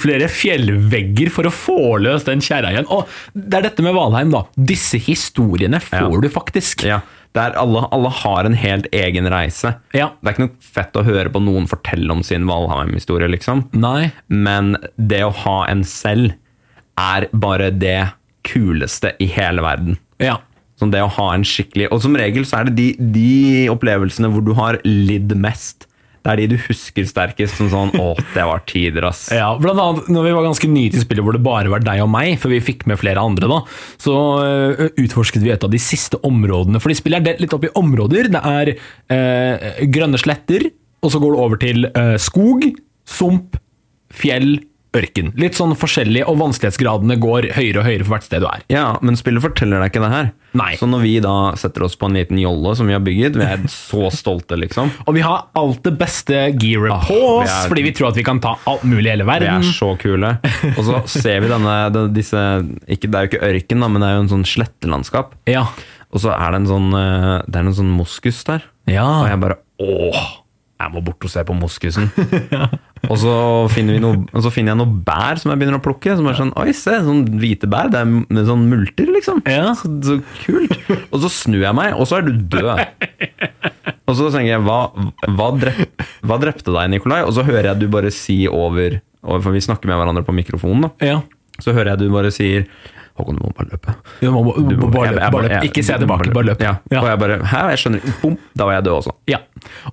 flere 0.00 0.28
fjellvegger 0.32 1.30
for 1.34 1.48
å 1.48 1.52
få 1.54 1.76
løs 2.02 2.26
den 2.28 2.42
kjerra 2.44 2.72
igjen. 2.74 2.88
Og 2.94 3.08
det 3.34 3.60
er 3.60 3.66
dette 3.68 3.84
med 3.86 3.96
Valheim, 3.96 4.32
da. 4.34 4.44
Disse 4.56 4.98
historiene 5.02 5.80
får 5.84 6.14
Ja. 6.14 6.20
du 6.20 6.28
faktisk. 6.32 6.84
Ja, 6.88 7.00
der 7.34 7.56
alle, 7.60 7.86
alle 7.92 8.10
har 8.10 8.44
en 8.48 8.54
helt 8.58 8.86
egen 8.92 9.26
reise. 9.30 9.76
Ja. 9.94 10.10
Det 10.22 10.28
er 10.28 10.34
ikke 10.36 10.46
noe 10.48 10.72
fett 10.74 10.92
å 10.98 11.04
høre 11.04 11.30
på 11.34 11.42
noen 11.44 11.66
fortelle 11.68 12.10
om 12.10 12.22
sin 12.22 12.46
Valheim-historie, 12.48 13.28
liksom. 13.28 13.66
Nei. 13.74 14.12
Men 14.28 14.76
det 14.98 15.22
å 15.26 15.32
ha 15.44 15.64
en 15.68 15.82
selv 15.84 16.34
er 16.98 17.28
bare 17.32 17.70
det 17.70 18.12
kuleste 18.48 19.12
i 19.20 19.26
hele 19.26 19.62
verden. 19.62 19.98
Ja. 20.22 20.38
Som 20.78 20.92
det 20.92 21.00
å 21.02 21.08
ha 21.10 21.32
en 21.34 21.42
skikkelig 21.42 21.88
Og 21.90 22.00
som 22.04 22.14
regel 22.14 22.44
så 22.46 22.60
er 22.60 22.68
det 22.68 22.76
de, 22.76 22.84
de 23.12 23.68
opplevelsene 23.72 24.28
hvor 24.30 24.44
du 24.46 24.52
har 24.54 24.78
lidd 24.86 25.34
mest. 25.36 25.87
Det 26.22 26.32
er 26.32 26.40
de 26.42 26.48
du 26.54 26.56
husker 26.60 27.06
sterkest. 27.08 27.58
Som 27.58 27.70
sånn 27.72 27.92
Å, 27.98 28.12
det 28.34 28.44
var 28.46 28.62
tider, 28.68 29.08
ass. 29.08 29.26
Ja, 29.34 29.50
blant 29.60 29.80
annet 29.82 30.10
når 30.12 30.26
vi 30.26 30.34
var 30.36 30.46
ganske 30.48 30.70
nye 30.70 30.92
til 30.92 31.04
spillet 31.04 31.24
hvor 31.26 31.36
det 31.36 31.44
bare 31.44 31.72
var 31.72 31.84
deg 31.84 32.02
og 32.04 32.10
meg, 32.12 32.36
for 32.42 32.52
vi 32.52 32.60
fikk 32.64 32.86
med 32.90 33.00
flere 33.00 33.22
andre, 33.22 33.48
da, 33.50 33.60
så 34.00 34.16
uh, 34.42 34.84
utforsket 35.00 35.44
vi 35.44 35.52
et 35.54 35.64
av 35.64 35.72
de 35.72 35.80
siste 35.82 36.20
områdene. 36.26 36.82
Fordi 36.82 36.98
spillet 36.98 37.22
er 37.22 37.30
delt 37.30 37.44
litt 37.44 37.56
opp 37.56 37.66
i 37.68 37.72
områder. 37.78 38.30
Det 38.34 38.42
er 38.52 38.74
uh, 38.76 39.84
grønne 39.94 40.20
sletter, 40.20 40.68
og 41.02 41.14
så 41.14 41.22
går 41.22 41.34
det 41.34 41.44
over 41.46 41.62
til 41.62 41.88
uh, 41.94 42.16
skog, 42.20 42.66
sump, 43.08 43.58
fjell, 44.14 44.58
ørken. 44.96 45.32
Litt 45.36 45.54
sånn 45.58 45.74
forskjellig, 45.76 46.22
og 46.28 46.38
vanskelighetsgradene 46.40 47.16
går 47.20 47.50
høyere 47.56 47.82
og 47.82 47.84
høyere 47.88 48.04
for 48.06 48.14
hvert 48.16 48.24
sted 48.28 48.40
du 48.40 48.46
er. 48.48 48.62
Ja, 48.72 48.84
men 49.04 49.18
spillet 49.20 49.44
forteller 49.44 49.82
deg 49.82 49.90
ikke 49.92 50.02
det 50.06 50.10
her. 50.14 50.30
Nei. 50.56 50.70
Så 50.80 50.88
når 50.88 51.02
vi 51.04 51.12
da 51.20 51.34
setter 51.60 51.84
oss 51.84 51.94
på 52.00 52.08
en 52.08 52.16
liten 52.16 52.38
jolle 52.40 52.72
som 52.78 52.88
vi 52.88 52.94
har 52.96 53.02
bygget, 53.04 53.36
vi 53.36 53.44
er 53.44 53.66
så 53.68 54.08
stolte, 54.14 54.56
liksom. 54.58 54.90
Og 55.06 55.14
vi 55.18 55.20
har 55.26 55.44
alt 55.60 55.82
det 55.84 55.92
beste 56.00 56.40
gearet 56.56 56.94
Ah, 56.96 57.04
på 57.04 57.18
vi 57.18 57.26
oss, 57.44 57.52
er- 57.52 57.68
fordi 57.68 57.84
vi 57.84 57.92
tror 57.98 58.08
at 58.14 58.16
vi 58.22 58.24
kan 58.26 58.40
ta 58.40 58.54
alt 58.70 58.86
mulig 58.88 59.10
i 59.10 59.12
hele 59.12 59.26
Vi 59.28 59.32
verden. 59.34 59.60
er 59.60 59.76
så 59.76 59.92
kule. 60.00 60.32
Og 60.72 60.82
så 60.88 61.02
ser 61.20 61.44
vi 61.44 61.52
denne, 61.52 61.76
disse 62.16 62.42
ikke, 62.88 63.10
Det 63.12 63.14
er 63.14 63.28
jo 63.28 63.32
ikke 63.34 63.44
ørken, 63.52 63.84
da, 63.84 63.92
men 63.92 64.00
det 64.02 64.08
er 64.08 64.16
jo 64.18 64.24
en 64.24 64.32
sånn 64.38 64.48
slettelandskap. 64.48 65.36
Ja. 65.50 65.66
Og 66.08 66.22
så 66.24 66.32
er 66.32 66.54
det 66.56 66.62
en 66.62 66.70
sånn, 66.72 66.88
eh, 66.96 67.42
det 67.44 67.60
er 67.60 67.66
en 67.68 67.76
sånn 67.76 67.92
moskus 67.92 68.40
der. 68.48 68.64
Ja. 68.88 69.04
Og 69.20 69.28
jeg 69.28 69.40
bare 69.44 69.58
åh, 69.84 70.22
jeg 70.78 70.92
må 70.94 71.02
bort 71.02 71.24
og 71.26 71.30
se 71.32 71.42
på 71.42 71.56
moskusen. 71.58 72.06
Og 73.08 73.14
så 73.18 73.32
finner, 73.70 73.94
vi 73.94 74.02
noe, 74.02 74.40
så 74.42 74.50
finner 74.50 74.72
jeg 74.72 74.78
noe 74.80 75.00
bær 75.06 75.38
som 75.38 75.52
jeg 75.52 75.60
begynner 75.60 75.78
å 75.78 75.82
plukke. 75.82 76.16
Som 76.18 76.26
er 76.30 76.38
sånn, 76.38 76.52
oi 76.58 76.72
se, 76.74 76.96
sånn 77.06 77.24
hvite 77.38 77.68
bær. 77.70 77.90
Det 77.94 78.00
er 78.02 78.46
sånn 78.48 78.66
multer, 78.70 79.10
liksom. 79.14 79.40
Ja. 79.46 79.72
Så, 79.78 79.90
så 80.02 80.18
kult. 80.42 80.74
Og 81.08 81.22
så 81.22 81.30
snur 81.34 81.62
jeg 81.62 81.78
meg, 81.78 81.94
og 81.94 82.08
så 82.10 82.18
er 82.18 82.26
du 82.26 82.34
død. 82.54 82.82
Og 84.08 84.16
så 84.18 84.28
tenker 84.34 84.54
jeg, 84.54 84.64
hva, 84.66 84.78
hva, 85.38 85.48
drep, 85.60 86.04
hva 86.26 86.38
drepte 86.42 86.74
deg, 86.74 86.92
Nikolai? 86.94 87.20
Og 87.26 87.34
så 87.36 87.46
hører 87.46 87.72
jeg 87.72 87.82
du 87.82 87.88
bare 87.92 88.12
si 88.14 88.40
over, 88.50 89.00
over 89.26 89.42
For 89.44 89.54
vi 89.54 89.64
snakker 89.66 89.90
med 89.90 89.98
hverandre 90.00 90.26
på 90.26 90.36
mikrofonen, 90.36 90.88
da. 90.88 91.12
ja. 91.14 91.18
Så 91.58 91.72
hører 91.74 91.96
jeg 91.96 92.04
du 92.04 92.12
bare 92.14 92.30
sier 92.30 92.68
Håkon, 93.18 93.36
du 93.38 93.44
må 93.44 93.52
bare 93.58 93.68
løpe. 93.72 93.94
Du 94.20 94.30
må, 94.30 94.42
Du 94.56 94.76
må- 94.78 94.90
bare 94.94 95.12
løp, 95.16 95.32
bare 95.34 95.48
løp. 95.48 95.64
Ikke 95.68 95.82
se 95.84 95.98
tilbake, 95.98 96.32
bare 96.34 96.48
løp. 96.52 96.62
Ja. 96.62 96.76
Ja. 96.90 97.00
Og 97.02 97.08
jeg 97.10 97.18
bare 97.24 97.38
Hæ, 97.52 97.62
jeg 97.74 97.78
skjønner 97.82 98.00
ikke. 98.04 98.14
Bom! 98.22 98.38
Da 98.56 98.64
var 98.68 98.72
jeg 98.78 98.84
død 98.88 98.92
også. 99.00 99.12
Ja. 99.28 99.38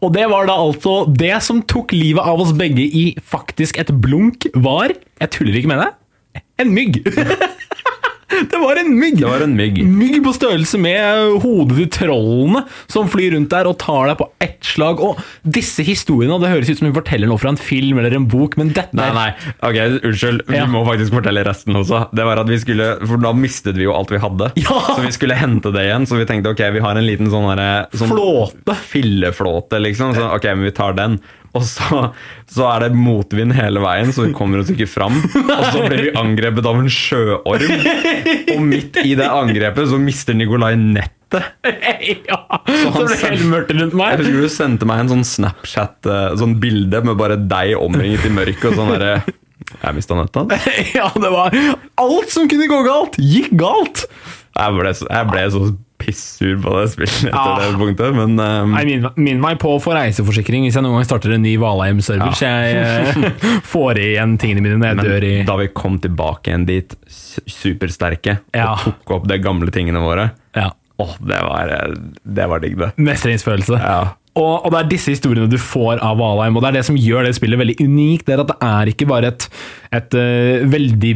Og 0.01 0.13
det 0.13 0.29
var 0.29 0.45
da 0.45 0.53
altså 0.61 0.95
Det 1.17 1.33
som 1.43 1.61
tok 1.63 1.91
livet 1.91 2.21
av 2.23 2.39
oss 2.45 2.53
begge 2.53 2.85
i 2.85 3.05
faktisk 3.19 3.79
et 3.81 3.89
blunk, 4.01 4.45
var 4.55 4.93
Jeg 5.21 5.29
tuller 5.31 5.55
ikke 5.59 5.67
med 5.73 5.83
deg. 5.83 6.41
En 6.59 6.71
mygg! 6.75 7.01
det 8.29 8.57
var 8.59 8.79
en 8.81 8.89
mygg! 8.99 9.19
Det 9.21 9.27
var 9.29 9.43
en 9.45 9.53
mygg. 9.55 9.77
Mygg 9.85 10.17
på 10.25 10.31
størrelse 10.35 10.79
med 10.81 11.35
hodet 11.43 11.77
til 11.77 11.89
trollene 12.07 12.63
som 12.91 13.07
flyr 13.11 13.35
rundt 13.35 13.51
der 13.53 13.69
og 13.69 13.77
tar 13.81 14.09
deg 14.09 14.17
på 14.19 14.27
ett 14.41 14.65
slag. 14.65 14.99
Og 15.05 15.19
disse 15.45 15.85
historiene, 15.85 16.39
det 16.41 16.49
høres 16.51 16.71
ut 16.73 16.79
som 16.81 16.89
vi 16.89 16.95
forteller 16.97 17.29
noe 17.29 17.37
fra 17.41 17.51
en 17.53 17.59
film 17.61 17.99
eller 18.01 18.15
en 18.17 18.25
bok, 18.31 18.57
men 18.57 18.73
dette 18.75 18.97
Nei, 18.97 19.11
nei, 19.13 19.27
ok, 19.61 19.77
unnskyld. 20.09 20.45
Vi 20.49 20.57
Ja. 20.57 20.65
må 20.71 20.81
faktisk 20.87 21.13
fortelle 21.13 21.43
resten 21.45 21.77
også. 21.77 22.05
Det 22.15 22.25
var 22.25 22.41
at 22.41 22.49
vi 22.49 22.57
skulle, 22.63 22.89
For 23.05 23.17
da 23.21 23.31
mistet 23.37 23.75
vi 23.77 23.83
jo 23.85 23.93
alt 23.93 24.09
vi 24.11 24.17
hadde. 24.23 24.51
Ja. 24.65 24.79
Så 24.95 25.01
vi 25.05 25.11
skulle 25.13 25.35
hente 25.37 25.71
det 25.75 25.85
igjen. 25.85 26.05
Så 26.09 26.17
vi 26.17 26.25
tenkte 26.25 26.51
ok, 26.55 26.65
vi 26.73 26.79
har 26.83 26.95
en 26.97 27.05
liten 27.05 27.29
sånn, 27.29 27.45
herre- 27.53 27.87
sånn 27.93 28.09
Flåte. 28.09 28.75
Filleflåte, 28.89 29.79
liksom. 29.81 30.15
Så 30.17 30.27
ok, 30.35 30.43
men 30.55 30.63
vi 30.65 30.71
tar 30.71 30.93
den. 30.97 31.19
Og 31.55 31.63
så, 31.63 31.99
så 32.51 32.65
er 32.73 32.85
det 32.85 32.97
motvind 32.99 33.53
hele 33.55 33.79
veien, 33.83 34.09
så 34.15 34.25
vi 34.27 34.33
kommer 34.35 34.59
oss 34.63 34.71
ikke 34.73 34.87
fram. 34.91 35.15
Og 35.23 35.63
så 35.71 35.85
blir 35.85 36.09
vi 36.09 36.13
angrepet 36.19 36.67
av 36.67 36.81
en 36.81 36.89
sjøorm. 36.91 37.85
Og 38.55 38.65
midt 38.67 38.99
i 39.05 39.13
det 39.15 39.29
angrepet 39.31 39.87
så 39.91 39.99
mister 40.01 40.35
Nikolai 40.35 40.73
nettet. 40.79 41.47
ja. 42.27 42.41
Så, 42.67 42.91
så 42.91 42.91
ble 42.99 43.07
det 43.09 43.19
helt 43.23 43.47
mørkt 43.53 43.71
rundt 43.75 43.95
meg. 43.97 44.13
Jeg 44.13 44.21
husker 44.25 44.43
du 44.45 44.51
sendte 44.53 44.87
meg 44.89 45.01
en 45.05 45.13
sånn 45.15 45.25
Snapchat, 45.27 45.97
eh, 46.11 46.27
sånn 46.39 46.57
bilde 46.61 47.01
med 47.07 47.17
bare 47.19 47.39
deg 47.39 47.73
omringet 47.79 48.27
i 48.27 48.33
mørket 48.35 48.69
og 48.71 48.77
sånn 48.81 48.93
derre 48.93 49.15
Jeg 49.25 49.95
mista 49.97 50.15
nettet. 50.19 50.53
ja, 50.99 51.07
det 51.15 51.31
var 51.33 51.55
Alt 52.03 52.31
som 52.35 52.47
kunne 52.51 52.67
gå 52.69 52.83
galt, 52.85 53.15
gikk 53.19 53.55
galt! 53.59 54.05
Jeg 54.55 54.75
ble, 54.77 54.91
så- 54.95 55.09
jeg 55.11 55.27
ble 55.31 55.41
så 55.51 55.63
pissur 56.01 56.57
på 56.61 56.73
det 56.75 56.85
spillet 56.91 57.29
etter 57.29 57.37
Ah. 57.39 57.59
det 57.61 57.77
punktet, 57.79 58.15
men 58.17 58.35
um... 58.39 58.73
Nei, 58.75 58.97
minn 59.15 59.39
meg 59.43 59.59
på 59.61 59.75
å 59.75 59.81
få 59.81 59.93
reiseforsikring 59.95 60.65
hvis 60.67 60.75
jeg 60.77 60.83
noen 60.85 60.97
gang 60.99 61.07
starter 61.07 61.35
en 61.37 61.43
ny 61.45 61.53
Valheim-server, 61.61 62.33
så 62.35 62.49
jeg 62.49 62.81
uh, 62.83 63.45
får 63.73 64.01
igjen 64.03 64.35
tingene 64.41 64.65
mine 64.65 64.79
når 64.81 64.91
jeg 64.91 64.99
men 64.99 65.09
dør 65.09 65.27
i 65.29 65.33
da 65.47 65.55
vi 65.61 65.69
kom 65.77 65.99
tilbake 66.03 66.51
igjen 66.51 66.67
dit, 66.69 66.97
supersterke, 67.47 68.39
Ja. 68.55 68.73
og 68.73 68.83
tok 68.83 69.15
opp 69.19 69.29
de 69.31 69.39
gamle 69.43 69.71
tingene 69.75 70.03
våre 70.03 70.29
ja, 70.55 70.69
oh, 71.03 71.15
det 71.19 71.39
var, 71.43 71.71
eh, 71.75 71.95
det 72.23 72.45
var 72.51 72.61
digg, 72.63 72.77
det. 72.79 72.91
mestringsfølelse. 73.01 73.79
Ja. 73.81 74.13
Og, 74.35 74.65
og 74.65 74.71
det 74.73 74.79
er 74.81 74.87
disse 74.91 75.13
historiene 75.13 75.47
du 75.47 75.55
får 75.61 76.01
av 76.03 76.17
Valheim, 76.19 76.57
og 76.57 76.63
det 76.63 76.69
er 76.69 76.77
det 76.79 76.87
som 76.89 76.97
gjør 76.99 77.23
det 77.23 77.37
spillet 77.37 77.59
veldig 77.61 77.75
unikt. 77.79 78.25
Det 78.27 78.35
er 78.35 78.41
at 78.43 78.49
det 78.51 78.57
er 78.67 78.91
ikke 78.91 79.07
bare 79.07 79.29
et, 79.31 79.45
et 79.95 80.17
uh, 80.19 80.65
veldig 80.73 81.11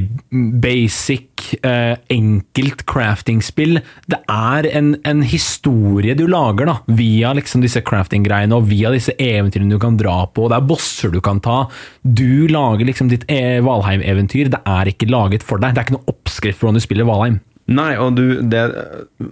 basic, 0.63 1.49
uh, 1.67 1.99
enkelt 2.15 2.85
crafting-spill. 2.87 3.81
Det 4.07 4.21
er 4.31 4.69
en, 4.71 4.93
en 5.03 5.25
historie 5.27 6.15
du 6.15 6.23
lager 6.31 6.71
da, 6.71 6.77
via 6.95 7.33
liksom 7.35 7.65
disse 7.65 7.83
crafting-greiene 7.83 8.55
og 8.55 8.71
via 8.71 8.93
disse 8.95 9.17
eventyrene 9.19 9.75
du 9.75 9.83
kan 9.83 9.99
dra 9.99 10.21
på. 10.31 10.47
Det 10.47 10.61
er 10.61 10.71
bosser 10.71 11.11
du 11.11 11.19
kan 11.25 11.43
ta. 11.43 11.65
Du 12.03 12.47
lager 12.47 12.87
liksom 12.87 13.11
ditt 13.11 13.27
e 13.27 13.59
Valheim-eventyr. 13.67 14.53
Det 14.55 14.63
er 14.63 14.93
ikke 14.93 15.11
laget 15.11 15.43
for 15.43 15.59
deg. 15.59 15.75
Det 15.75 15.83
er 15.83 15.89
ikke 15.89 15.99
noe 15.99 16.15
oppskrift 16.15 16.61
for 16.61 16.69
hvordan 16.69 16.79
du 16.79 16.87
spiller 16.87 17.11
Valheim. 17.11 17.41
Nei, 17.69 17.91
og 18.01 18.15
du, 18.17 18.23
det, 18.49 18.63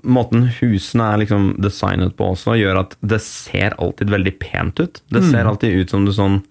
måten 0.05 0.43
husene 0.59 1.07
er 1.13 1.21
liksom 1.23 1.47
designet 1.63 2.13
på 2.19 2.27
også, 2.35 2.53
gjør 2.59 2.83
at 2.83 2.93
det 3.01 3.17
ser 3.25 3.73
alltid 3.81 4.11
veldig 4.13 4.33
pent 4.43 4.79
ut. 4.83 5.01
Det 5.09 5.23
Mm. 5.23 5.31
ser 5.31 5.49
alltid 5.49 5.73
ut 5.81 5.89
som 5.95 6.05
du 6.05 6.11
sånn 6.13 6.43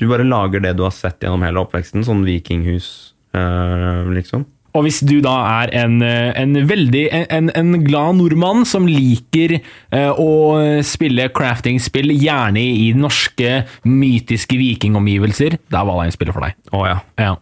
Du 0.00 0.08
bare 0.10 0.24
lager 0.26 0.58
det 0.64 0.72
du 0.76 0.82
har 0.82 0.90
sett 0.90 1.20
gjennom 1.22 1.44
hele 1.46 1.60
oppveksten, 1.62 2.02
sånn 2.02 2.24
vikinghus, 2.26 3.12
øh, 3.32 4.08
liksom. 4.10 4.42
Og 4.74 4.82
hvis 4.82 4.98
du 5.06 5.20
da 5.22 5.62
er 5.62 5.70
en, 5.84 6.02
eh, 6.02 6.32
en 6.34 6.54
veldig 6.66 7.04
en, 7.30 7.48
en 7.54 7.84
glad 7.84 8.16
nordmann 8.18 8.64
som 8.66 8.88
liker 8.90 9.60
eh, 9.92 10.10
å 10.10 10.82
spille 10.82 11.28
crafting-spill, 11.30 12.10
gjerne 12.10 12.58
i 12.58 12.88
norske 12.98 13.60
mytiske 13.86 14.58
vikingomgivelser, 14.58 15.60
da 15.70 15.84
er 15.84 15.86
Valheim 15.92 16.10
spillet 16.10 16.34
for 16.34 16.42
deg. 16.42 16.54
Å 16.74 16.82
ja. 16.88 16.98
Ja, 17.22 17.36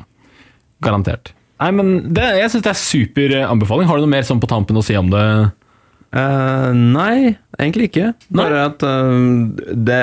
garantert. 0.84 1.32
Nei, 1.62 1.72
men 1.78 1.90
det, 2.14 2.28
Jeg 2.40 2.52
syns 2.52 2.64
det 2.66 2.72
er 2.72 2.80
super 2.80 3.34
eh, 3.38 3.48
anbefaling. 3.48 3.88
Har 3.88 3.98
du 3.98 4.06
noe 4.06 4.14
mer 4.16 4.26
sånn 4.26 4.42
på 4.42 4.50
tampen 4.50 4.78
å 4.78 4.84
si 4.84 4.96
om 4.98 5.10
det? 5.12 5.24
Uh, 6.12 6.68
nei, 6.76 7.38
egentlig 7.56 7.88
ikke. 7.88 8.10
Bare 8.36 8.66
at 8.68 8.82
uh, 8.84 9.14
det, 9.72 10.00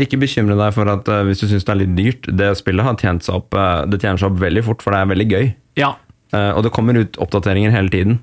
Ikke 0.00 0.20
bekymre 0.22 0.56
deg 0.56 0.72
for 0.72 0.88
at 0.88 1.10
hvis 1.28 1.42
du 1.42 1.50
syns 1.50 1.66
det 1.68 1.74
er 1.74 1.80
litt 1.82 1.96
dyrt. 1.98 2.30
Det 2.30 2.52
spillet 2.60 2.86
har 2.86 2.96
tjent 3.00 3.26
seg 3.26 3.42
opp 3.42 3.58
Det 3.90 4.00
tjener 4.00 4.22
seg 4.22 4.30
opp 4.30 4.40
veldig 4.40 4.64
fort, 4.70 4.84
for 4.84 4.94
det 4.94 5.02
er 5.02 5.12
veldig 5.12 5.28
gøy. 5.32 5.48
Ja. 5.80 5.96
Og 6.32 6.62
det 6.64 6.72
kommer 6.72 6.96
ut 6.96 7.18
oppdateringer 7.20 7.74
hele 7.74 7.92
tiden. 7.92 8.22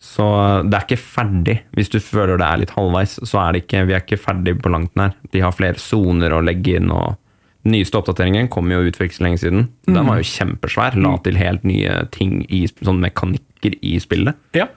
Så 0.00 0.24
det 0.64 0.76
er 0.76 0.86
ikke 0.86 1.02
ferdig. 1.02 1.56
Hvis 1.76 1.90
du 1.92 1.98
føler 2.00 2.38
det 2.40 2.46
er 2.46 2.60
litt 2.62 2.72
halvveis, 2.72 3.18
så 3.26 3.42
er 3.42 3.52
det 3.52 3.64
ikke, 3.64 3.82
vi 3.88 3.96
er 3.96 4.04
ikke 4.04 4.20
ferdig 4.22 4.54
på 4.62 4.72
langt 4.72 4.94
nær. 4.96 5.12
De 5.34 5.42
har 5.44 5.52
flere 5.52 5.82
soner 5.82 6.32
å 6.32 6.40
legge 6.44 6.78
inn. 6.78 6.88
og 6.94 7.18
Den 7.64 7.74
nyeste 7.76 7.98
oppdateringen 8.00 8.48
kom 8.48 8.70
jo 8.72 8.80
ut 8.86 8.96
for 8.96 9.04
ikke 9.04 9.18
så 9.18 9.26
lenge 9.26 9.40
siden. 9.42 9.68
Den 9.86 10.06
var 10.08 10.20
jo 10.20 10.28
kjempesvær. 10.30 10.96
La 10.96 11.16
til 11.24 11.36
helt 11.36 11.64
nye 11.68 12.04
ting 12.14 12.44
i 12.48 12.64
sånn 12.80 13.02
mekanikker 13.04 13.76
i 13.84 13.98
spillet. 14.00 14.38
ja. 14.56 14.70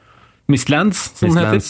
Mistlands, 0.52 0.98
som 1.16 1.30
den 1.32 1.40
heter. 1.40 1.62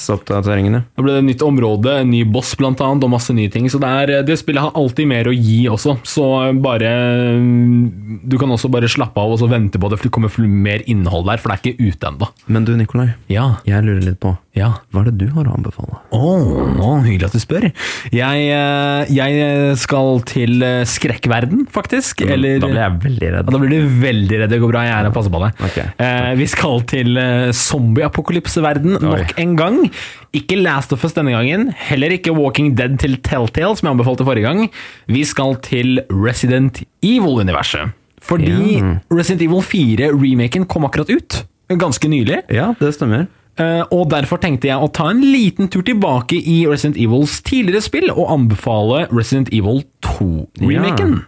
Da 0.97 1.03
ble 1.05 1.13
det 1.13 1.19
et 1.21 1.27
nytt 1.27 1.43
område, 1.45 1.91
en 2.01 2.09
ny 2.09 2.23
boss 2.25 2.55
blant 2.57 2.79
annet, 2.81 3.05
og 3.05 3.11
masse 3.13 3.33
nye 3.35 3.51
ting. 3.53 3.67
Så 3.69 3.77
det, 3.77 3.85
er, 4.01 4.23
det 4.25 4.37
spillet 4.41 4.65
har 4.65 4.73
alltid 4.73 5.05
mer 5.11 5.29
å 5.29 5.33
gi 5.35 5.59
også. 5.69 5.99
Så 6.09 6.25
bare 6.63 6.89
Du 8.25 8.37
kan 8.41 8.49
også 8.49 8.71
bare 8.73 8.89
slappe 8.89 9.21
av 9.21 9.35
og 9.35 9.39
så 9.43 9.49
vente 9.51 9.77
på 9.77 9.91
det, 9.91 9.99
for 10.01 10.09
det 10.09 10.13
kommer 10.17 10.33
mer 10.49 10.81
innhold 10.89 11.29
der, 11.29 11.37
for 11.43 11.53
det 11.53 11.59
er 11.59 11.61
ikke 11.75 11.91
ute 11.93 12.09
ennå. 12.09 12.31
Men 12.49 12.65
du, 12.65 12.73
Nikolai. 12.79 13.11
Ja. 13.29 13.59
Jeg 13.69 13.85
lurer 13.85 14.01
litt 14.09 14.19
på 14.23 14.33
Ja. 14.53 14.67
Hva 14.93 15.01
er 15.01 15.07
det 15.09 15.15
du 15.17 15.31
har 15.33 15.47
å 15.49 15.55
anbefale? 15.55 15.97
Oh, 16.13 16.99
hyggelig 17.01 17.25
at 17.25 17.33
du 17.33 17.41
spør. 17.41 17.65
Jeg, 18.13 18.43
eh, 18.53 19.13
jeg 19.13 19.77
skal 19.81 20.21
til 20.29 20.61
eh, 20.61 20.83
skrekkverden, 20.85 21.63
faktisk. 21.73 22.21
Eller 22.21 22.61
Da 22.61 22.69
blir 22.69 22.83
jeg 22.83 22.99
veldig 23.07 23.31
redd. 23.33 23.49
da 23.49 23.61
blir 23.63 23.73
du 23.73 23.95
veldig 24.03 24.41
redd. 24.43 24.53
Det 24.53 24.59
går 24.61 24.73
bra, 24.75 24.83
jeg 24.85 24.93
er 24.93 24.99
her 24.99 25.09
og 25.09 25.17
passer 25.17 25.33
på 25.33 25.41
deg. 25.41 25.65
Okay. 25.69 25.87
eh, 25.97 26.29
vi 26.37 26.49
skal 26.53 26.85
til 26.93 27.17
zombieapokalypseverden 27.17 27.63
zombie-apokalypseverden 27.63 29.01
nok 29.01 29.35
en 29.41 29.57
gang. 29.57 29.81
Ikke 30.37 30.61
Last 30.61 30.93
of 30.93 31.03
Us 31.05 31.17
denne 31.17 31.33
gangen. 31.33 31.71
Heller 31.89 32.13
ikke 32.13 32.37
Walking 32.37 32.75
Dead 32.77 32.99
til 33.01 33.17
Telltale, 33.25 33.73
som 33.79 33.89
jeg 33.89 33.97
anbefalte 33.97 34.27
forrige 34.27 34.45
gang. 34.45 34.67
Vi 35.09 35.25
skal 35.25 35.57
til 35.65 36.03
Resident 36.13 36.83
Evil-universet. 37.01 37.93
Fordi 38.23 38.53
yeah. 38.53 38.99
Resident 39.11 39.41
Evil 39.43 39.65
4-remaken 39.65 40.69
kom 40.69 40.85
akkurat 40.85 41.09
ut. 41.09 41.41
Ganske 41.73 42.07
nylig. 42.07 42.43
Ja, 42.53 42.75
det 42.79 42.93
stemmer. 42.95 43.25
Eh, 43.61 43.83
og 43.93 44.07
derfor 44.09 44.39
tenkte 44.41 44.65
jeg 44.71 44.81
å 44.81 44.89
ta 44.89 45.11
en 45.11 45.21
liten 45.21 45.67
tur 45.69 45.83
tilbake 45.85 46.39
i 46.39 46.63
Resident 46.65 46.97
Evils 46.97 47.35
tidligere 47.45 47.83
spill 47.85 48.09
og 48.09 48.31
anbefale 48.33 49.03
Resident 49.13 49.51
Evil 49.53 49.83
2-remaken. 50.05 51.19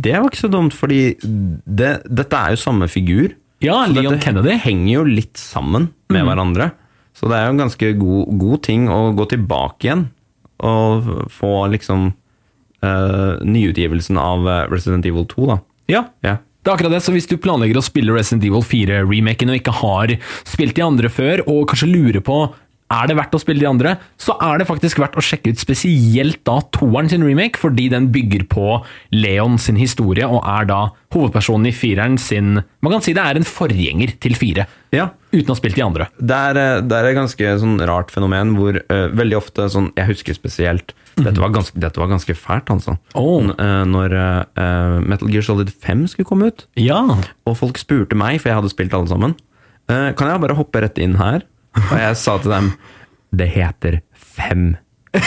Det 0.00 0.12
var 0.16 0.28
ikke 0.28 0.42
så 0.44 0.50
dumt, 0.52 0.76
fordi 0.76 1.00
det, 1.20 1.94
dette 2.08 2.36
er 2.36 2.54
jo 2.54 2.60
samme 2.60 2.88
figur. 2.88 3.32
Ja, 3.64 3.82
Så 3.86 3.96
Leon 3.96 4.14
dette 4.14 4.24
Kennedy. 4.24 4.54
henger 4.62 4.92
jo 4.94 5.02
litt 5.08 5.40
sammen 5.40 5.90
med 6.12 6.24
hverandre. 6.28 6.70
Så 7.16 7.28
det 7.28 7.36
er 7.36 7.48
jo 7.48 7.54
en 7.56 7.62
ganske 7.64 7.90
god, 8.00 8.38
god 8.40 8.62
ting 8.64 8.86
å 8.92 9.00
gå 9.16 9.26
tilbake 9.34 9.88
igjen 9.88 10.06
og 10.60 11.08
få 11.32 11.50
liksom 11.72 12.10
uh, 12.84 13.40
nyutgivelsen 13.44 14.18
av 14.20 14.44
eh, 14.48 14.62
Resident 14.72 15.06
Evil 15.08 15.24
2, 15.28 15.46
da. 15.48 15.58
Ja, 15.88 16.04
Ja. 16.24 16.36
Det 16.60 16.68
er 16.68 16.74
akkurat 16.74 16.92
det. 16.92 17.02
Så 17.04 17.14
hvis 17.14 17.28
du 17.28 17.38
planlegger 17.40 17.80
å 17.80 17.84
spille 17.84 18.12
Resident 18.12 18.44
Evil 18.44 18.64
4-remaken 18.66 19.52
og 19.52 19.60
ikke 19.60 19.76
har 19.80 20.16
spilt 20.48 20.76
de 20.76 20.84
andre 20.84 21.08
før, 21.12 21.44
og 21.48 21.70
kanskje 21.70 21.88
lurer 21.88 22.20
på 22.24 22.42
er 22.90 23.06
det 23.06 23.16
verdt 23.18 23.36
å 23.36 23.40
spille 23.40 23.62
de 23.62 23.68
andre, 23.70 23.94
så 24.18 24.34
er 24.42 24.58
det 24.60 24.66
faktisk 24.68 24.98
verdt 24.98 25.18
å 25.18 25.22
sjekke 25.22 25.52
ut 25.54 25.60
spesielt 25.62 26.40
da 26.48 26.56
toeren 26.74 27.10
sin 27.10 27.22
remake, 27.22 27.60
fordi 27.60 27.88
den 27.92 28.08
bygger 28.14 28.46
på 28.50 28.80
Leon 29.14 29.58
sin 29.62 29.78
historie, 29.78 30.26
og 30.26 30.42
er 30.42 30.66
da 30.70 30.80
hovedpersonen 31.14 31.70
i 31.70 31.74
fireren 31.74 32.18
sin 32.22 32.60
Man 32.80 32.94
kan 32.94 33.02
si 33.04 33.12
det 33.14 33.22
er 33.22 33.38
en 33.38 33.46
forgjenger 33.46 34.14
til 34.22 34.34
fire, 34.38 34.64
ja. 34.94 35.08
uten 35.34 35.50
å 35.50 35.54
ha 35.54 35.58
spilt 35.58 35.76
de 35.78 35.84
andre. 35.84 36.08
Det 36.18 36.38
er, 36.50 36.58
eh, 36.58 36.80
det 36.86 36.96
er 36.96 37.08
et 37.10 37.18
ganske 37.18 37.52
sånn 37.62 37.76
rart 37.90 38.10
fenomen 38.14 38.54
hvor 38.58 38.78
uh, 38.80 39.06
veldig 39.14 39.38
ofte 39.38 39.66
sånn 39.70 39.90
Jeg 39.98 40.10
husker 40.10 40.38
spesielt 40.38 40.94
dette, 41.20 41.36
var 41.42 41.52
ganske, 41.52 41.76
dette 41.82 42.00
var 42.00 42.08
ganske 42.08 42.34
fælt, 42.38 42.70
altså. 42.72 42.94
Oh. 43.18 43.42
Når 43.44 44.14
uh, 44.16 44.98
Metal 45.04 45.28
Gear 45.28 45.44
Solid 45.44 45.70
5 45.70 46.06
skulle 46.14 46.28
komme 46.28 46.48
ut, 46.50 46.64
Ja. 46.80 47.02
og 47.44 47.58
folk 47.58 47.78
spurte 47.78 48.16
meg, 48.18 48.40
for 48.40 48.50
jeg 48.50 48.60
hadde 48.60 48.72
spilt 48.72 48.94
alle 48.96 49.10
sammen 49.10 49.34
Kan 49.90 50.28
jeg 50.30 50.40
bare 50.40 50.54
hoppe 50.54 50.80
rett 50.84 51.00
inn 51.02 51.16
her? 51.18 51.42
Og 51.78 51.98
jeg 52.00 52.16
sa 52.18 52.34
til 52.42 52.50
dem 52.50 52.72
Det 53.30 53.46
heter 53.48 54.00
fem. 54.14 54.76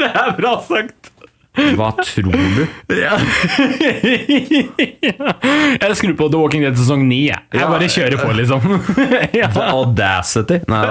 Det 0.00 0.08
er 0.08 0.30
bra 0.38 0.54
sagt! 0.64 1.10
Hva 1.50 1.88
tror 1.98 2.30
du? 2.30 2.62
Ja. 2.94 3.16
Jeg 5.82 5.96
skrur 5.98 6.14
på 6.18 6.28
The 6.30 6.38
Walking 6.38 6.62
Dead 6.62 6.76
sesong 6.78 7.02
9. 7.08 7.16
Jeg, 7.26 7.40
jeg 7.56 7.66
bare 7.72 7.88
kjører 7.90 8.18
på, 8.20 8.28
liksom. 8.38 8.60
ja. 9.40 9.48
Audacity. 9.64 10.60
Nei, 10.70 10.84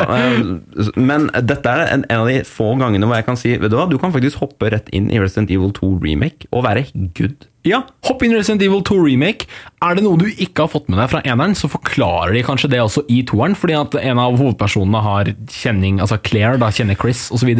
men 0.99 1.29
dette 1.47 1.69
er 1.71 1.79
en, 1.95 2.03
en 2.11 2.19
av 2.25 2.27
de 2.29 2.41
få 2.47 2.73
gangene 2.81 3.05
hvor 3.07 3.15
jeg 3.19 3.27
kan 3.29 3.37
si 3.39 3.49
Vet 3.55 3.71
du 3.71 3.75
hva, 3.79 3.87
du 3.89 3.97
kan 4.01 4.11
faktisk 4.15 4.35
hoppe 4.43 4.65
rett 4.75 4.87
inn 4.95 5.07
i 5.13 5.19
Resident 5.21 5.49
Evil 5.53 5.71
2 5.79 5.93
remake 6.03 6.41
og 6.51 6.65
være 6.67 6.83
good. 7.17 7.39
Ja, 7.67 7.81
hopp 8.07 8.21
inn 8.23 8.31
i 8.31 8.37
Resident 8.37 8.63
Evil 8.63 8.81
2 8.87 8.97
Remake. 9.03 9.47
Er 9.83 9.97
det 9.97 10.03
noe 10.05 10.19
du 10.19 10.27
ikke 10.29 10.63
har 10.63 10.71
fått 10.71 10.87
med 10.91 10.99
deg 11.01 11.09
fra 11.11 11.21
eneren, 11.27 11.55
så 11.57 11.69
forklarer 11.71 12.35
de 12.35 12.43
kanskje 12.47 12.69
det 12.71 12.79
også 12.83 13.03
i 13.11 13.19
toeren, 13.27 13.55
fordi 13.59 13.75
at 13.79 13.97
en 13.99 14.21
av 14.21 14.37
hovedpersonene 14.39 15.01
har 15.03 15.31
kjenning, 15.51 15.99
altså 16.03 16.19
Claire 16.23 16.59
da 16.61 16.71
kjenner 16.75 16.99
Chris, 16.99 17.27
osv. 17.35 17.51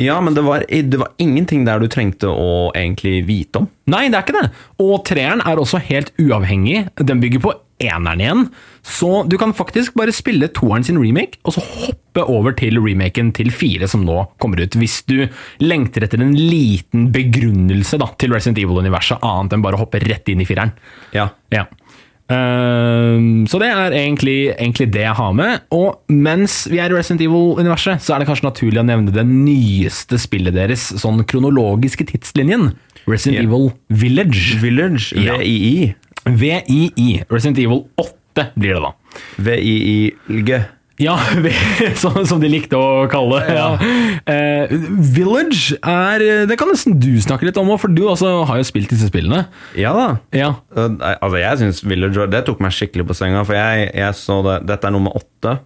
Ja, 0.00 0.18
men 0.24 0.36
det 0.36 0.44
var, 0.44 0.66
det 0.68 1.00
var 1.00 1.14
ingenting 1.22 1.64
der 1.68 1.80
du 1.80 1.88
trengte 1.92 2.28
å 2.32 2.68
egentlig 2.76 3.22
vite 3.28 3.64
om. 3.64 3.70
Nei, 3.88 4.06
det 4.12 4.20
er 4.20 4.26
ikke 4.26 4.36
det. 4.36 4.50
Og 4.84 5.00
treeren 5.08 5.44
er 5.44 5.60
også 5.60 5.80
helt 5.88 6.12
uavhengig. 6.20 6.84
Den 7.00 7.24
bygger 7.24 7.44
på 7.44 7.56
eneren 7.82 8.22
igjen. 8.22 8.44
Så 8.82 9.22
du 9.28 9.36
kan 9.40 9.54
faktisk 9.56 9.96
bare 9.98 10.14
spille 10.16 10.50
toeren 10.54 10.86
sin 10.86 11.00
remake, 11.00 11.40
og 11.44 11.56
så 11.56 11.64
hoppe 11.64 12.24
over 12.24 12.54
til 12.58 12.80
remaken 12.82 13.32
til 13.36 13.52
fire 13.54 13.88
som 13.90 14.06
nå 14.06 14.22
kommer 14.42 14.62
ut. 14.64 14.78
Hvis 14.78 15.02
du 15.08 15.26
lengter 15.62 16.06
etter 16.06 16.22
en 16.24 16.36
liten 16.36 17.10
begrunnelse 17.14 18.00
da, 18.00 18.10
til 18.18 18.34
Resident 18.34 18.62
Evil-universet, 18.62 19.22
annet 19.22 19.56
enn 19.56 19.66
bare 19.66 19.78
å 19.78 19.84
hoppe 19.84 20.02
rett 20.04 20.32
inn 20.32 20.42
i 20.42 20.48
fireren. 20.48 20.74
Ja. 21.16 21.30
Ja. 21.54 21.66
Ehm, 22.28 23.46
så 23.48 23.60
det 23.60 23.70
er 23.72 23.94
egentlig, 23.96 24.50
egentlig 24.52 24.90
det 24.92 25.04
jeg 25.06 25.16
har 25.16 25.36
med. 25.36 25.64
Og 25.74 26.02
mens 26.12 26.66
vi 26.68 26.80
er 26.80 26.92
i 26.92 26.96
Resident 26.96 27.24
Evil-universet, 27.24 28.04
så 28.04 28.14
er 28.14 28.22
det 28.22 28.28
kanskje 28.28 28.48
naturlig 28.50 28.82
å 28.82 28.88
nevne 28.88 29.14
det 29.14 29.24
nyeste 29.28 30.20
spillet 30.20 30.56
deres, 30.56 30.90
sånn 31.00 31.24
kronologiske 31.28 32.08
tidslinjen. 32.10 32.72
Resident 33.08 33.40
yeah. 33.40 33.48
Evil 33.48 33.70
Village. 33.88 34.58
Village. 34.60 35.16
Ja. 35.16 35.38
VII. 36.26 37.22
Resident 37.30 37.60
Evil 37.62 37.84
8 38.00 38.50
blir 38.58 38.76
det 38.78 38.82
da. 38.84 38.92
VII-G. 39.38 40.58
Ja, 40.98 41.14
som, 42.02 42.16
som 42.26 42.40
de 42.42 42.48
likte 42.50 42.74
å 42.78 43.04
kalle 43.10 43.38
det. 43.44 43.54
Ja. 43.54 43.68
Eh, 44.28 44.72
Village 45.14 45.76
er 45.78 46.24
Det 46.50 46.56
kan 46.58 46.70
nesten 46.72 46.96
du 46.98 47.12
snakke 47.22 47.46
litt 47.46 47.58
om 47.60 47.70
òg, 47.70 47.78
for 47.84 47.94
du 47.94 48.02
har 48.10 48.58
jo 48.58 48.66
spilt 48.66 48.90
disse 48.90 49.06
spillene. 49.10 49.44
Ja 49.78 49.92
da. 49.94 50.08
Ja. 50.34 50.50
Uh, 50.74 50.98
Altså, 50.98 51.38
jeg 51.38 51.60
syns 51.62 51.84
Village 51.86 52.26
Det 52.32 52.42
tok 52.48 52.58
meg 52.64 52.74
skikkelig 52.74 53.06
på 53.08 53.16
senga, 53.16 53.44
for 53.46 53.54
jeg, 53.58 53.92
jeg 53.94 54.18
så 54.18 54.40
det 54.46 54.58
Dette 54.72 54.90
er 54.90 54.94
nummer 54.96 55.14
åtte. 55.18 55.60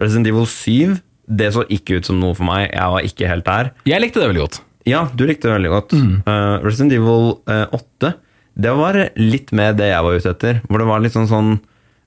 Resident 0.00 0.32
Evil 0.32 0.48
7. 0.48 0.96
Det 1.30 1.52
så 1.54 1.62
ikke 1.70 2.00
ut 2.00 2.08
som 2.08 2.16
noe 2.18 2.34
for 2.34 2.48
meg. 2.48 2.70
Jeg 2.72 2.96
var 2.96 3.06
ikke 3.06 3.28
helt 3.30 3.46
der. 3.46 3.70
Jeg 3.86 4.02
likte 4.02 4.22
det 4.22 4.32
veldig 4.32 4.46
godt. 4.48 4.62
Ja, 4.88 5.04
du 5.12 5.26
likte 5.28 5.50
det 5.50 5.58
veldig 5.58 5.70
godt. 5.76 5.92
Uh, 6.24 6.56
Resident 6.64 6.96
Evil 6.96 7.34
uh, 7.52 7.66
8, 7.76 8.14
det 8.60 8.72
var 8.76 8.94
litt 9.18 9.52
mer 9.56 9.72
det 9.78 9.88
jeg 9.90 10.04
var 10.06 10.12
ute 10.20 10.30
etter. 10.34 10.54
Hvor 10.68 10.78
det 10.82 10.88
var 10.90 11.00
litt 11.04 11.16
sånn 11.16 11.30
sånn 11.30 11.50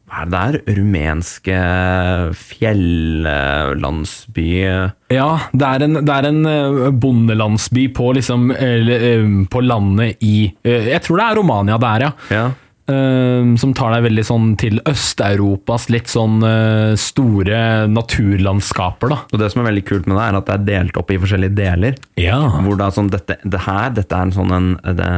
Hva 0.10 0.16
er 0.22 0.26
det 0.30 0.38
der? 0.38 0.54
Rumenske 0.78 1.58
fjellandsby 2.38 4.48
Ja, 5.14 5.30
det 5.54 5.68
er 5.70 5.80
en, 5.88 5.96
det 6.06 6.14
er 6.14 6.26
en 6.30 6.42
eh, 6.50 6.90
bondelandsby 6.92 7.88
på, 7.96 8.06
liksom, 8.20 8.42
eller, 8.54 8.98
eh, 9.12 9.28
på 9.50 9.60
landet 9.64 10.18
i 10.26 10.54
eh, 10.66 10.84
Jeg 10.92 11.02
tror 11.06 11.18
det 11.20 11.26
er 11.28 11.36
Romania 11.42 11.78
det 11.82 11.90
er, 11.94 12.02
ja. 12.08 12.12
Ja. 12.34 12.46
Eh, 12.84 13.56
som 13.56 13.72
tar 13.76 13.94
deg 13.94 14.08
veldig 14.10 14.24
sånn 14.28 14.48
til 14.60 14.82
Øst-Europas 14.90 15.86
litt 15.94 16.10
sånn 16.12 16.44
uh, 16.44 16.98
store 17.00 17.88
naturlandskaper, 17.88 19.14
da. 19.14 19.20
Og 19.32 19.40
det 19.40 19.50
som 19.54 19.62
er 19.62 19.70
veldig 19.70 19.86
kult 19.88 20.10
med 20.10 20.18
det, 20.20 20.26
er 20.26 20.40
at 20.40 20.50
det 20.50 20.56
er 20.58 20.66
delt 20.68 21.00
opp 21.00 21.14
i 21.14 21.20
forskjellige 21.22 21.56
deler. 21.56 21.96
Ja. 22.20 22.42
Hvor 22.66 22.80
da 22.80 22.90
sånn, 22.92 23.12
dette, 23.14 23.38
det 23.44 23.62
her, 23.64 23.94
dette 23.96 24.20
er 24.20 24.28
en 24.28 24.36
sånn 24.36 24.52
en, 24.56 24.72
det, 25.00 25.12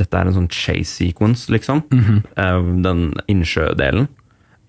Dette 0.00 0.20
er 0.20 0.30
en 0.30 0.38
sånn 0.38 0.48
chase 0.52 0.88
sequence, 0.94 1.50
liksom. 1.52 1.84
Eh, 2.36 2.70
den 2.86 3.10
innsjødelen. 3.28 4.08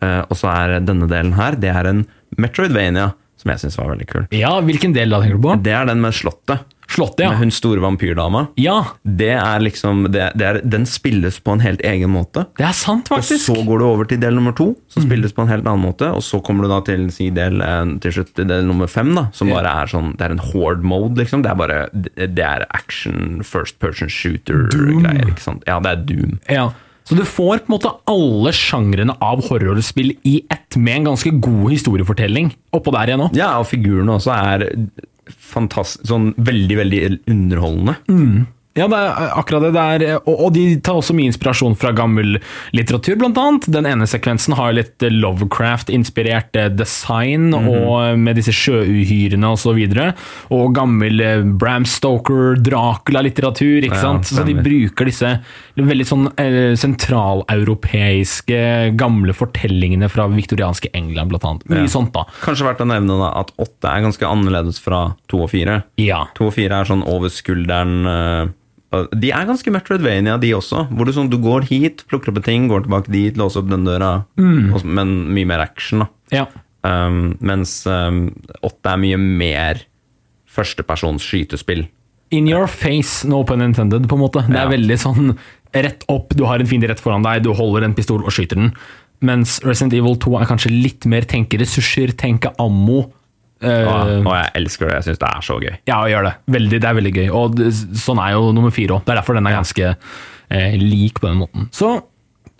Eh, 0.03 0.21
og 0.28 0.36
så 0.38 0.51
er 0.51 0.78
denne 0.86 1.07
delen 1.09 1.34
her, 1.38 1.55
det 1.59 1.71
er 1.73 1.89
en 1.89 2.03
Metroidvania, 2.38 3.13
som 3.39 3.53
jeg 3.53 3.63
syns 3.63 3.78
var 3.80 3.93
veldig 3.93 4.07
kul. 4.09 4.28
ja, 4.36 4.51
hvilken 4.65 4.93
del 4.95 5.13
da 5.13 5.21
tenker 5.23 5.39
du 5.39 5.47
på? 5.47 5.55
Det 5.63 5.73
er 5.80 5.88
den 5.88 6.03
med 6.03 6.15
slottet. 6.17 6.67
Slottet, 6.88 7.19
ja. 7.25 7.29
med 7.33 7.38
hun 7.41 7.51
store 7.51 7.81
vampyrdama. 7.83 8.45
Ja, 8.57 8.77
Det 9.03 9.33
er 9.35 9.59
liksom 9.59 10.05
det, 10.11 10.31
det 10.39 10.45
er, 10.47 10.59
Den 10.63 10.85
spilles 10.88 11.38
på 11.43 11.51
en 11.51 11.59
helt 11.59 11.81
egen 11.83 12.09
måte. 12.13 12.45
det 12.57 12.65
er 12.65 12.71
sant, 12.73 13.09
faktisk. 13.11 13.49
Og 13.51 13.57
så 13.57 13.65
går 13.67 13.79
du 13.79 13.85
over 13.85 14.05
til 14.07 14.19
del 14.19 14.33
nummer 14.39 14.55
to, 14.55 14.69
som 14.88 15.03
Mm. 15.03 15.09
spilles 15.09 15.33
på 15.33 15.41
en 15.43 15.47
helt 15.51 15.65
annen 15.67 15.83
måte. 15.83 16.07
Og 16.15 16.21
så 16.23 16.39
kommer 16.41 16.63
du 16.63 16.69
da 16.69 16.79
til 16.81 17.09
si 17.11 17.29
del, 17.29 17.61
eh, 17.61 17.85
til 17.99 18.11
slutt 18.11 18.33
til 18.35 18.45
del 18.47 18.63
nummer 18.65 18.88
fem, 18.88 19.13
da, 19.13 19.27
som 19.33 19.49
bare 19.49 19.67
er 19.83 19.88
sånn 19.88 20.15
Det 20.17 20.21
er 20.25 20.31
en 20.31 20.39
horde 20.39 20.81
mode, 20.83 21.15
liksom. 21.17 21.43
Det 21.43 21.51
er 21.51 21.55
bare 21.55 21.89
Det 21.93 22.39
er 22.39 22.65
action, 22.71 23.41
first 23.43 23.79
person 23.79 24.07
shooter-greier. 24.07 25.27
ikke 25.27 25.41
sant? 25.43 25.63
Ja, 25.67 25.79
det 25.79 25.91
er 25.91 26.03
Doom. 26.07 26.39
Ja. 26.49 26.69
Så 27.07 27.15
du 27.15 27.23
får 27.23 27.59
på 27.63 27.69
en 27.71 27.79
måte 27.79 27.91
alle 28.07 28.51
sjangrene 28.51 29.15
av 29.21 29.43
horrorspill 29.47 30.17
i 30.25 30.41
ett, 30.51 30.75
med 30.75 30.95
en 30.97 31.05
ganske 31.13 31.31
god 31.39 31.71
historiefortelling 31.71 32.53
oppå 32.73 32.91
der 32.91 33.07
igjen 33.13 33.23
òg. 33.29 33.35
Ja, 33.38 33.53
og 33.59 33.67
figurene 33.67 34.17
også 34.17 34.33
er 34.35 34.65
fantastisk 35.30 36.05
Sånn 36.07 36.32
veldig, 36.38 36.78
veldig 36.84 37.01
underholdende. 37.32 37.97
Ja, 38.78 38.86
det 38.86 38.97
er 39.01 39.32
akkurat 39.39 39.63
det. 39.65 39.71
det 39.73 39.84
er, 40.13 40.19
og, 40.30 40.36
og 40.45 40.51
de 40.53 40.63
tar 40.86 40.99
også 40.99 41.15
mye 41.17 41.32
inspirasjon 41.32 41.73
fra 41.82 41.89
gammel 41.97 42.36
litteratur, 42.78 43.15
blant 43.17 43.39
annet. 43.41 43.65
Den 43.73 43.88
ene 43.89 44.05
sekvensen 44.05 44.53
har 44.53 44.75
litt 44.78 45.01
Lovecraft-inspirert 45.01 46.59
eh, 46.61 46.67
design, 46.78 47.49
og 47.57 48.19
med 48.21 48.38
disse 48.38 48.53
sjøuhyrene 48.53 49.49
og 49.49 49.57
så 49.63 49.73
videre. 49.78 50.11
Og 50.53 50.75
gammel 50.78 51.23
eh, 51.25 51.41
Bram 51.57 51.88
Stoker, 51.89 52.53
Dracula-litteratur, 52.61 53.82
ikke 53.88 53.97
Ja, 53.97 54.03
sant. 54.11 54.30
så 54.30 54.45
de 54.45 54.53
bruker 54.61 55.09
disse 55.09 55.34
veldig 55.86 56.05
sånn 56.09 56.28
eh, 56.41 56.73
sentraleuropeiske 56.80 58.59
gamle 58.97 59.34
fortellingene 59.38 60.09
fra 60.09 60.25
viktorianske 60.32 60.89
England, 60.97 61.30
blant 61.30 61.43
annet. 61.45 61.65
Mye 61.69 61.84
Ja. 61.84 61.88
sånt, 61.91 62.11
da. 62.13 62.23
Kanskje 62.41 62.65
verdt 62.65 62.82
å 62.82 62.88
nevne 62.88 63.17
da 63.19 63.32
at 63.39 63.51
åtte 63.57 63.86
er 63.86 64.01
ganske 64.01 64.25
annerledes 64.25 64.80
fra 64.80 65.15
to 65.28 65.43
og 65.43 65.49
fire. 65.51 65.84
Ja. 65.97 66.25
To 66.36 66.47
og 66.47 66.53
fire 66.53 66.82
er 66.82 66.86
sånn 66.86 67.05
over 67.05 67.30
skulderen 67.30 68.05
eh, 68.07 68.47
De 69.19 69.32
er 69.32 69.45
ganske 69.45 69.69
Metroidvania, 69.69 70.39
de 70.39 70.53
også. 70.53 70.88
Hvor 70.95 71.05
du, 71.05 71.11
sånn, 71.11 71.30
du 71.30 71.38
går 71.38 71.65
hit, 71.67 72.05
plukker 72.07 72.30
opp 72.30 72.38
en 72.38 72.43
ting, 72.43 72.67
går 72.69 72.86
tilbake 72.88 73.11
dit, 73.11 73.36
låser 73.36 73.59
opp 73.59 73.69
den 73.69 73.84
døra. 73.84 74.25
og 74.38 74.80
så- 74.82 74.86
men 74.86 75.28
mye 75.34 75.45
mer 75.45 75.59
action, 75.59 75.99
da. 75.99 76.07
ja. 76.32 76.45
Um, 76.84 77.38
mens 77.41 77.86
um, 77.86 78.32
åtte 78.63 78.86
er 78.86 78.97
mye 78.97 79.17
mer 79.19 79.82
førstepersons 80.47 81.19
skytespill. 81.19 81.88
In 82.32 82.47
your 82.47 82.67
face, 82.67 83.25
no 83.28 83.43
pun 83.43 83.61
intended, 83.61 84.07
på 84.07 84.13
en 84.15 84.19
måte. 84.21 84.47
Det 84.47 84.55
er 84.55 84.69
Ja. 84.69 84.69
veldig 84.69 84.97
sånn 84.97 85.38
rett 85.74 86.05
opp, 86.11 86.36
du 86.38 86.45
har 86.47 86.59
en 86.59 86.70
fiende 86.70 86.89
rett 86.91 87.01
foran 87.03 87.26
deg, 87.26 87.43
du 87.43 87.51
holder 87.57 87.88
en 87.88 87.95
pistol 87.97 88.24
og 88.24 88.34
skyter 88.34 88.59
den. 88.59 88.72
Mens 89.26 89.57
Resident 89.65 89.95
Evil 89.97 90.18
2 90.22 90.36
er 90.39 90.49
kanskje 90.49 90.72
litt 90.74 91.07
mer 91.09 91.26
tenke 91.26 91.57
ressurser, 91.61 92.13
tenke 92.18 92.51
ammo. 92.61 93.07
Uh, 93.57 93.68
Og, 93.89 94.09
og 94.30 94.34
jeg 94.38 94.51
elsker 94.59 94.86
det. 94.86 94.97
Jeg 94.99 95.05
syns 95.07 95.22
det 95.24 95.30
er 95.32 95.45
så 95.47 95.55
gøy. 95.57 95.72
ja, 95.89 95.95
jeg 96.05 96.13
gjør 96.13 96.28
det. 96.28 96.34
Veldig, 96.53 96.82
det 96.84 96.89
er 96.89 96.97
veldig 96.99 97.13
gøy. 97.15 97.30
Og 97.34 97.55
det, 97.57 97.72
sånn 97.97 98.22
er 98.22 98.36
jo 98.36 98.51
nummer 98.53 98.74
fire 98.76 98.99
òg. 98.99 99.07
Det 99.07 99.15
er 99.15 99.20
derfor 99.24 99.39
den 99.39 99.49
er 99.49 99.55
ganske 99.57 99.88
eh, 99.95 100.76
lik 100.78 101.18
på 101.24 101.26
den 101.32 101.39
måten. 101.41 101.65
Så 101.74 101.95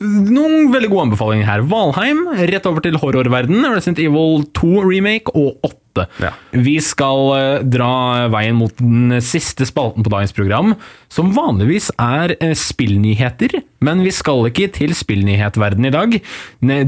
noen 0.04 0.70
veldig 0.74 0.92
gode 0.92 1.08
anbefalinger 1.08 1.50
her. 1.50 1.66
Valheim, 1.68 2.28
rett 2.52 2.70
over 2.70 2.84
til 2.86 3.00
horrorverden. 3.02 3.66
Resident 3.66 4.02
Evil 4.04 4.46
2 4.58 4.86
remake 4.86 5.34
og 5.34 5.58
8. 5.66 6.06
Ja. 6.22 6.30
Vi 6.54 6.76
skal 6.86 7.24
eh, 7.34 7.64
dra 7.66 8.28
veien 8.30 8.60
mot 8.60 8.74
den 8.78 9.16
siste 9.26 9.66
spalten 9.66 10.06
på 10.06 10.12
dagens 10.14 10.36
program, 10.38 10.76
som 11.10 11.32
vanligvis 11.34 11.90
er 11.98 12.36
eh, 12.38 12.54
spillnyheter. 12.54 13.58
Men 13.82 14.04
vi 14.06 14.14
skal 14.14 14.46
ikke 14.52 14.70
til 14.76 14.94
spillnyhetverden 14.98 15.90
i 15.90 15.94
dag. 15.94 16.20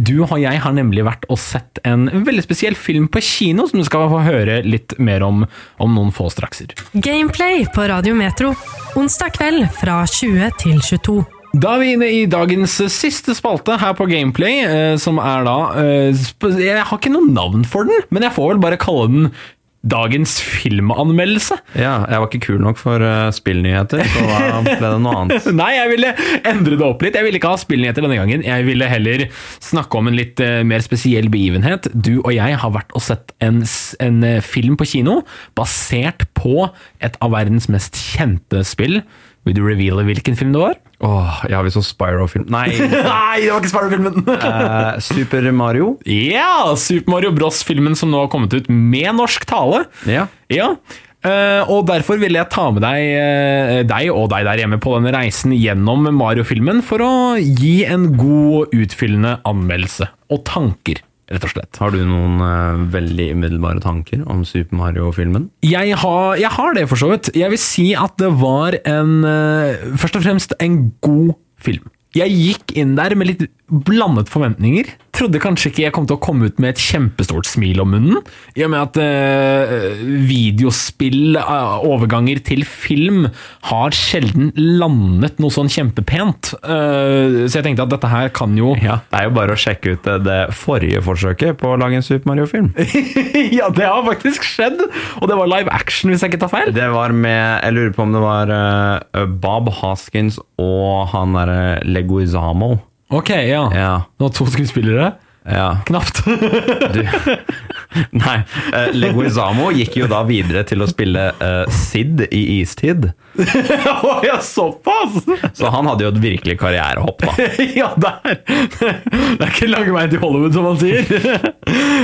Du 0.05 0.15
og 0.27 0.37
jeg 0.41 0.61
har 0.61 0.77
nemlig 0.77 1.07
vært 1.09 1.25
og 1.29 1.41
sett 1.41 1.81
en 1.89 2.05
veldig 2.13 2.45
spesiell 2.45 2.77
film 2.77 3.09
på 3.09 3.23
kino, 3.25 3.65
som 3.69 3.81
du 3.81 3.87
skal 3.89 4.09
få 4.13 4.21
høre 4.25 4.61
litt 4.65 4.97
mer 5.01 5.25
om 5.25 5.45
om 5.79 5.93
noen 5.95 6.13
få 6.13 6.27
strakser. 6.33 6.73
Gameplay 6.93 7.65
på 7.73 7.89
Radio 7.89 8.13
Metro. 8.17 8.53
Onsdag 8.99 9.37
kveld 9.37 9.69
fra 9.79 10.01
20 10.05 10.57
til 10.61 10.81
22. 10.81 11.38
Da 11.53 11.75
er 11.75 11.81
vi 11.81 11.93
inne 11.95 12.09
i 12.13 12.25
dagens 12.29 12.75
siste 12.93 13.33
spalte 13.37 13.79
her 13.81 13.95
på 13.97 14.05
Gameplay, 14.09 14.59
eh, 14.65 14.95
som 15.01 15.17
er 15.17 15.47
da 15.47 15.55
eh, 15.81 16.25
Jeg 16.61 16.83
har 16.85 16.99
ikke 16.99 17.13
noe 17.13 17.31
navn 17.31 17.63
for 17.65 17.89
den, 17.89 18.03
men 18.13 18.25
jeg 18.25 18.35
får 18.35 18.53
vel 18.53 18.61
bare 18.67 18.81
kalle 18.81 19.07
den 19.09 19.31
Dagens 19.79 20.33
filmanmeldelse. 20.43 21.55
Ja, 21.79 22.01
jeg 22.11 22.19
var 22.19 22.25
ikke 22.27 22.41
kul 22.49 22.57
nok 22.59 22.75
for 22.81 22.99
uh, 22.99 23.29
spillnyheter, 23.31 24.01
så 24.11 24.23
da 24.27 24.57
ble 24.65 24.75
det 24.75 24.97
noe 25.05 25.13
annet. 25.21 25.47
Nei, 25.61 25.69
jeg 25.77 25.91
ville 25.93 26.09
endre 26.51 26.75
det 26.75 26.83
opp 26.83 27.05
litt. 27.05 27.15
Jeg 27.15 27.23
ville 27.23 27.39
ikke 27.39 27.53
ha 27.53 27.61
spillnyheter 27.61 28.03
denne 28.03 28.17
gangen. 28.19 28.43
Jeg 28.43 28.65
ville 28.67 28.89
heller 28.91 29.23
snakke 29.63 30.01
om 30.01 30.11
en 30.11 30.19
litt 30.19 30.43
eh, 30.43 30.65
mer 30.67 30.83
spesiell 30.83 31.31
begivenhet. 31.31 31.87
Du 31.95 32.17
og 32.17 32.33
jeg 32.35 32.59
har 32.59 32.75
vært 32.75 32.91
og 32.91 33.05
sett 33.07 33.31
en, 33.39 33.63
en 34.03 34.19
eh, 34.27 34.43
film 34.43 34.75
på 34.75 34.89
kino 34.97 35.21
basert 35.55 36.27
på 36.35 36.67
et 36.99 37.15
av 37.23 37.31
verdens 37.37 37.71
mest 37.71 37.95
kjente 38.11 38.65
spill. 38.67 38.99
Vil 39.47 39.55
du 39.57 39.61
reveale 39.65 40.03
hvilken 40.07 40.35
film 40.37 40.53
det 40.53 40.61
var? 40.61 40.79
Åh, 41.05 41.43
ja, 41.51 41.61
vi 41.63 41.71
så 41.71 41.79
Spyro-film 41.85 42.49
Nei, 42.51 42.67
Nei, 42.91 43.45
det 43.45 43.51
var 43.53 43.61
ikke 43.61 43.71
Spyro-filmen! 43.71 44.23
uh, 44.27 44.97
Super 45.09 45.47
Mario. 45.55 45.93
Ja! 46.05 46.75
Super 46.79 47.15
Mario 47.15 47.31
Bros-filmen 47.35 47.95
som 47.97 48.11
nå 48.11 48.25
har 48.25 48.31
kommet 48.33 48.53
ut 48.57 48.67
med 48.69 49.13
norsk 49.19 49.47
tale. 49.49 49.85
Ja. 50.09 50.27
Ja, 50.51 50.73
Uh, 51.19 51.67
og 51.67 51.81
derfor 51.89 52.15
ville 52.15 52.39
jeg 52.39 52.47
ta 52.47 52.69
med 52.71 52.79
deg, 52.79 53.01
uh, 53.19 53.79
deg 53.83 54.07
og 54.13 54.29
deg 54.31 54.45
der 54.47 54.61
hjemme 54.61 54.77
på 54.79 54.93
denne 54.95 55.11
reisen 55.11 55.51
gjennom 55.51 56.07
Mario-filmen 56.15 56.79
for 56.79 57.03
å 57.03 57.09
gi 57.43 57.81
en 57.83 58.05
god, 58.15 58.71
utfyllende 58.71 59.33
anmeldelse 59.49 60.07
og 60.31 60.45
tanker, 60.47 61.01
rett 61.29 61.45
og 61.45 61.53
slett. 61.53 61.79
Har 61.81 61.93
du 61.93 61.99
noen 62.07 62.39
uh, 62.41 62.81
veldig 62.93 63.29
umiddelbare 63.35 63.83
tanker 63.83 64.23
om 64.29 64.41
Super 64.47 64.79
Mario-filmen? 64.79 65.49
Jeg 65.65 65.97
har, 66.01 66.39
jeg 66.41 66.51
har 66.55 66.75
det, 66.77 66.87
for 66.91 67.01
så 67.01 67.11
vidt. 67.13 67.31
Jeg 67.37 67.53
vil 67.53 67.61
si 67.61 67.87
at 67.97 68.17
det 68.21 68.31
var 68.41 68.79
en 68.89 69.15
uh, 69.25 69.95
Først 69.99 70.17
og 70.19 70.25
fremst 70.25 70.57
en 70.63 70.81
god 71.05 71.35
film. 71.59 71.89
Jeg 72.17 72.33
gikk 72.33 72.73
inn 72.79 72.95
der 72.97 73.13
med 73.17 73.29
litt 73.29 73.47
blandet 73.69 74.29
forventninger. 74.31 74.89
Trodde 75.15 75.41
kanskje 75.41 75.71
ikke 75.71 75.83
jeg 75.83 75.93
kom 75.95 76.05
til 76.07 76.15
å 76.15 76.21
komme 76.21 76.47
ut 76.49 76.59
med 76.61 76.75
et 76.75 76.81
kjempestort 76.81 77.47
smil 77.49 77.81
om 77.83 77.89
munnen. 77.91 78.19
I 78.55 78.63
og 78.65 78.71
med 78.71 78.79
at 78.83 78.99
eh, 79.01 80.01
videospill, 80.29 81.37
eh, 81.39 81.87
overganger 81.89 82.41
til 82.45 82.63
film, 82.67 83.27
har 83.69 83.95
sjelden 83.95 84.51
landet 84.55 85.41
noe 85.41 85.53
sånn 85.53 85.71
kjempepent. 85.71 86.53
Eh, 86.61 87.45
så 87.49 87.59
jeg 87.59 87.67
tenkte 87.67 87.87
at 87.87 87.93
dette 87.95 88.11
her 88.11 88.31
kan 88.35 88.55
jo 88.57 88.75
Ja, 88.79 88.99
Det 89.09 89.21
er 89.21 89.29
jo 89.29 89.35
bare 89.37 89.55
å 89.55 89.59
sjekke 89.59 89.95
ut 89.97 90.09
eh, 90.09 90.21
det 90.23 90.39
forrige 90.55 91.03
forsøket 91.05 91.59
på 91.59 91.73
å 91.73 91.79
lage 91.79 91.99
en 91.99 92.05
Super 92.05 92.31
Mario-film. 92.33 92.71
Ja, 93.59 93.69
det 93.73 93.87
har 93.87 94.03
faktisk 94.05 94.45
skjedd! 94.45 94.81
Og 95.19 95.29
det 95.29 95.35
var 95.39 95.49
live 95.49 95.71
action, 95.73 96.11
hvis 96.11 96.23
jeg 96.23 96.33
ikke 96.33 96.43
tar 96.45 96.53
feil. 96.53 96.71
Det 96.75 96.89
var 96.93 97.13
med 97.15 97.63
Jeg 97.65 97.75
lurer 97.75 97.95
på 97.95 98.05
om 98.05 98.13
det 98.13 98.21
var 98.23 98.51
uh, 98.53 99.25
Bob 99.41 99.71
Hoskins 99.81 100.37
og 100.59 101.09
han 101.13 101.35
derre 101.37 101.79
Leguizamo. 101.87 102.77
Ok, 103.09 103.29
ja. 103.29 103.71
Ja. 103.73 104.03
Du 104.17 104.23
har 104.25 104.29
to 104.29 104.45
skuespillere. 104.45 105.13
ja. 105.45 105.77
Knapt. 105.85 106.25
Du 106.25 107.07
Nei. 108.11 108.37
Uh, 108.69 108.89
Leguizamo 108.93 109.69
gikk 109.73 109.97
jo 110.03 110.09
da 110.09 110.21
videre 110.27 110.61
til 110.67 110.83
å 110.83 110.87
spille 110.89 111.29
uh, 111.39 111.63
Sid 111.73 112.25
i 112.29 112.41
Istid. 112.59 113.09
Å 114.09 114.13
ja, 114.25 114.37
såpass! 114.43 115.23
Så 115.57 115.71
han 115.73 115.89
hadde 115.89 116.05
jo 116.05 116.11
et 116.13 116.19
virkelig 116.21 116.57
karrierehopp, 116.61 117.25
da. 117.25 117.47
ja, 117.81 117.89
der! 117.97 118.41
Det 118.45 119.45
er 119.45 119.47
ikke 119.47 119.71
lang 119.71 119.89
vei 119.95 120.05
til 120.11 120.21
Hollywood, 120.21 120.53
som 120.55 120.67
man 120.69 120.77
sier. 120.81 121.49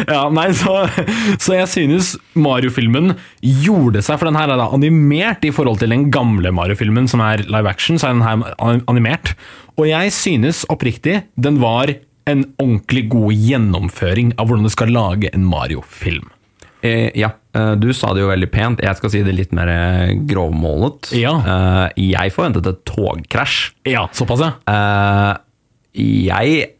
ja, 0.10 0.24
nei, 0.34 0.48
så, 0.58 0.78
så 1.42 1.60
jeg 1.60 1.70
synes 1.72 2.16
Mario-filmen 2.34 3.14
gjorde 3.42 4.02
seg, 4.06 4.18
for 4.22 4.30
den 4.30 4.40
her 4.40 4.56
er 4.56 4.62
da 4.62 4.72
animert 4.76 5.46
i 5.46 5.54
forhold 5.54 5.84
til 5.84 5.94
den 5.94 6.10
gamle 6.14 6.54
Mario-filmen, 6.56 7.10
som 7.12 7.24
er 7.26 7.46
live 7.46 7.70
action, 7.70 8.02
så 8.02 8.10
er 8.10 8.18
den 8.18 8.26
her 8.26 8.82
animert. 8.90 9.36
Og 9.76 9.90
jeg 9.90 10.14
synes 10.16 10.64
oppriktig 10.72 11.22
den 11.36 11.60
var 11.62 11.92
en 12.30 12.46
ordentlig 12.62 13.08
god 13.14 13.34
gjennomføring 13.34 14.34
av 14.40 14.50
hvordan 14.50 14.66
du 14.66 14.74
skal 14.74 14.94
lage 14.94 15.32
en 15.34 15.46
Mario-film. 15.48 16.30
Eh, 16.86 17.10
ja, 17.18 17.32
eh, 17.58 17.74
du 17.82 17.90
sa 17.98 18.14
det 18.14 18.22
jo 18.24 18.30
veldig 18.30 18.50
pent. 18.54 18.84
Jeg 18.84 19.00
skal 19.00 19.14
si 19.14 19.24
det 19.26 19.34
litt 19.38 19.54
mer 19.58 19.70
eh, 19.72 20.14
grovmålet. 20.30 21.12
Ja. 21.18 21.34
Eh, 21.40 22.06
jeg 22.12 22.34
forventet 22.36 22.70
et 22.70 22.84
togkrasj. 22.90 23.74
Ja, 23.90 24.08
såpass, 24.14 24.44
ja. 24.46 24.54
Eh, 24.70 25.34
jeg 25.96 26.72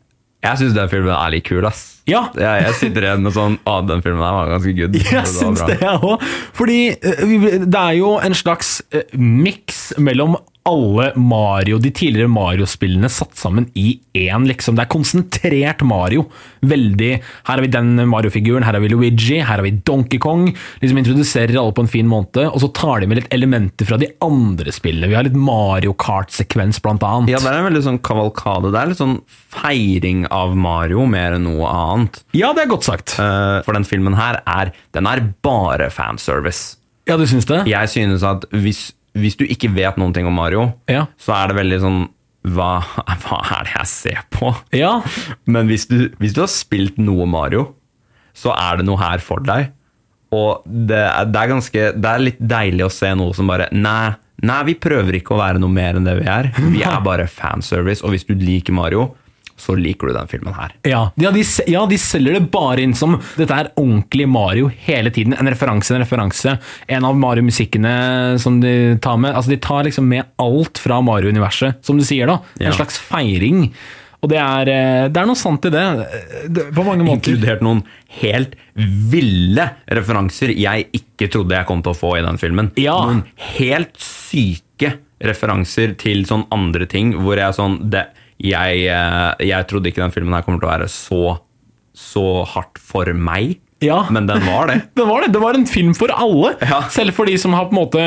jeg 0.46 0.62
syns 0.62 0.76
den 0.76 0.92
filmen 0.92 1.16
er 1.16 1.32
litt 1.34 1.48
kul, 1.48 1.66
ass. 1.66 1.95
Ja. 2.06 2.28
Jeg, 2.38 2.66
jeg 2.68 2.76
sitter 2.80 3.08
igjen 3.08 3.24
med 3.26 3.34
sånn 3.34 3.56
Å, 3.66 3.80
den 3.88 4.04
filmen 4.06 4.22
her 4.22 4.36
var 4.38 4.52
ganske 4.54 4.74
good. 4.78 4.98
Jeg 5.06 5.16
var 5.18 5.30
syns 5.32 5.64
det, 5.66 5.80
jeg 5.82 6.02
òg. 6.06 6.26
Fordi 6.54 6.80
eh, 6.94 7.64
det 7.66 7.80
er 7.82 7.96
jo 7.98 8.16
en 8.22 8.38
slags 8.38 8.78
eh, 8.94 9.08
miks 9.18 9.88
mellom 9.98 10.38
alle 10.66 11.12
Mario, 11.16 11.78
de 11.78 11.92
tidligere 11.94 12.30
Mario-spillene 12.32 13.10
satt 13.14 13.38
sammen 13.38 13.68
i 13.78 14.00
én, 14.18 14.48
liksom. 14.50 14.74
Det 14.74 14.86
er 14.86 14.90
konsentrert 14.90 15.84
Mario. 15.86 16.26
Veldig 16.66 17.12
Her 17.20 17.52
har 17.52 17.62
vi 17.62 17.70
den 17.70 17.92
Mario-figuren, 18.10 18.66
her 18.66 18.74
har 18.74 18.82
vi 18.82 18.90
Luigi, 18.90 19.38
her 19.38 19.60
har 19.60 19.62
vi 19.62 19.76
Donkey 19.86 20.18
Kong. 20.22 20.48
Liksom 20.82 20.98
Introduserer 20.98 21.60
alle 21.62 21.76
på 21.76 21.86
en 21.86 21.92
fin 21.92 22.10
måte, 22.10 22.48
og 22.50 22.64
så 22.64 22.72
tar 22.74 23.04
de 23.04 23.12
med 23.12 23.22
litt 23.22 23.36
elementer 23.36 23.86
fra 23.86 24.00
de 24.02 24.10
andre 24.26 24.74
spillene. 24.74 25.12
Vi 25.12 25.18
har 25.20 25.30
litt 25.30 25.38
Mario 25.38 25.94
Kart-sekvens, 25.94 26.82
blant 26.82 27.06
annet. 27.06 27.36
Ja, 27.36 27.44
det 27.46 27.54
er 27.54 27.62
en 27.62 27.70
veldig 27.70 27.86
sånn 27.86 28.02
kavalkade. 28.02 28.74
Det 28.74 28.82
er 28.82 28.90
litt 28.90 29.04
sånn 29.04 29.20
feiring 29.56 30.26
av 30.34 30.58
Mario 30.58 31.06
mer 31.06 31.38
enn 31.38 31.46
noe 31.46 31.70
annet. 31.70 31.95
Ja, 32.36 32.52
det 32.56 32.66
er 32.66 32.72
godt 32.72 32.88
sagt. 32.88 33.16
Uh, 33.20 33.62
for 33.66 33.78
den 33.78 33.86
filmen 33.88 34.16
her 34.18 34.42
er 34.46 34.72
Den 34.96 35.08
er 35.10 35.22
bare 35.46 35.90
fanservice. 35.94 36.78
Ja, 37.08 37.18
du 37.22 37.26
syns 37.30 37.46
det? 37.50 37.64
Jeg 37.70 37.90
synes 37.92 38.24
at 38.26 38.46
hvis, 38.52 38.88
hvis 39.14 39.36
du 39.40 39.44
ikke 39.46 39.70
vet 39.76 39.98
noen 40.02 40.14
ting 40.16 40.26
om 40.30 40.34
Mario, 40.38 40.72
Ja. 40.92 41.06
så 41.22 41.36
er 41.38 41.52
det 41.52 41.60
veldig 41.60 41.80
sånn 41.84 42.04
hva, 42.46 42.72
hva 43.26 43.40
er 43.60 43.64
det 43.68 43.74
jeg 43.78 43.90
ser 43.92 44.20
på? 44.34 44.52
Ja. 44.78 45.00
Men 45.50 45.70
hvis 45.72 45.88
du, 45.90 46.10
hvis 46.22 46.34
du 46.38 46.42
har 46.44 46.52
spilt 46.52 46.98
noe 47.02 47.26
Mario, 47.30 47.72
så 48.36 48.52
er 48.58 48.78
det 48.82 48.86
noe 48.90 49.00
her 49.02 49.22
for 49.24 49.42
deg. 49.46 49.72
Og 50.36 50.66
det 50.66 50.98
er, 51.00 51.28
det 51.30 51.40
er 51.40 51.50
ganske 51.52 51.82
Det 52.02 52.10
er 52.12 52.24
litt 52.24 52.40
deilig 52.42 52.84
å 52.88 52.92
se 52.92 53.12
noe 53.16 53.32
som 53.38 53.48
bare 53.48 53.68
Nei, 53.72 54.10
nei, 54.44 54.58
vi 54.68 54.74
prøver 54.82 55.20
ikke 55.20 55.36
å 55.36 55.40
være 55.40 55.62
noe 55.62 55.72
mer 55.72 55.96
enn 56.00 56.08
det 56.10 56.16
vi 56.20 56.26
er. 56.28 56.50
Vi 56.74 56.82
er 56.84 56.98
bare 57.06 57.28
fanservice, 57.32 58.02
og 58.04 58.12
hvis 58.16 58.26
du 58.28 58.34
liker 58.36 58.74
Mario, 58.76 59.12
så 59.58 59.76
liker 59.80 60.08
du 60.08 60.14
den 60.18 60.28
filmen 60.28 60.54
her. 60.58 60.74
Ja, 60.84 61.12
ja, 61.16 61.32
de, 61.32 61.44
ja, 61.72 61.86
de 61.88 61.98
selger 61.98 62.34
det 62.40 62.52
bare 62.52 62.84
inn 62.84 62.94
som 62.98 63.16
dette 63.38 63.56
er 63.56 63.70
ordentlig 63.80 64.28
Mario 64.28 64.68
hele 64.88 65.10
tiden. 65.16 65.34
En 65.40 65.48
referanse, 65.48 65.96
en 65.96 66.04
referanse. 66.04 66.58
En 66.92 67.06
av 67.08 67.16
Mario-musikkene 67.16 67.94
som 68.42 68.60
de 68.62 68.98
tar 69.02 69.18
med. 69.18 69.32
Altså, 69.36 69.54
de 69.56 69.60
tar 69.64 69.86
liksom 69.88 70.08
med 70.12 70.26
alt 70.44 70.78
fra 70.82 71.00
Mario-universet, 71.02 71.80
som 71.88 71.98
du 71.98 72.04
sier, 72.04 72.28
da. 72.28 72.40
En 72.60 72.68
Ja. 72.68 72.74
slags 72.76 72.98
feiring. 73.00 73.70
Og 74.24 74.30
det 74.30 74.38
er, 74.42 74.68
eh, 74.74 75.08
det 75.08 75.18
er 75.22 75.26
noe 75.30 75.36
sant 75.38 75.66
i 75.66 75.70
det. 75.70 75.86
det 76.50 76.74
på 76.74 76.84
mange 76.84 77.04
måter. 77.06 77.32
Inkludert 77.32 77.62
noen 77.62 77.84
helt 78.22 78.56
ville 78.76 79.70
referanser 79.88 80.52
jeg 80.58 80.88
ikke 80.98 81.30
trodde 81.32 81.56
jeg 81.56 81.68
kom 81.70 81.82
til 81.86 81.94
å 81.94 82.00
få 82.00 82.18
i 82.18 82.26
den 82.26 82.38
filmen. 82.42 82.72
Ja. 82.82 82.98
Noen 83.06 83.24
helt 83.56 83.96
syke 84.02 84.96
referanser 85.24 85.96
til 85.98 86.26
sånn 86.28 86.46
andre 86.52 86.86
ting, 86.90 87.14
hvor 87.22 87.38
jeg 87.40 87.54
sånn 87.56 87.90
det, 87.90 88.08
jeg, 88.42 88.88
eh, 88.92 89.46
jeg 89.48 89.68
trodde 89.70 89.92
ikke 89.92 90.04
den 90.04 90.16
filmen 90.16 90.34
her 90.36 90.44
kommer 90.48 90.60
til 90.64 90.68
å 90.70 90.74
være 90.74 90.90
så, 90.92 91.38
så 91.96 92.26
hardt 92.56 92.82
for 92.82 93.08
meg, 93.16 93.62
Ja. 93.84 94.06
men 94.10 94.26
den 94.28 94.42
var 94.48 94.68
det. 94.72 94.76
den 94.98 95.08
var 95.08 95.22
det. 95.24 95.32
Det 95.36 95.40
var 95.44 95.54
en 95.56 95.66
film 95.70 95.94
for 95.96 96.12
alle. 96.16 96.54
Ja. 96.64 96.82
Selv 96.92 97.14
for 97.16 97.28
de 97.30 97.36
som 97.40 97.54
har 97.54 97.68
på 97.70 97.76
en 97.76 97.80
måte 97.80 98.06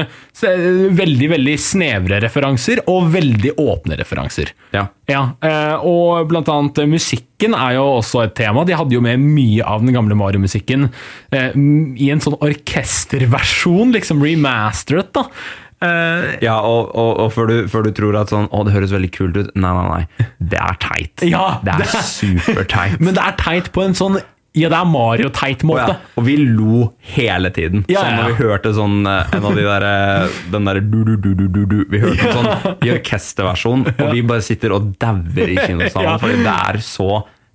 veldig 0.99 1.29
veldig 1.33 1.55
snevre 1.61 2.19
referanser 2.25 2.81
og 2.89 3.09
veldig 3.15 3.53
åpne 3.61 3.97
referanser. 4.01 4.53
Ja. 4.75 4.87
Ja, 5.09 5.23
eh, 5.41 5.77
og 5.89 6.29
blant 6.29 6.49
annet 6.53 6.83
eh, 6.83 6.89
musikken 6.91 7.55
er 7.57 7.77
jo 7.79 7.87
også 8.01 8.25
et 8.27 8.35
tema. 8.37 8.65
De 8.69 8.77
hadde 8.77 8.97
jo 8.97 9.01
med 9.05 9.21
mye 9.23 9.65
av 9.65 9.81
den 9.85 9.95
gamle 9.97 10.17
Mario-musikken 10.19 10.91
eh, 11.33 11.55
i 11.57 12.11
en 12.13 12.21
sånn 12.25 12.37
orkesterversjon, 12.45 13.93
liksom 13.97 14.21
remasteret, 14.25 15.13
da. 15.17 15.29
Eh, 15.83 16.39
Ja, 16.43 16.57
og, 16.67 16.91
og, 16.99 17.13
og 17.25 17.33
før, 17.35 17.47
du, 17.53 17.69
før 17.71 17.85
du 17.87 17.93
tror 17.95 18.17
at 18.21 18.33
sånn, 18.33 18.49
å, 18.51 18.65
det 18.67 18.73
høres 18.75 18.91
veldig 18.95 19.11
kult 19.15 19.37
ut. 19.39 19.53
Nei, 19.55 19.71
nei, 19.77 19.87
nei. 19.93 20.27
Det 20.41 20.59
er 20.59 20.81
teit. 20.83 21.23
Ja, 21.29 21.45
det 21.65 21.77
er 21.77 21.85
er- 21.87 22.03
superteit. 22.09 22.99
men 23.05 23.15
det 23.15 23.23
er 23.23 23.37
teit 23.39 23.71
på 23.75 23.85
en 23.87 23.95
sånn 23.99 24.19
Ja, 24.59 24.71
det 24.73 24.79
er 24.81 24.89
Mario-teit 24.91 25.61
Og, 25.63 25.69
måte. 25.71 25.93
ja, 25.93 26.15
og 26.19 26.25
vi 26.27 26.35
lo 26.41 26.89
hele 27.15 27.51
tiden. 27.55 27.85
Ja, 27.93 28.01
sånn 28.03 28.11
ja, 28.17 28.23
når 28.25 28.33
vi 28.33 28.39
hørte 28.49 28.73
sånn 28.75 28.97
eh, 29.07 29.35
en 29.37 29.45
av 29.47 29.55
de 29.61 29.67
der 29.69 29.87
eh, 29.87 30.39
Den 30.51 30.67
derre 30.67 30.83
du-du-du-du-du-du 30.83 31.77
Vi 31.93 32.01
hørte 32.03 32.27
en 32.33 32.39
sånn 32.41 32.81
i 32.89 32.91
orkesterversjon, 32.97 33.85
og 33.93 34.09
vi 34.17 34.25
bare 34.27 34.43
sitter 34.43 34.75
og 34.75 34.89
dauer 34.99 35.53
i 35.53 35.59
kinosalen. 35.69 36.09
Ja. 36.11 36.17
Fordi 36.19 36.41
det 36.43 36.57
er 36.73 36.81
så 36.83 37.11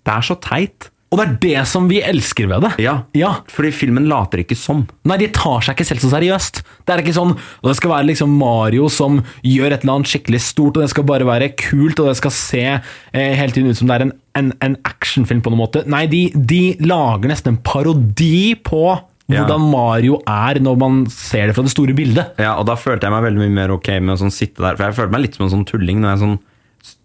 Det 0.06 0.16
er 0.16 0.28
så 0.30 0.38
teit. 0.48 0.90
Og 1.14 1.20
det 1.20 1.26
er 1.26 1.34
det 1.44 1.66
som 1.70 1.86
vi 1.86 2.00
elsker 2.02 2.48
ved 2.50 2.66
det. 2.66 2.72
Ja. 2.82 2.96
ja. 3.14 3.36
Fordi 3.54 3.70
filmen 3.76 4.08
later 4.10 4.42
ikke 4.42 4.58
som. 4.58 4.82
Nei, 5.06 5.20
de 5.22 5.30
tar 5.36 5.62
seg 5.62 5.78
ikke 5.78 5.86
selv 5.92 6.02
så 6.02 6.10
seriøst. 6.16 6.64
Det 6.82 6.96
er 6.96 7.04
ikke 7.04 7.14
sånn 7.14 7.36
og 7.36 7.70
det 7.70 7.76
skal 7.78 7.94
være 7.94 8.10
liksom 8.10 8.34
Mario 8.40 8.90
som 8.92 9.20
gjør 9.46 9.76
et 9.76 9.86
eller 9.86 10.00
annet 10.00 10.10
skikkelig 10.10 10.42
stort, 10.44 10.78
og 10.78 10.84
det 10.84 10.92
skal 10.92 11.06
bare 11.08 11.28
være 11.28 11.52
kult, 11.60 12.02
og 12.02 12.10
det 12.10 12.18
skal 12.20 12.34
se 12.36 12.64
eh, 12.74 13.34
hele 13.38 13.54
tiden 13.54 13.70
ut 13.70 13.78
som 13.80 13.90
det 13.90 13.98
er 14.00 14.06
en, 14.08 14.14
en, 14.40 14.52
en 14.66 14.78
actionfilm 14.90 15.44
på 15.46 15.54
noen 15.54 15.62
måte. 15.64 15.84
Nei, 15.90 16.06
de, 16.12 16.26
de 16.34 16.62
lager 16.84 17.32
nesten 17.32 17.54
en 17.54 17.62
parodi 17.64 18.56
på 18.66 18.88
hvordan 19.32 19.68
Mario 19.72 20.20
er 20.30 20.60
når 20.62 20.80
man 20.82 21.04
ser 21.12 21.48
det 21.48 21.56
fra 21.58 21.64
det 21.66 21.74
store 21.74 21.96
bildet. 21.98 22.42
Ja, 22.42 22.58
og 22.60 22.68
da 22.70 22.76
følte 22.80 23.08
jeg 23.08 23.16
meg 23.16 23.24
veldig 23.30 23.46
mye 23.46 23.56
mer 23.62 23.76
ok 23.78 23.94
med 24.00 24.16
å 24.18 24.20
sånn 24.26 24.34
sitte 24.36 24.64
der. 24.64 24.76
For 24.76 24.90
jeg 24.90 24.98
følte 25.00 25.16
meg 25.16 25.24
litt 25.26 25.38
som 25.38 25.48
en 25.48 25.54
sånn 25.56 25.70
tulling 25.70 26.02
når 26.04 26.14
jeg 26.14 26.24
sånn 26.26 26.36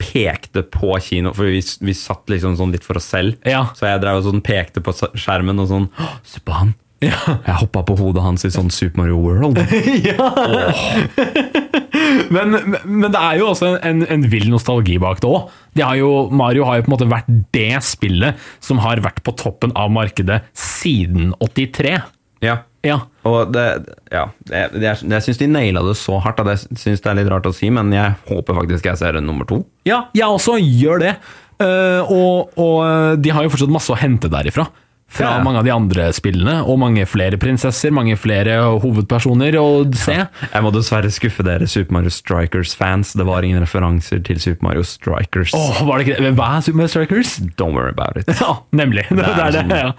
pekte 0.01 0.65
på 0.67 0.97
kino, 1.05 1.33
for 1.37 1.51
vi, 1.51 1.63
vi 1.63 1.95
satt 1.97 2.31
liksom 2.31 2.57
sånn 2.59 2.75
litt 2.75 2.87
for 2.87 2.99
oss 2.99 3.09
selv. 3.13 3.39
Ja. 3.47 3.69
Så 3.79 3.87
jeg 3.89 4.03
drev 4.03 4.21
og 4.21 4.29
sånn 4.29 4.45
pekte 4.45 4.83
på 4.85 4.95
skjermen 5.15 5.63
og 5.63 5.71
sånn 5.71 5.89
Se 6.27 6.43
på 6.45 6.57
han! 6.57 6.75
Ja. 6.99 7.15
Jeg 7.47 7.55
hoppa 7.61 7.85
på 7.87 7.95
hodet 8.01 8.25
hans 8.25 8.43
i 8.43 8.51
sånn 8.51 8.73
Super 8.75 9.05
Mario 9.05 9.21
World. 9.23 9.61
Men, 12.33 12.57
men 12.85 13.09
det 13.13 13.21
er 13.21 13.39
jo 13.41 13.51
også 13.53 13.75
en, 13.85 14.03
en 14.11 14.25
vill 14.33 14.49
nostalgi 14.53 14.97
bak 15.01 15.21
det 15.23 15.29
òg. 15.29 15.51
Mario 16.35 16.67
har 16.67 16.79
jo 16.79 16.85
på 16.87 16.91
en 16.91 16.95
måte 16.95 17.09
vært 17.11 17.29
det 17.55 17.81
spillet 17.85 18.39
som 18.65 18.81
har 18.83 19.03
vært 19.05 19.21
på 19.27 19.35
toppen 19.39 19.75
av 19.79 19.93
markedet 19.95 20.41
siden 20.57 21.35
83. 21.45 21.99
Ja. 22.45 22.63
Ja. 22.87 23.01
Og 23.27 23.51
det, 23.53 23.65
ja, 24.15 24.29
det, 24.47 24.63
det, 24.77 24.85
jeg, 24.85 25.09
jeg 25.11 25.25
syns 25.27 25.41
de 25.41 25.49
naila 25.51 25.83
det 25.87 25.97
så 25.99 26.21
hardt 26.23 26.39
at 26.45 26.53
jeg 26.53 26.79
syns 26.79 27.03
det 27.03 27.11
er 27.11 27.19
litt 27.19 27.31
rart 27.33 27.49
å 27.51 27.55
si, 27.55 27.71
men 27.75 27.91
jeg 27.95 28.15
håper 28.29 28.61
faktisk 28.61 28.87
jeg 28.87 29.01
ser 29.01 29.19
en 29.19 29.27
nummer 29.27 29.49
to. 29.49 29.65
Ja, 29.89 30.05
jeg 30.17 30.29
også 30.31 30.57
gjør 30.63 31.03
det. 31.03 31.17
Uh, 31.59 32.07
og, 32.07 32.53
og 32.55 33.19
de 33.19 33.33
har 33.35 33.43
jo 33.43 33.51
fortsatt 33.51 33.75
masse 33.75 33.91
å 33.91 33.99
hente 33.99 34.31
derifra. 34.31 34.69
Fra 35.09 35.39
Ja. 35.39 35.43
mange 35.43 35.59
av 35.59 35.65
de 35.65 35.71
andre 35.73 36.11
spillene, 36.13 36.59
og 36.69 36.79
mange 36.79 37.07
flere 37.09 37.39
prinsesser, 37.41 37.91
mange 37.91 38.15
flere 38.21 38.59
hovedpersoner 38.83 39.55
å 39.57 39.69
se. 39.97 40.13
Jeg 40.53 40.63
må 40.63 40.71
dessverre 40.75 41.09
skuffe 41.11 41.43
dere 41.43 41.67
Super 41.67 41.95
Mario 41.97 42.11
Strikers-fans. 42.13 43.15
Det 43.17 43.25
var 43.25 43.41
ingen 43.43 43.63
referanser 43.65 44.21
til 44.23 44.39
Super 44.39 44.67
Mario 44.69 44.83
Strikers. 44.85 45.55
Åh, 45.57 45.81
var 45.89 45.99
det 45.99 46.07
ikke 46.09 46.21
det? 46.21 46.35
Hva 46.37 46.51
er 46.59 46.61
Super 46.61 46.77
Mario 46.83 46.93
Strikers? 46.93 47.39
Don't 47.57 47.73
worry 47.73 47.89
about 47.97 48.19
it. 48.21 48.29
Ja, 48.39 48.59
nemlig. 48.73 49.09
Det, 49.09 49.17
Det 49.17 49.27
er 49.27 49.51
det. 49.51 49.65
sånn 49.65 49.77
Ja. 49.79 49.93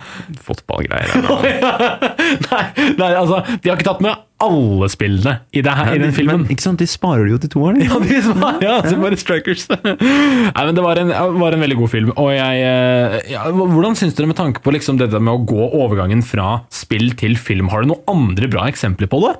fotballgreier. 0.46 1.10
nei, 2.52 2.94
nei, 2.98 3.12
altså, 3.18 3.42
de 3.62 3.70
har 3.70 3.78
ikke 3.78 3.90
tatt 3.90 4.02
med 4.06 4.16
alle 4.40 4.88
spillene 4.92 5.34
i, 5.52 5.62
det 5.66 5.74
her, 5.76 5.92
i 5.96 6.00
den 6.02 6.14
filmen. 6.16 6.44
Men 6.46 6.54
ikke 6.54 6.64
sant, 6.64 6.80
de 6.82 6.88
sparer 6.90 7.28
det 7.28 7.34
jo 7.34 7.40
til 7.44 7.52
toeren. 7.56 7.82
Ja, 7.90 8.00
de 8.00 8.20
sparer, 8.24 8.64
ja, 8.64 8.76
så 8.86 9.00
bare 9.02 9.20
Strikers. 9.20 9.66
Nei, 9.76 10.64
men 10.64 10.78
det 10.78 10.86
var 10.86 11.02
en, 11.02 11.12
var 11.42 11.56
en 11.56 11.66
veldig 11.66 11.78
god 11.82 11.92
film. 11.92 12.12
Og 12.16 12.32
jeg, 12.36 12.64
eh, 12.64 13.18
ja, 13.34 13.46
hvordan 13.52 13.98
syns 14.00 14.16
dere 14.18 14.30
med 14.32 14.40
tanke 14.40 14.64
på 14.64 14.74
liksom 14.76 15.00
det 15.02 15.12
med 15.18 15.34
å 15.34 15.44
gå 15.50 15.70
overgangen 15.82 16.24
fra 16.26 16.62
spill 16.74 17.12
til 17.20 17.36
film? 17.40 17.72
Har 17.74 17.84
du 17.84 17.92
noen 17.92 18.06
andre 18.12 18.52
bra 18.52 18.68
eksempler 18.72 19.12
på 19.12 19.22
det? 19.28 19.36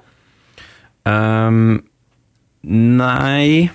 Um, 1.08 1.80
nei 2.68 3.70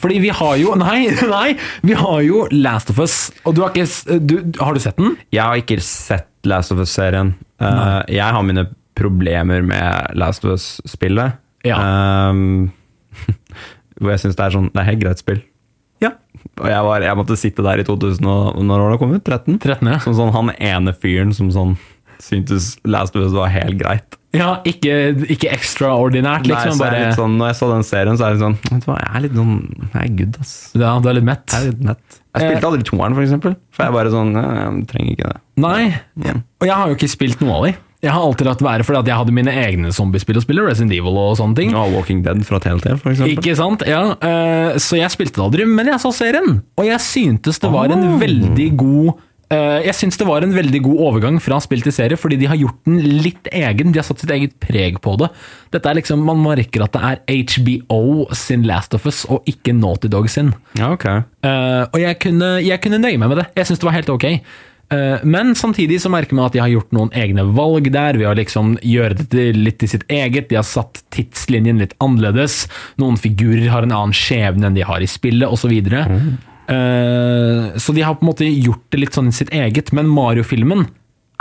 Fordi 0.00 0.16
vi 0.22 0.30
har 0.32 0.54
jo 0.56 0.72
Nei, 0.80 1.12
nei! 1.34 1.50
Vi 1.84 1.92
har 2.00 2.22
jo 2.24 2.46
Last 2.50 2.90
of 2.90 3.00
Us. 3.02 3.16
Og 3.44 3.54
du 3.54 3.60
har 3.60 3.74
ikke 3.76 4.16
du, 4.24 4.38
Har 4.56 4.72
du 4.72 4.80
sett 4.80 4.96
den? 4.96 5.18
Jeg 5.34 5.44
har 5.44 5.60
ikke 5.60 5.82
sett 5.84 6.30
Last 6.48 6.72
of 6.74 6.80
Us-serien. 6.82 7.36
Uh, 7.62 8.00
jeg 8.10 8.24
har 8.24 8.42
mine 8.42 8.64
problemer 8.98 9.64
med 9.66 10.16
Last 10.18 10.44
of 10.44 10.56
Us-spillet. 10.56 11.38
Ja. 11.66 11.78
Um, 12.30 12.70
hvor 14.00 14.14
jeg 14.14 14.22
syns 14.24 14.34
det 14.34 14.42
er 14.42 14.54
sånn 14.56 14.70
Det 14.72 14.80
er 14.82 14.88
helt 14.90 15.02
greit 15.04 15.20
spill. 15.22 15.42
Ja. 16.02 16.14
Og 16.58 16.66
jeg, 16.66 16.82
var, 16.88 17.04
jeg 17.06 17.18
måtte 17.20 17.36
sitte 17.38 17.62
der 17.62 17.78
i 17.78 17.86
2000 17.86 18.26
og 18.26 18.56
Når 18.66 18.82
var 18.82 18.94
det 18.94 19.00
kommet? 19.02 19.22
13? 19.22 19.60
13, 19.62 19.92
ja. 19.92 20.00
Som 20.02 20.16
sånn 20.18 20.32
han 20.34 20.50
ene 20.58 20.94
fyren 20.96 21.30
som 21.36 21.52
sånn 21.54 21.76
syntes 22.22 22.76
Last 22.86 23.16
of 23.18 23.24
Us 23.26 23.32
var 23.34 23.50
helt 23.50 23.78
greit. 23.80 24.18
Ja, 24.32 24.54
ikke, 24.64 24.92
ikke 25.28 25.50
ekstraordinært, 25.52 26.46
Nei, 26.46 26.54
liksom. 26.54 26.78
så 26.78 26.86
er 26.86 26.94
bare, 26.94 27.08
sånn, 27.18 27.34
når 27.36 27.50
jeg 27.50 27.56
så 27.58 27.66
den 27.68 27.82
serien, 27.84 28.16
så 28.16 28.24
er 28.28 28.36
det 28.36 28.40
sånn 28.40 28.54
Vet 28.64 28.86
du 28.86 28.86
hva, 28.88 28.94
jeg 29.02 29.10
er 29.18 29.24
litt 29.26 29.34
sånn 29.36 29.56
Jeg 29.82 29.98
er 30.00 30.12
good, 30.22 30.38
ass. 30.40 30.52
ja, 30.72 30.92
du 31.02 31.08
er 31.10 31.16
litt 31.18 31.26
mett. 31.28 31.44
Jeg 31.52 31.58
er 31.58 31.74
litt 31.74 31.82
mett. 31.90 32.20
Jeg 32.32 32.46
spilte 32.46 32.68
aldri 32.70 32.86
toeren, 32.88 33.16
for 33.18 33.24
eksempel. 33.26 33.56
For 33.76 33.84
jeg 33.84 33.96
bare 33.98 34.12
sånn 34.14 34.30
«Ja, 34.38 34.44
Jeg 34.62 34.86
trenger 34.88 35.16
ikke 35.16 35.32
det. 35.34 35.40
Nei, 35.66 35.82
og 36.62 36.64
jeg 36.70 36.78
har 36.80 36.88
jo 36.88 36.96
ikke 36.96 37.10
spilt 37.12 37.44
noe 37.44 37.58
av 37.58 37.66
de. 37.68 37.74
Jeg 38.02 38.10
har 38.10 38.24
alltid 38.26 38.48
latt 38.48 38.62
være 38.66 38.82
fordi 38.82 38.98
at 38.98 39.08
jeg 39.12 39.14
hadde 39.20 39.32
mine 39.36 39.52
egne 39.62 39.92
zombiespill 39.94 40.40
å 40.40 40.42
spille, 40.42 40.64
Resident 40.66 40.90
Evil 40.96 41.14
og 41.22 41.36
sånne 41.38 41.54
ting. 41.54 41.70
Ja, 41.70 41.84
Walking 41.92 42.24
Dead 42.26 42.40
fra 42.48 42.58
Telltale, 42.58 42.98
for 42.98 43.12
eksempel. 43.12 43.36
Ikke 43.36 43.54
sant? 43.58 43.84
Ja, 43.86 44.00
uh, 44.18 44.78
Så 44.82 44.98
jeg 44.98 45.12
spilte 45.14 45.38
det 45.38 45.44
aldri, 45.44 45.66
men 45.70 45.86
jeg 45.92 46.00
så 46.02 46.10
serien. 46.16 46.56
Og 46.80 46.88
jeg 46.88 46.98
syntes 47.04 47.62
det 47.62 47.70
var 47.70 47.92
en 47.94 48.02
Oh. 48.02 48.16
veldig 48.18 48.66
god 48.80 49.12
uh, 49.52 49.78
Jeg 49.84 49.94
synes 49.94 50.18
det 50.18 50.26
var 50.26 50.42
en 50.42 50.54
veldig 50.56 50.80
god 50.82 50.98
overgang 51.06 51.38
fra 51.44 51.60
spill 51.62 51.84
til 51.86 51.92
serie, 51.94 52.18
fordi 52.18 52.40
de 52.42 52.48
har 52.50 52.58
gjort 52.58 52.80
den 52.88 52.98
litt 53.22 53.46
egen. 53.52 53.92
De 53.94 54.00
har 54.02 54.08
satt 54.08 54.18
sitt 54.24 54.32
eget 54.34 54.58
preg 54.58 54.98
på 55.04 55.14
det. 55.22 55.28
Dette 55.70 55.86
er 55.92 56.00
liksom, 56.00 56.24
Man 56.26 56.42
merker 56.42 56.82
at 56.88 56.96
det 56.98 57.04
er 57.06 57.22
HBO 57.44 58.26
sin 58.34 58.66
Last 58.66 58.94
of 58.98 59.06
Us, 59.06 59.22
og 59.30 59.46
ikke 59.46 59.76
Naughty 59.78 60.10
Dog 60.10 60.26
sin. 60.32 60.50
Ja, 60.74 60.90
ok. 60.96 61.06
Uh, 61.46 61.86
og 61.92 62.00
jeg 62.02 62.18
kunne, 62.26 62.56
jeg 62.66 62.82
kunne 62.82 62.98
nøye 62.98 63.14
meg 63.22 63.30
med 63.30 63.44
det. 63.44 63.48
Jeg 63.62 63.70
syns 63.70 63.78
det 63.78 63.86
var 63.92 63.98
helt 64.00 64.10
ok. 64.10 64.26
Eh, 64.92 65.24
men 65.24 65.54
samtidig 65.54 66.00
så 66.02 66.10
merker 66.12 66.36
man 66.36 66.48
at 66.48 66.56
de 66.56 66.60
har 66.62 66.70
gjort 66.72 66.92
noen 66.94 67.12
egne 67.16 67.46
valg 67.56 67.88
der, 67.94 68.18
ved 68.20 68.28
å 68.28 68.36
liksom 68.36 68.74
gjøre 68.84 69.26
det 69.32 69.48
litt 69.56 69.80
til 69.82 69.92
sitt 69.94 70.06
eget. 70.12 70.50
De 70.50 70.58
har 70.58 70.68
satt 70.68 71.02
tidslinjen 71.14 71.80
litt 71.82 71.96
annerledes. 72.02 72.66
Noen 73.00 73.18
figurer 73.20 73.70
har 73.72 73.86
en 73.86 73.94
annen 73.94 74.16
skjebne 74.16 74.68
enn 74.68 74.78
de 74.78 74.86
har 74.86 75.04
i 75.04 75.10
spillet, 75.10 75.48
osv. 75.48 75.72
Så, 75.72 76.04
uh, 76.68 77.72
så 77.80 77.94
de 77.96 78.04
har 78.04 78.18
på 78.18 78.26
en 78.26 78.32
måte 78.32 78.48
gjort 78.48 78.84
det 78.92 79.00
litt 79.02 79.16
sånn 79.16 79.32
i 79.32 79.36
sitt 79.36 79.52
eget. 79.56 79.94
Men 79.96 80.12
Mario-filmen 80.12 80.86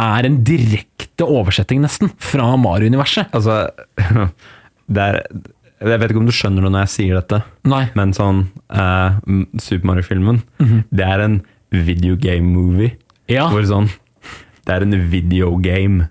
er 0.01 0.27
en 0.27 0.41
direkte 0.47 1.27
oversetting, 1.27 1.83
nesten, 1.83 2.13
fra 2.21 2.53
Mario-universet. 2.57 3.29
Altså 3.35 3.67
det 4.95 5.07
er, 5.11 5.21
Jeg 5.81 6.01
vet 6.01 6.13
ikke 6.13 6.23
om 6.23 6.29
du 6.29 6.35
skjønner 6.35 6.65
det 6.65 6.71
når 6.73 6.85
jeg 6.87 6.93
sier 6.95 7.19
dette, 7.19 7.41
Nei. 7.69 7.83
men 7.97 8.15
sånn 8.17 8.45
eh, 8.69 9.19
Super 9.61 9.91
Mario-filmen, 9.91 10.41
det 10.89 11.05
er 11.05 11.25
en 11.25 11.41
videogame-movie. 11.71 12.97
Ja. 13.31 13.47
Hvor 13.51 13.65
sånn 13.69 13.89
Det 14.67 14.75
er 14.75 14.85
en 14.85 14.97
videogame 15.11 16.09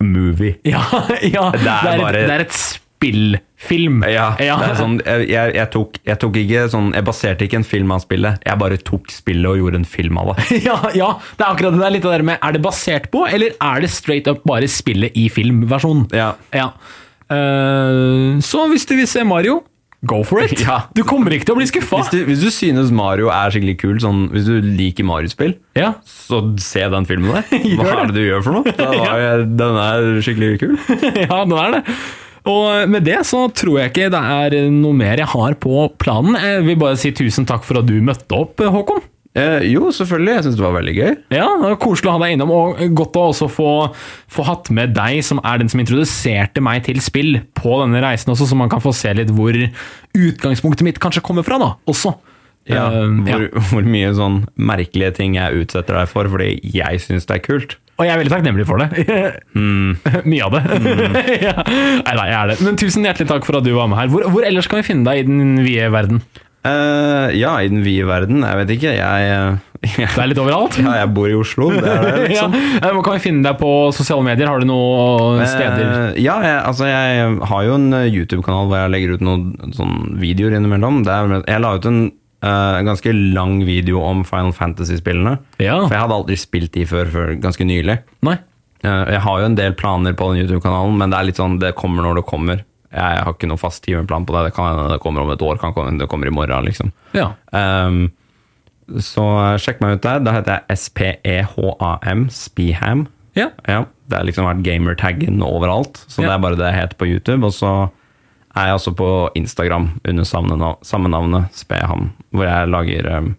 movie. 0.00 0.56
Ja, 0.68 0.82
ja 1.36 1.50
det, 1.54 1.64
er 1.64 1.90
er 1.94 2.04
bare- 2.04 2.22
et, 2.22 2.28
det 2.28 2.36
er 2.36 2.44
et 2.46 2.56
spillfilm. 2.56 4.02
Ja, 4.12 4.26
Det 4.38 4.48
er 4.50 4.74
sånn, 4.76 4.98
jeg, 5.04 5.54
jeg, 5.56 5.66
tok, 5.72 5.98
jeg 6.04 6.20
tok 6.20 6.36
ikke 6.40 6.66
sånn 6.72 6.90
Jeg 6.96 7.06
baserte 7.06 7.46
ikke 7.46 7.60
en 7.60 7.64
film 7.68 7.92
av 7.96 8.02
spillet, 8.04 8.40
jeg 8.44 8.60
bare 8.60 8.76
tok 8.84 9.08
spillet 9.12 9.48
og 9.48 9.60
gjorde 9.62 9.80
en 9.80 9.88
film 9.88 10.20
av 10.20 10.34
det. 10.34 10.60
ja, 10.68 10.76
ja, 10.96 11.10
det 11.36 11.44
er 11.46 11.48
akkurat 11.54 11.76
det 11.78 11.82
der 11.84 11.94
litt 11.96 12.08
av 12.08 12.16
det 12.18 12.28
med 12.32 12.40
Er 12.44 12.56
det 12.56 12.62
basert 12.64 13.08
på, 13.12 13.24
eller 13.28 13.56
er 13.56 13.84
det 13.84 13.92
straight 13.92 14.28
up 14.28 14.44
bare 14.48 14.68
spillet 14.68 15.16
i 15.16 15.28
filmversjon? 15.32 16.06
Ja. 16.16 16.34
Ja. 16.56 16.70
Uh, 17.30 18.40
så 18.42 18.64
hvis 18.72 18.84
du 18.90 18.96
vil 18.98 19.06
se 19.08 19.22
Mario, 19.24 19.60
go 20.06 20.22
for 20.24 20.40
it! 20.44 20.54
Ja. 20.66 20.78
Du 20.96 21.02
kommer 21.04 21.34
ikke 21.36 21.48
til 21.50 21.56
å 21.56 21.58
bli 21.60 21.66
skuffa! 21.68 22.00
Hvis 22.00 22.12
du, 22.14 22.18
hvis 22.28 22.40
du 22.44 22.48
synes 22.54 22.92
Mario 22.94 23.28
er 23.34 23.52
skikkelig 23.52 23.76
kul, 23.82 23.98
sånn, 24.02 24.26
hvis 24.32 24.46
du 24.48 24.56
liker 24.64 25.04
Mario-spill, 25.08 25.56
Ja. 25.78 25.92
så 26.08 26.40
se 26.62 26.86
den 26.92 27.08
filmen 27.08 27.34
der. 27.36 27.44
Hva 27.76 27.84
det. 27.84 27.92
er 27.98 28.10
det 28.12 28.16
du 28.16 28.24
gjør 28.24 28.42
for 28.46 28.58
noe? 28.60 28.74
Jeg, 29.10 29.46
den 29.60 29.80
er 29.84 30.08
skikkelig 30.24 30.50
kul. 30.62 30.74
ja, 31.26 31.44
den 31.44 31.56
er 31.66 31.78
det. 31.78 31.84
Og 32.48 32.88
med 32.88 33.04
det 33.04 33.18
så 33.28 33.42
tror 33.52 33.74
jeg 33.82 33.90
ikke 33.92 34.06
det 34.14 34.20
er 34.32 34.54
noe 34.72 34.96
mer 34.96 35.20
jeg 35.20 35.28
har 35.28 35.56
på 35.60 35.82
planen. 36.00 36.38
Jeg 36.40 36.62
vil 36.64 36.78
bare 36.80 36.96
si 36.96 37.10
tusen 37.12 37.44
takk 37.44 37.66
for 37.68 37.82
at 37.82 37.88
du 37.90 37.98
møtte 38.00 38.32
opp, 38.32 38.62
Håkon. 38.64 39.02
Eh, 39.38 39.60
jo, 39.70 39.92
selvfølgelig. 39.94 40.32
Jeg 40.34 40.44
syns 40.46 40.56
det 40.58 40.64
var 40.64 40.74
veldig 40.74 40.94
gøy. 40.96 41.12
Ja, 41.36 41.44
det 41.60 41.68
var 41.68 41.76
Koselig 41.82 42.10
å 42.10 42.14
ha 42.16 42.22
deg 42.24 42.34
innom, 42.34 42.50
og 42.54 42.80
godt 42.98 43.18
å 43.20 43.28
også 43.30 43.46
få, 43.52 43.68
få 44.32 44.46
hatt 44.48 44.72
med 44.74 44.96
deg, 44.96 45.20
som 45.26 45.38
er 45.46 45.60
den 45.62 45.70
som 45.70 45.82
introduserte 45.82 46.64
meg 46.64 46.82
til 46.88 46.98
spill 47.04 47.38
på 47.58 47.76
denne 47.84 48.02
reisen 48.02 48.34
også, 48.34 48.48
så 48.50 48.58
man 48.58 48.72
kan 48.72 48.82
få 48.82 48.94
se 48.96 49.12
litt 49.14 49.30
hvor 49.36 49.54
utgangspunktet 49.54 50.86
mitt 50.86 50.98
kanskje 51.02 51.22
kommer 51.26 51.46
fra, 51.46 51.60
da, 51.62 51.74
også. 51.90 52.16
Ja, 52.16 52.26
Eh, 52.70 53.06
hvor, 53.24 53.46
hvor 53.70 53.86
mye 53.88 54.10
sånn 54.14 54.42
merkelige 54.60 55.14
ting 55.16 55.38
jeg 55.38 55.62
utsetter 55.62 55.96
deg 55.96 56.10
for 56.10 56.28
fordi 56.30 56.58
jeg 56.74 57.00
syns 57.02 57.26
det 57.26 57.38
er 57.38 57.44
kult. 57.46 57.78
Og 58.00 58.06
jeg 58.06 58.14
er 58.14 58.20
veldig 58.20 58.32
takknemlig 58.32 58.64
for 58.68 58.80
det. 58.80 58.88
Mye 60.30 60.44
av 60.46 60.54
det. 60.54 60.60
ja. 61.46 61.54
Nei, 61.66 62.14
nei, 62.16 62.28
jeg 62.30 62.36
er 62.38 62.52
det. 62.52 62.56
Men 62.64 62.78
tusen 62.80 63.04
hjertelig 63.04 63.28
takk 63.28 63.44
for 63.48 63.58
at 63.58 63.66
du 63.66 63.74
var 63.76 63.90
med 63.92 64.00
her. 64.00 64.08
Hvor, 64.12 64.24
hvor 64.32 64.46
ellers 64.46 64.68
kan 64.70 64.80
vi 64.80 64.86
finne 64.88 65.04
deg 65.04 65.20
i 65.20 65.26
den 65.28 65.60
vide 65.66 65.90
verden? 65.92 66.22
Eh, 66.66 67.38
ja, 67.40 67.54
i 67.62 67.68
den 67.72 67.82
vide 67.84 68.06
verden. 68.08 68.42
Jeg 68.44 68.58
vet 68.60 68.72
ikke. 68.76 68.92
Jeg, 68.98 69.28
jeg, 69.30 69.58
Det 69.96 70.20
er 70.20 70.28
litt 70.28 70.40
overalt? 70.42 70.76
ja, 70.76 70.92
jeg 71.00 71.10
bor 71.16 71.30
i 71.32 71.36
Oslo. 71.38 71.70
Det 71.72 71.88
er 71.88 72.02
det, 72.04 72.14
liksom. 72.34 72.56
ja. 72.56 72.90
Eh, 72.90 73.00
Kan 73.06 73.16
vi 73.16 73.22
finne 73.24 73.46
deg 73.46 73.56
på 73.62 73.70
sosiale 73.96 74.26
medier? 74.26 74.50
Har 74.50 74.60
du 74.60 74.68
noen 74.68 75.40
steder? 75.48 75.84
Uh, 75.88 76.20
ja, 76.20 76.36
jeg, 76.44 76.58
altså 76.68 76.90
jeg 76.90 77.38
har 77.52 77.64
jo 77.68 77.76
en 77.78 77.88
eh, 77.96 78.08
YouTube-kanal 78.12 78.68
hvor 78.68 78.82
jeg 78.82 78.92
legger 78.96 79.16
ut 79.16 79.24
noen 79.24 79.74
sånn 79.76 79.96
videoer 80.20 80.58
innimellom. 80.58 81.00
Det 81.08 81.16
er, 81.16 81.36
jeg 81.48 81.64
la 81.64 81.72
ut 81.78 81.88
en 81.88 82.02
uh, 82.44 82.78
ganske 82.90 83.16
lang 83.16 83.56
video 83.64 84.04
om 84.04 84.20
Final 84.28 84.52
Fantasy-spillene. 84.56 85.38
Ja. 85.62 85.80
For 85.86 85.96
jeg 85.96 86.04
hadde 86.04 86.20
aldri 86.20 86.38
spilt 86.40 86.76
de 86.76 86.84
før, 86.88 87.08
før 87.16 87.34
ganske 87.40 87.64
nylig. 87.68 88.02
Nei. 88.26 88.36
Eh, 88.80 89.04
jeg 89.12 89.20
har 89.24 89.40
jo 89.42 89.48
en 89.50 89.56
del 89.58 89.74
planer 89.76 90.14
på 90.16 90.30
den 90.32 90.44
YouTube-kanalen, 90.44 90.94
men 91.00 91.12
det 91.12 91.18
er 91.18 91.26
litt 91.28 91.40
sånn, 91.40 91.58
det 91.60 91.74
kommer 91.76 92.06
når 92.06 92.20
det 92.20 92.26
kommer. 92.30 92.62
Jeg 92.90 93.22
har 93.22 93.32
ikke 93.34 93.46
noen 93.50 93.60
fast 93.62 93.84
timeplan 93.86 94.24
på 94.26 94.34
det. 94.34 94.48
Det 94.48 94.54
kan 94.56 94.72
hende 94.72 94.88
det 94.94 95.00
kommer 95.04 95.22
om 95.22 95.30
et 95.30 95.42
år, 95.46 95.60
kan 95.62 95.74
hende 95.76 96.02
det 96.02 96.08
kommer 96.10 96.26
i 96.26 96.34
morgen, 96.34 96.64
liksom. 96.66 96.90
Ja. 97.14 97.28
Um, 97.54 98.08
så 98.98 99.22
sjekk 99.62 99.78
meg 99.84 99.98
ut 100.00 100.02
der. 100.02 100.18
Da 100.26 100.32
heter 100.34 100.58
jeg 100.66 100.80
SPEHAM, 100.82 102.24
Speham. 102.34 103.06
Ja. 103.38 103.50
Ja, 103.70 103.84
det 104.10 104.18
har 104.18 104.26
liksom 104.26 104.48
vært 104.48 104.64
gamertaggen 104.66 105.38
overalt, 105.46 106.00
så 106.10 106.24
det 106.26 106.32
er 106.34 106.42
bare 106.42 106.58
det 106.58 106.66
jeg 106.72 106.80
heter 106.80 106.98
på 106.98 107.06
YouTube. 107.06 107.46
Og 107.46 107.54
så 107.54 107.70
er 108.58 108.66
jeg 108.72 108.80
også 108.80 108.92
på 108.98 109.10
Instagram 109.38 109.92
under 110.10 110.26
samme 110.26 110.56
nav- 110.58 110.80
samme 110.82 111.08
navnet, 111.12 111.46
Speham, 111.54 112.08
hvor 112.34 112.48
jeg 112.50 112.68
lager 112.74 113.06
ehm, 113.06 113.36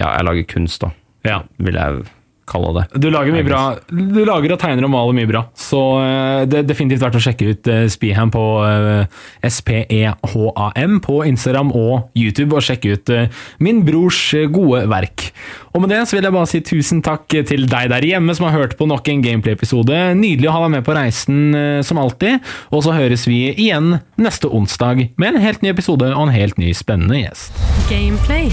Ja, 0.00 0.10
jeg 0.18 0.24
lager 0.28 0.44
kunst, 0.52 0.82
da, 0.84 0.90
ja. 1.24 1.38
vil 1.56 1.74
jeg 1.80 2.04
kalle 2.52 2.72
det. 2.76 2.84
Du 3.00 3.08
lager 3.12 3.34
mye 3.34 3.46
bra. 3.46 3.62
Du 3.88 4.22
lager 4.28 4.54
og 4.54 4.60
tegner 4.62 4.86
og 4.86 4.92
maler 4.92 5.16
mye 5.16 5.30
bra. 5.30 5.42
Så 5.58 5.80
eh, 6.02 6.44
det 6.50 6.62
er 6.62 6.68
definitivt 6.68 7.02
verdt 7.04 7.18
å 7.18 7.22
sjekke 7.22 7.52
ut 7.52 7.70
eh, 7.70 7.86
Spiham 7.92 8.32
på 8.32 8.44
eh, 8.66 9.20
SPEHAM 9.48 11.00
på 11.04 11.18
Instagram 11.28 11.72
og 11.76 12.18
YouTube, 12.18 12.56
og 12.56 12.66
sjekke 12.66 12.96
ut 12.96 13.12
eh, 13.12 13.42
min 13.62 13.82
brors 13.86 14.20
gode 14.52 14.84
verk. 14.90 15.30
Og 15.72 15.84
med 15.84 15.92
det 15.94 16.02
så 16.08 16.18
vil 16.18 16.28
jeg 16.28 16.36
bare 16.36 16.50
si 16.50 16.62
tusen 16.66 17.00
takk 17.04 17.26
til 17.48 17.66
deg 17.70 17.90
der 17.92 18.04
hjemme 18.04 18.34
som 18.36 18.48
har 18.48 18.58
hørt 18.58 18.76
på 18.78 18.88
nok 18.90 19.08
en 19.08 19.24
Gameplay-episode. 19.24 20.02
Nydelig 20.18 20.50
å 20.50 20.56
ha 20.56 20.64
deg 20.66 20.74
med 20.76 20.86
på 20.86 20.96
reisen 20.96 21.56
som 21.86 22.00
alltid. 22.02 22.44
Og 22.74 22.84
så 22.84 22.96
høres 22.96 23.24
vi 23.28 23.46
igjen 23.54 23.96
neste 24.20 24.50
onsdag 24.52 25.06
med 25.16 25.32
en 25.32 25.42
helt 25.42 25.64
ny 25.64 25.72
episode 25.72 26.12
og 26.12 26.26
en 26.26 26.36
helt 26.36 26.60
ny 26.60 26.74
spennende 26.76 27.22
gjest. 27.24 27.56
Gameplay. 27.88 28.52